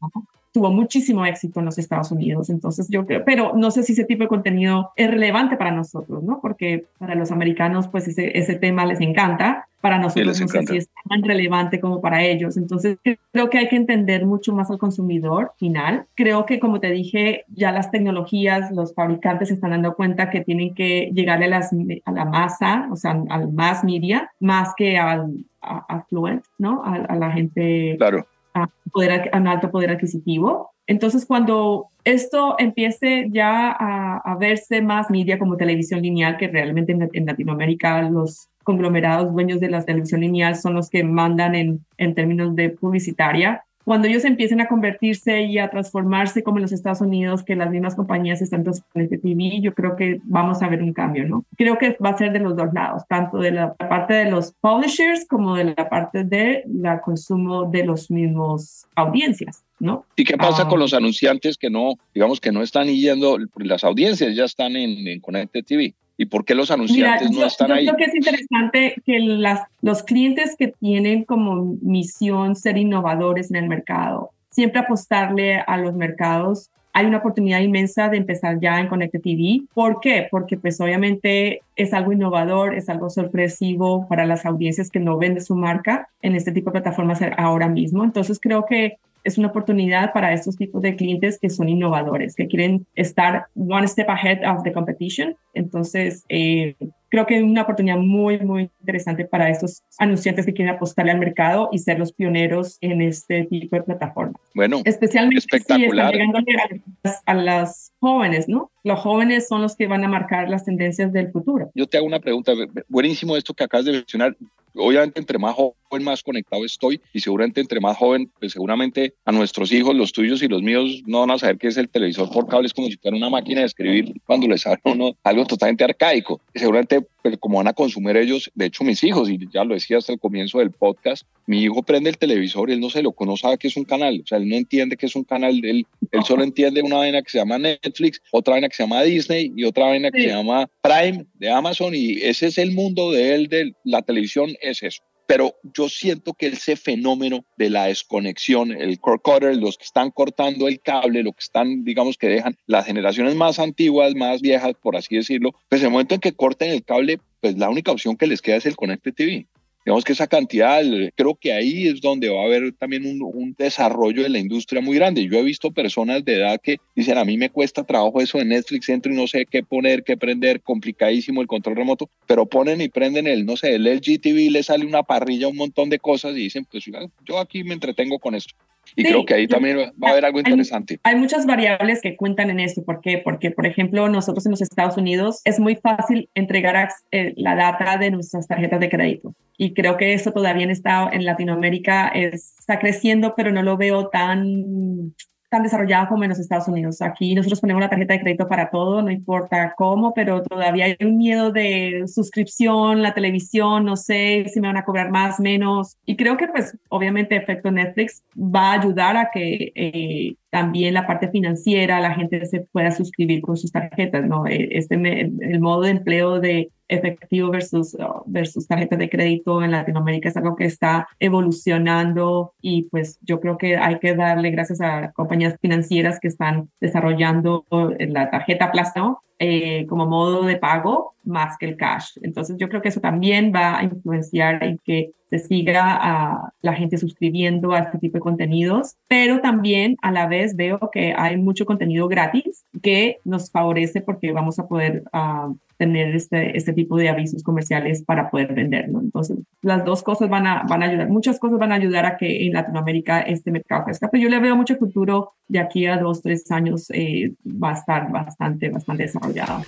tuvo 0.52 0.70
muchísimo 0.70 1.24
éxito 1.24 1.60
en 1.60 1.66
los 1.66 1.78
Estados 1.78 2.10
Unidos. 2.10 2.50
Entonces 2.50 2.88
yo 2.88 3.06
creo, 3.06 3.24
pero 3.24 3.52
no 3.54 3.70
sé 3.70 3.82
si 3.82 3.92
ese 3.92 4.04
tipo 4.04 4.24
de 4.24 4.28
contenido 4.28 4.90
es 4.96 5.10
relevante 5.10 5.56
para 5.56 5.70
nosotros, 5.70 6.22
¿no? 6.22 6.40
Porque 6.40 6.86
para 6.98 7.14
los 7.14 7.30
americanos, 7.30 7.88
pues 7.88 8.08
ese, 8.08 8.36
ese 8.36 8.56
tema 8.56 8.84
les 8.86 9.00
encanta. 9.00 9.66
Para 9.80 9.98
nosotros 9.98 10.38
no 10.38 10.48
sé 10.48 10.66
si 10.66 10.76
es 10.76 10.90
tan 11.08 11.22
relevante 11.22 11.80
como 11.80 12.02
para 12.02 12.22
ellos. 12.22 12.58
Entonces 12.58 12.98
creo 13.32 13.48
que 13.48 13.56
hay 13.56 13.68
que 13.68 13.76
entender 13.76 14.26
mucho 14.26 14.52
más 14.52 14.70
al 14.70 14.76
consumidor 14.76 15.52
final. 15.56 16.04
Creo 16.14 16.44
que, 16.44 16.60
como 16.60 16.80
te 16.80 16.90
dije, 16.90 17.46
ya 17.48 17.72
las 17.72 17.90
tecnologías, 17.90 18.70
los 18.72 18.94
fabricantes 18.94 19.48
se 19.48 19.54
están 19.54 19.70
dando 19.70 19.94
cuenta 19.94 20.28
que 20.28 20.42
tienen 20.42 20.74
que 20.74 21.10
llegarle 21.14 21.46
a, 21.46 21.48
las, 21.48 21.70
a 22.04 22.12
la 22.12 22.26
masa, 22.26 22.88
o 22.90 22.96
sea, 22.96 23.22
al 23.30 23.52
más 23.52 23.82
media, 23.82 24.30
más 24.38 24.74
que 24.76 24.98
al 24.98 25.32
affluent, 25.62 26.44
¿no? 26.58 26.82
A, 26.84 26.96
a 26.96 27.16
la 27.16 27.30
gente 27.32 27.94
claro 27.96 28.26
a, 28.54 28.68
poder, 28.92 29.30
a 29.32 29.38
un 29.38 29.48
alto 29.48 29.70
poder 29.70 29.90
adquisitivo. 29.90 30.70
Entonces, 30.86 31.24
cuando 31.24 31.86
esto 32.04 32.56
empiece 32.58 33.28
ya 33.30 33.70
a, 33.70 34.36
verse 34.38 34.82
más 34.82 35.10
media 35.10 35.38
como 35.38 35.56
televisión 35.56 36.02
lineal, 36.02 36.36
que 36.36 36.48
realmente 36.48 36.92
en, 36.92 37.26
Latinoamérica 37.26 38.02
los 38.02 38.48
conglomerados 38.64 39.32
dueños 39.32 39.60
de 39.60 39.70
la 39.70 39.84
televisión 39.84 40.20
lineal 40.20 40.56
son 40.56 40.74
los 40.74 40.90
que 40.90 41.04
mandan 41.04 41.54
en, 41.54 41.84
en 41.96 42.14
términos 42.14 42.54
de 42.56 42.70
publicitaria 42.70 43.64
cuando 43.90 44.06
ellos 44.06 44.24
empiecen 44.24 44.60
a 44.60 44.68
convertirse 44.68 45.42
y 45.42 45.58
a 45.58 45.68
transformarse 45.68 46.44
como 46.44 46.58
en 46.58 46.62
los 46.62 46.70
Estados 46.70 47.00
Unidos, 47.00 47.42
que 47.42 47.56
las 47.56 47.72
mismas 47.72 47.96
compañías 47.96 48.40
están 48.40 48.62
transformando 48.62 49.12
este 49.12 49.18
TV, 49.18 49.60
yo 49.60 49.74
creo 49.74 49.96
que 49.96 50.20
vamos 50.22 50.62
a 50.62 50.68
ver 50.68 50.80
un 50.80 50.92
cambio, 50.92 51.26
¿no? 51.26 51.44
Creo 51.56 51.76
que 51.76 51.96
va 52.00 52.10
a 52.10 52.16
ser 52.16 52.30
de 52.30 52.38
los 52.38 52.56
dos 52.56 52.72
lados, 52.72 53.02
tanto 53.08 53.38
de 53.38 53.50
la 53.50 53.74
parte 53.74 54.14
de 54.14 54.30
los 54.30 54.52
publishers 54.60 55.26
como 55.28 55.56
de 55.56 55.74
la 55.76 55.88
parte 55.88 56.22
de 56.22 56.62
la 56.68 57.00
consumo 57.00 57.64
de 57.64 57.84
los 57.84 58.12
mismos 58.12 58.86
audiencias. 58.94 59.64
¿No? 59.80 60.04
¿Y 60.14 60.24
qué 60.24 60.36
pasa 60.36 60.68
con 60.68 60.78
ah. 60.78 60.82
los 60.82 60.94
anunciantes 60.94 61.56
que 61.56 61.70
no, 61.70 61.94
digamos 62.14 62.38
que 62.38 62.52
no 62.52 62.62
están 62.62 62.86
yendo, 62.86 63.38
las 63.56 63.82
audiencias 63.82 64.36
ya 64.36 64.44
están 64.44 64.76
en, 64.76 65.08
en 65.08 65.20
Connected 65.20 65.64
TV? 65.64 65.94
¿Y 66.20 66.26
por 66.26 66.44
qué 66.44 66.54
los 66.54 66.70
anunciantes 66.70 67.30
no 67.30 67.46
están 67.46 67.72
ahí? 67.72 67.86
Yo 67.86 67.94
creo 67.94 68.06
que 68.06 68.10
es 68.10 68.14
interesante 68.14 68.94
que 69.06 69.20
las, 69.20 69.62
los 69.80 70.02
clientes 70.02 70.54
que 70.54 70.68
tienen 70.68 71.24
como 71.24 71.78
misión 71.80 72.56
ser 72.56 72.76
innovadores 72.76 73.48
en 73.48 73.56
el 73.56 73.68
mercado, 73.68 74.28
siempre 74.50 74.80
apostarle 74.80 75.60
a 75.66 75.78
los 75.78 75.94
mercados. 75.94 76.68
Hay 76.92 77.06
una 77.06 77.18
oportunidad 77.18 77.60
inmensa 77.60 78.10
de 78.10 78.18
empezar 78.18 78.60
ya 78.60 78.80
en 78.80 78.88
Connected 78.88 79.22
TV. 79.22 79.62
¿Por 79.72 80.00
qué? 80.00 80.28
Porque 80.30 80.58
pues 80.58 80.78
obviamente 80.82 81.62
es 81.74 81.94
algo 81.94 82.12
innovador, 82.12 82.74
es 82.74 82.90
algo 82.90 83.08
sorpresivo 83.08 84.06
para 84.06 84.26
las 84.26 84.44
audiencias 84.44 84.90
que 84.90 85.00
no 85.00 85.16
venden 85.16 85.42
su 85.42 85.56
marca 85.56 86.10
en 86.20 86.34
este 86.34 86.52
tipo 86.52 86.68
de 86.68 86.82
plataformas 86.82 87.20
ahora 87.38 87.70
mismo. 87.70 88.04
Entonces 88.04 88.38
creo 88.42 88.66
que 88.66 88.98
es 89.24 89.38
una 89.38 89.48
oportunidad 89.48 90.12
para 90.12 90.32
estos 90.32 90.56
tipos 90.56 90.82
de 90.82 90.96
clientes 90.96 91.38
que 91.40 91.50
son 91.50 91.68
innovadores, 91.68 92.34
que 92.34 92.46
quieren 92.46 92.86
estar 92.94 93.46
one 93.54 93.86
step 93.86 94.08
ahead 94.08 94.40
of 94.48 94.62
the 94.62 94.72
competition. 94.72 95.36
Entonces, 95.54 96.24
eh, 96.28 96.76
creo 97.10 97.26
que 97.26 97.36
es 97.36 97.42
una 97.42 97.62
oportunidad 97.62 97.98
muy, 97.98 98.38
muy 98.38 98.70
interesante 98.80 99.24
para 99.24 99.50
estos 99.50 99.82
anunciantes 99.98 100.46
que 100.46 100.54
quieren 100.54 100.74
apostarle 100.74 101.12
al 101.12 101.18
mercado 101.18 101.68
y 101.72 101.78
ser 101.78 101.98
los 101.98 102.12
pioneros 102.12 102.78
en 102.80 103.02
este 103.02 103.44
tipo 103.44 103.76
de 103.76 103.82
plataformas. 103.82 104.40
Bueno, 104.54 104.80
especialmente 104.84 105.38
espectacular. 105.38 106.14
Si 106.14 106.20
están 106.20 106.82
a, 107.04 107.32
a 107.32 107.34
las 107.34 107.92
jóvenes, 107.98 108.48
¿no? 108.48 108.70
Los 108.84 109.00
jóvenes 109.00 109.48
son 109.48 109.62
los 109.62 109.76
que 109.76 109.86
van 109.86 110.04
a 110.04 110.08
marcar 110.08 110.48
las 110.48 110.64
tendencias 110.64 111.12
del 111.12 111.30
futuro. 111.30 111.70
Yo 111.74 111.86
te 111.86 111.98
hago 111.98 112.06
una 112.06 112.20
pregunta, 112.20 112.52
buenísimo 112.88 113.36
esto 113.36 113.52
que 113.54 113.64
acabas 113.64 113.86
de 113.86 113.92
mencionar 113.92 114.36
obviamente 114.74 115.20
entre 115.20 115.38
más 115.38 115.54
joven 115.54 115.74
más 115.98 116.22
conectado 116.22 116.64
estoy 116.64 117.00
y 117.12 117.20
seguramente 117.20 117.60
entre 117.60 117.80
más 117.80 117.96
joven, 117.96 118.30
pues 118.38 118.52
seguramente 118.52 119.14
a 119.24 119.32
nuestros 119.32 119.72
hijos, 119.72 119.94
los 119.96 120.12
tuyos 120.12 120.42
y 120.42 120.48
los 120.48 120.62
míos 120.62 121.02
no 121.06 121.20
van 121.20 121.32
a 121.32 121.38
saber 121.38 121.58
qué 121.58 121.66
es 121.66 121.76
el 121.76 121.88
televisor 121.88 122.30
por 122.30 122.46
cable, 122.46 122.66
es 122.66 122.74
como 122.74 122.86
si 122.88 122.96
fuera 122.96 123.16
una 123.16 123.28
máquina 123.28 123.60
de 123.60 123.66
escribir 123.66 124.14
cuando 124.24 124.46
les 124.46 124.62
sale 124.62 124.78
uno 124.84 125.16
algo 125.24 125.44
totalmente 125.46 125.82
arcaico. 125.82 126.40
seguramente 126.54 127.04
pues, 127.22 127.36
como 127.38 127.58
van 127.58 127.68
a 127.68 127.72
consumir 127.72 128.16
ellos, 128.16 128.50
de 128.54 128.66
hecho 128.66 128.84
mis 128.84 129.02
hijos, 129.02 129.28
y 129.28 129.38
ya 129.52 129.64
lo 129.64 129.74
decía 129.74 129.98
hasta 129.98 130.12
el 130.12 130.20
comienzo 130.20 130.58
del 130.58 130.70
podcast, 130.70 131.24
mi 131.46 131.62
hijo 131.62 131.82
prende 131.82 132.10
el 132.10 132.18
televisor 132.18 132.70
y 132.70 132.74
él 132.74 132.80
no 132.80 132.90
se 132.90 133.02
lo 133.02 133.12
conoce, 133.12 133.42
sabe 133.42 133.58
que 133.58 133.68
es 133.68 133.76
un 133.76 133.84
canal, 133.84 134.20
o 134.22 134.26
sea, 134.26 134.38
él 134.38 134.48
no 134.48 134.56
entiende 134.56 134.96
que 134.96 135.06
es 135.06 135.16
un 135.16 135.24
canal, 135.24 135.60
él, 135.64 135.86
él 136.12 136.24
solo 136.24 136.44
entiende 136.44 136.82
una 136.82 136.98
vaina 136.98 137.22
que 137.22 137.30
se 137.30 137.38
llama 137.38 137.58
Netflix, 137.58 138.22
otra 138.30 138.52
vaina 138.52 138.68
que 138.68 138.76
se 138.76 138.84
llama 138.84 139.02
Disney 139.02 139.52
y 139.56 139.64
otra 139.64 139.86
vaina 139.86 140.10
que 140.10 140.22
se 140.22 140.28
llama 140.28 140.68
Prime 140.80 141.26
de 141.34 141.50
Amazon 141.50 141.94
y 141.94 142.12
ese 142.22 142.46
es 142.46 142.58
el 142.58 142.72
mundo 142.72 143.10
de 143.10 143.34
él, 143.34 143.48
de 143.48 143.74
la 143.84 144.02
televisión 144.02 144.50
es 144.60 144.82
eso 144.82 145.02
pero 145.30 145.54
yo 145.62 145.88
siento 145.88 146.34
que 146.34 146.48
ese 146.48 146.74
fenómeno 146.74 147.44
de 147.56 147.70
la 147.70 147.84
desconexión, 147.84 148.72
el 148.72 148.98
core 148.98 149.20
cutter, 149.22 149.56
los 149.56 149.78
que 149.78 149.84
están 149.84 150.10
cortando 150.10 150.66
el 150.66 150.80
cable, 150.80 151.22
lo 151.22 151.32
que 151.32 151.38
están, 151.38 151.84
digamos, 151.84 152.18
que 152.18 152.26
dejan 152.26 152.56
las 152.66 152.86
generaciones 152.86 153.36
más 153.36 153.60
antiguas, 153.60 154.16
más 154.16 154.40
viejas, 154.40 154.72
por 154.82 154.96
así 154.96 155.14
decirlo, 155.14 155.52
pues 155.68 155.82
en 155.82 155.86
el 155.86 155.92
momento 155.92 156.16
en 156.16 156.20
que 156.20 156.32
corten 156.32 156.70
el 156.72 156.82
cable, 156.82 157.20
pues 157.40 157.56
la 157.56 157.70
única 157.70 157.92
opción 157.92 158.16
que 158.16 158.26
les 158.26 158.42
queda 158.42 158.56
es 158.56 158.66
el 158.66 158.74
Connected 158.74 159.14
TV. 159.14 159.46
Digamos 159.84 160.04
que 160.04 160.12
esa 160.12 160.26
cantidad, 160.26 160.82
creo 161.16 161.34
que 161.34 161.52
ahí 161.52 161.88
es 161.88 162.00
donde 162.00 162.28
va 162.28 162.42
a 162.42 162.44
haber 162.44 162.72
también 162.72 163.06
un, 163.06 163.22
un, 163.22 163.54
desarrollo 163.58 164.22
de 164.22 164.28
la 164.28 164.38
industria 164.38 164.82
muy 164.82 164.96
grande. 164.96 165.26
Yo 165.26 165.38
he 165.38 165.42
visto 165.42 165.70
personas 165.70 166.24
de 166.24 166.34
edad 166.36 166.60
que 166.62 166.76
dicen, 166.94 167.16
a 167.16 167.24
mí 167.24 167.38
me 167.38 167.50
cuesta 167.50 167.84
trabajo 167.84 168.20
eso 168.20 168.38
de 168.38 168.44
Netflix, 168.44 168.88
entro 168.90 169.12
y 169.12 169.16
no 169.16 169.26
sé 169.26 169.46
qué 169.50 169.62
poner, 169.62 170.04
qué 170.04 170.16
prender, 170.16 170.60
complicadísimo 170.60 171.40
el 171.40 171.46
control 171.46 171.76
remoto, 171.76 172.10
pero 172.26 172.46
ponen 172.46 172.80
y 172.80 172.88
prenden 172.88 173.26
el, 173.26 173.46
no 173.46 173.56
sé, 173.56 173.74
el 173.74 173.86
LG 173.86 174.20
TV, 174.20 174.50
le 174.50 174.62
sale 174.62 174.84
una 174.84 175.02
parrilla, 175.02 175.48
un 175.48 175.56
montón 175.56 175.88
de 175.88 175.98
cosas 175.98 176.32
y 176.32 176.40
dicen, 176.40 176.66
pues 176.70 176.84
yo 177.24 177.38
aquí 177.38 177.64
me 177.64 177.74
entretengo 177.74 178.18
con 178.18 178.34
esto. 178.34 178.54
Y 178.96 179.04
creo 179.04 179.24
que 179.24 179.34
ahí 179.34 179.46
también 179.46 179.78
va 180.02 180.08
a 180.08 180.10
haber 180.12 180.24
algo 180.24 180.38
interesante. 180.38 180.98
Hay, 181.02 181.16
muchas 181.16 181.46
variables 181.46 182.00
que 182.00 182.16
cuentan 182.16 182.50
en 182.50 182.60
esto. 182.60 182.84
¿Por 182.84 183.00
qué? 183.00 183.18
Porque, 183.18 183.50
por 183.50 183.66
ejemplo, 183.66 184.08
nosotros 184.08 184.46
en 184.46 184.50
los 184.50 184.62
Estados 184.62 184.96
Unidos 184.96 185.40
es 185.44 185.60
muy 185.60 185.76
fácil 185.76 186.28
entregar 186.34 186.90
eh, 187.10 187.34
la 187.36 187.54
data 187.54 187.98
de 187.98 188.10
nuestras 188.10 188.46
tarjetas 188.46 188.80
de 188.80 188.88
crédito. 188.88 189.34
Y 189.56 189.74
creo 189.74 189.96
que 189.96 190.14
eso 190.14 190.32
todavía 190.32 190.64
en, 190.64 190.70
estado, 190.70 191.10
en 191.12 191.24
Latinoamérica 191.24 192.08
está 192.08 192.78
creciendo, 192.78 193.34
pero 193.36 193.52
no 193.52 193.62
lo 193.62 193.76
veo 193.76 194.08
tan 194.08 195.14
tan 195.50 195.64
desarrollada 195.64 196.08
como 196.08 196.22
en 196.22 196.30
los 196.30 196.38
Estados 196.38 196.68
Unidos. 196.68 197.02
Aquí 197.02 197.34
nosotros 197.34 197.60
ponemos 197.60 197.80
la 197.82 197.90
tarjeta 197.90 198.14
de 198.14 198.20
crédito 198.20 198.48
para 198.48 198.70
todo, 198.70 199.02
no 199.02 199.10
importa 199.10 199.74
cómo, 199.76 200.14
pero 200.14 200.42
todavía 200.42 200.84
hay 200.84 200.96
un 201.00 201.18
miedo 201.18 201.50
de 201.50 202.04
suscripción, 202.06 203.02
la 203.02 203.14
televisión, 203.14 203.84
no 203.84 203.96
sé 203.96 204.46
si 204.48 204.60
me 204.60 204.68
van 204.68 204.76
a 204.76 204.84
cobrar 204.84 205.10
más, 205.10 205.40
menos. 205.40 205.98
Y 206.06 206.16
creo 206.16 206.36
que 206.36 206.46
pues 206.46 206.78
obviamente 206.88 207.36
efecto 207.36 207.70
Netflix 207.72 208.22
va 208.36 208.70
a 208.70 208.80
ayudar 208.80 209.16
a 209.16 209.30
que 209.32 209.72
eh, 209.74 210.34
también 210.50 210.94
la 210.94 211.06
parte 211.06 211.28
financiera, 211.28 212.00
la 212.00 212.14
gente 212.14 212.46
se 212.46 212.60
pueda 212.60 212.92
suscribir 212.92 213.42
con 213.42 213.56
sus 213.56 213.72
tarjetas, 213.72 214.24
¿no? 214.24 214.46
E, 214.46 214.68
este, 214.78 214.94
el 214.94 215.60
modo 215.60 215.82
de 215.82 215.90
empleo 215.90 216.38
de 216.38 216.70
efectivo 216.90 217.50
versus, 217.50 217.96
versus 218.26 218.66
tarjetas 218.66 218.98
de 218.98 219.08
crédito 219.08 219.62
en 219.62 219.70
Latinoamérica 219.70 220.28
es 220.28 220.36
algo 220.36 220.56
que 220.56 220.64
está 220.64 221.08
evolucionando 221.18 222.52
y 222.60 222.82
pues 222.84 223.18
yo 223.22 223.40
creo 223.40 223.56
que 223.58 223.76
hay 223.76 223.98
que 223.98 224.14
darle 224.14 224.50
gracias 224.50 224.80
a 224.80 225.12
compañías 225.12 225.56
financieras 225.60 226.18
que 226.20 226.28
están 226.28 226.68
desarrollando 226.80 227.64
la 227.70 228.30
tarjeta 228.30 228.72
plástico 228.72 229.22
eh, 229.38 229.86
como 229.86 230.04
modo 230.06 230.42
de 230.42 230.56
pago 230.56 231.14
más 231.30 231.56
que 231.58 231.66
el 231.66 231.76
cash. 231.76 232.18
Entonces 232.22 232.56
yo 232.58 232.68
creo 232.68 232.82
que 232.82 232.90
eso 232.90 233.00
también 233.00 233.52
va 233.54 233.78
a 233.78 233.84
influenciar 233.84 234.62
en 234.62 234.78
que 234.84 235.12
se 235.30 235.38
siga 235.38 235.96
a 236.00 236.52
la 236.60 236.74
gente 236.74 236.98
suscribiendo 236.98 237.72
a 237.72 237.78
este 237.78 237.98
tipo 237.98 238.18
de 238.18 238.20
contenidos, 238.20 238.96
pero 239.06 239.40
también 239.40 239.96
a 240.02 240.10
la 240.10 240.26
vez 240.26 240.56
veo 240.56 240.90
que 240.92 241.14
hay 241.16 241.36
mucho 241.36 241.64
contenido 241.64 242.08
gratis 242.08 242.64
que 242.82 243.18
nos 243.24 243.50
favorece 243.50 244.00
porque 244.00 244.32
vamos 244.32 244.58
a 244.58 244.66
poder 244.66 245.04
uh, 245.12 245.56
tener 245.76 246.14
este, 246.14 246.56
este 246.58 246.72
tipo 246.72 246.98
de 246.98 247.08
avisos 247.08 247.42
comerciales 247.44 248.02
para 248.04 248.28
poder 248.28 248.54
venderlo. 248.54 249.00
Entonces, 249.00 249.38
las 249.62 249.84
dos 249.84 250.02
cosas 250.02 250.28
van 250.28 250.46
a, 250.46 250.64
van 250.64 250.82
a 250.82 250.86
ayudar, 250.86 251.08
muchas 251.08 251.38
cosas 251.38 251.58
van 251.58 251.72
a 251.72 251.76
ayudar 251.76 252.04
a 252.04 252.16
que 252.18 252.46
en 252.46 252.52
Latinoamérica 252.52 253.20
este 253.20 253.50
mercado 253.52 253.84
crezca, 253.84 254.10
pero 254.10 254.22
yo 254.22 254.28
le 254.28 254.40
veo 254.40 254.56
mucho 254.56 254.76
futuro 254.76 255.32
de 255.48 255.60
aquí 255.60 255.86
a 255.86 255.96
dos, 255.96 256.20
tres 256.20 256.50
años, 256.50 256.90
eh, 256.90 257.32
va 257.46 257.70
a 257.70 257.74
estar 257.74 258.10
bastante, 258.10 258.68
bastante 258.68 259.04
desarrollado. 259.04 259.62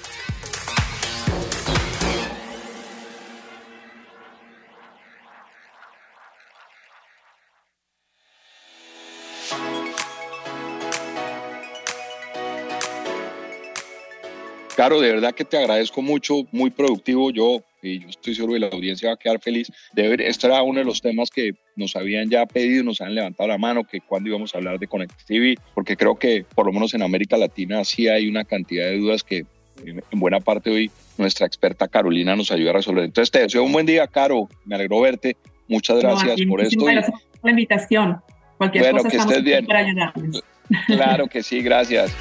Caro, 14.83 15.01
de 15.01 15.13
verdad 15.13 15.33
que 15.33 15.45
te 15.45 15.57
agradezco 15.57 16.03
mucho, 16.03 16.43
muy 16.51 16.71
productivo. 16.71 17.31
Yo, 17.31 17.63
y 17.83 18.01
yo 18.01 18.09
estoy 18.09 18.35
seguro 18.35 18.55
que 18.55 18.59
la 18.59 18.67
audiencia 18.67 19.11
va 19.11 19.15
a 19.15 19.17
quedar 19.17 19.39
feliz 19.39 19.71
de 19.93 20.09
ver. 20.09 20.21
Este 20.21 20.49
era 20.49 20.61
uno 20.65 20.81
de 20.81 20.85
los 20.85 21.01
temas 21.01 21.31
que 21.31 21.53
nos 21.77 21.95
habían 21.95 22.29
ya 22.29 22.47
pedido, 22.47 22.83
nos 22.83 23.01
han 23.01 23.15
levantado 23.15 23.49
la 23.49 23.59
mano, 23.59 23.85
que 23.85 24.01
cuando 24.01 24.29
íbamos 24.29 24.53
a 24.53 24.59
hablar 24.59 24.81
de 24.81 24.89
TV, 25.25 25.55
porque 25.73 25.97
creo 25.97 26.17
que 26.17 26.45
por 26.57 26.67
lo 26.67 26.73
menos 26.73 26.95
en 26.95 27.03
América 27.03 27.37
Latina 27.37 27.85
sí 27.85 28.09
hay 28.09 28.29
una 28.29 28.43
cantidad 28.43 28.87
de 28.87 28.99
dudas 28.99 29.23
que 29.23 29.47
en 29.87 30.03
buena 30.19 30.41
parte 30.41 30.69
hoy 30.69 30.91
nuestra 31.17 31.47
experta 31.47 31.87
Carolina 31.87 32.35
nos 32.35 32.51
ayuda 32.51 32.71
a 32.71 32.75
resolver. 32.75 33.05
Entonces 33.05 33.31
te 33.31 33.39
deseo 33.39 33.63
un 33.63 33.73
buen 33.73 33.87
día, 33.87 34.09
Caro. 34.09 34.49
Me 34.65 34.75
alegro 34.75 35.01
verte. 35.01 35.37
Muchas 35.69 36.01
gracias 36.01 36.41
por 36.49 36.61
esto. 36.61 36.85
Gracias 36.85 37.09
por 37.13 37.45
la 37.45 37.51
invitación. 37.51 38.21
Cualquier 38.59 38.83
bueno, 38.83 38.99
cosa 38.99 39.11
que 39.11 39.17
estés 39.19 39.45
bien. 39.45 39.65
para 39.65 39.79
ayudarles. 39.79 40.43
Claro 40.89 41.29
que 41.29 41.45
sí, 41.45 41.63
gracias. 41.63 42.13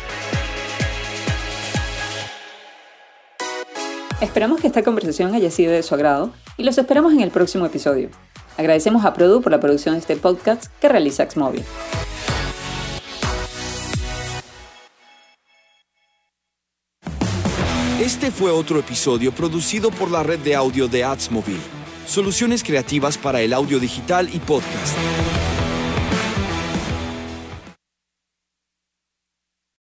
Esperamos 4.21 4.61
que 4.61 4.67
esta 4.67 4.83
conversación 4.83 5.33
haya 5.33 5.49
sido 5.49 5.73
de 5.73 5.81
su 5.81 5.95
agrado 5.95 6.31
y 6.55 6.63
los 6.63 6.77
esperamos 6.77 7.11
en 7.11 7.21
el 7.21 7.31
próximo 7.31 7.65
episodio. 7.65 8.09
Agradecemos 8.55 9.03
a 9.03 9.13
Produ 9.13 9.41
por 9.41 9.51
la 9.51 9.59
producción 9.59 9.95
de 9.95 10.01
este 10.01 10.15
podcast 10.15 10.65
que 10.79 10.87
realiza 10.87 11.27
Xmobile. 11.27 11.65
Este 17.99 18.29
fue 18.29 18.51
otro 18.51 18.77
episodio 18.79 19.31
producido 19.31 19.89
por 19.89 20.11
la 20.11 20.21
red 20.21 20.39
de 20.39 20.53
audio 20.53 20.87
de 20.87 21.03
Adsmobile. 21.03 21.59
Soluciones 22.05 22.63
creativas 22.63 23.17
para 23.17 23.41
el 23.41 23.53
audio 23.53 23.79
digital 23.79 24.29
y 24.31 24.37
podcast. 24.37 24.97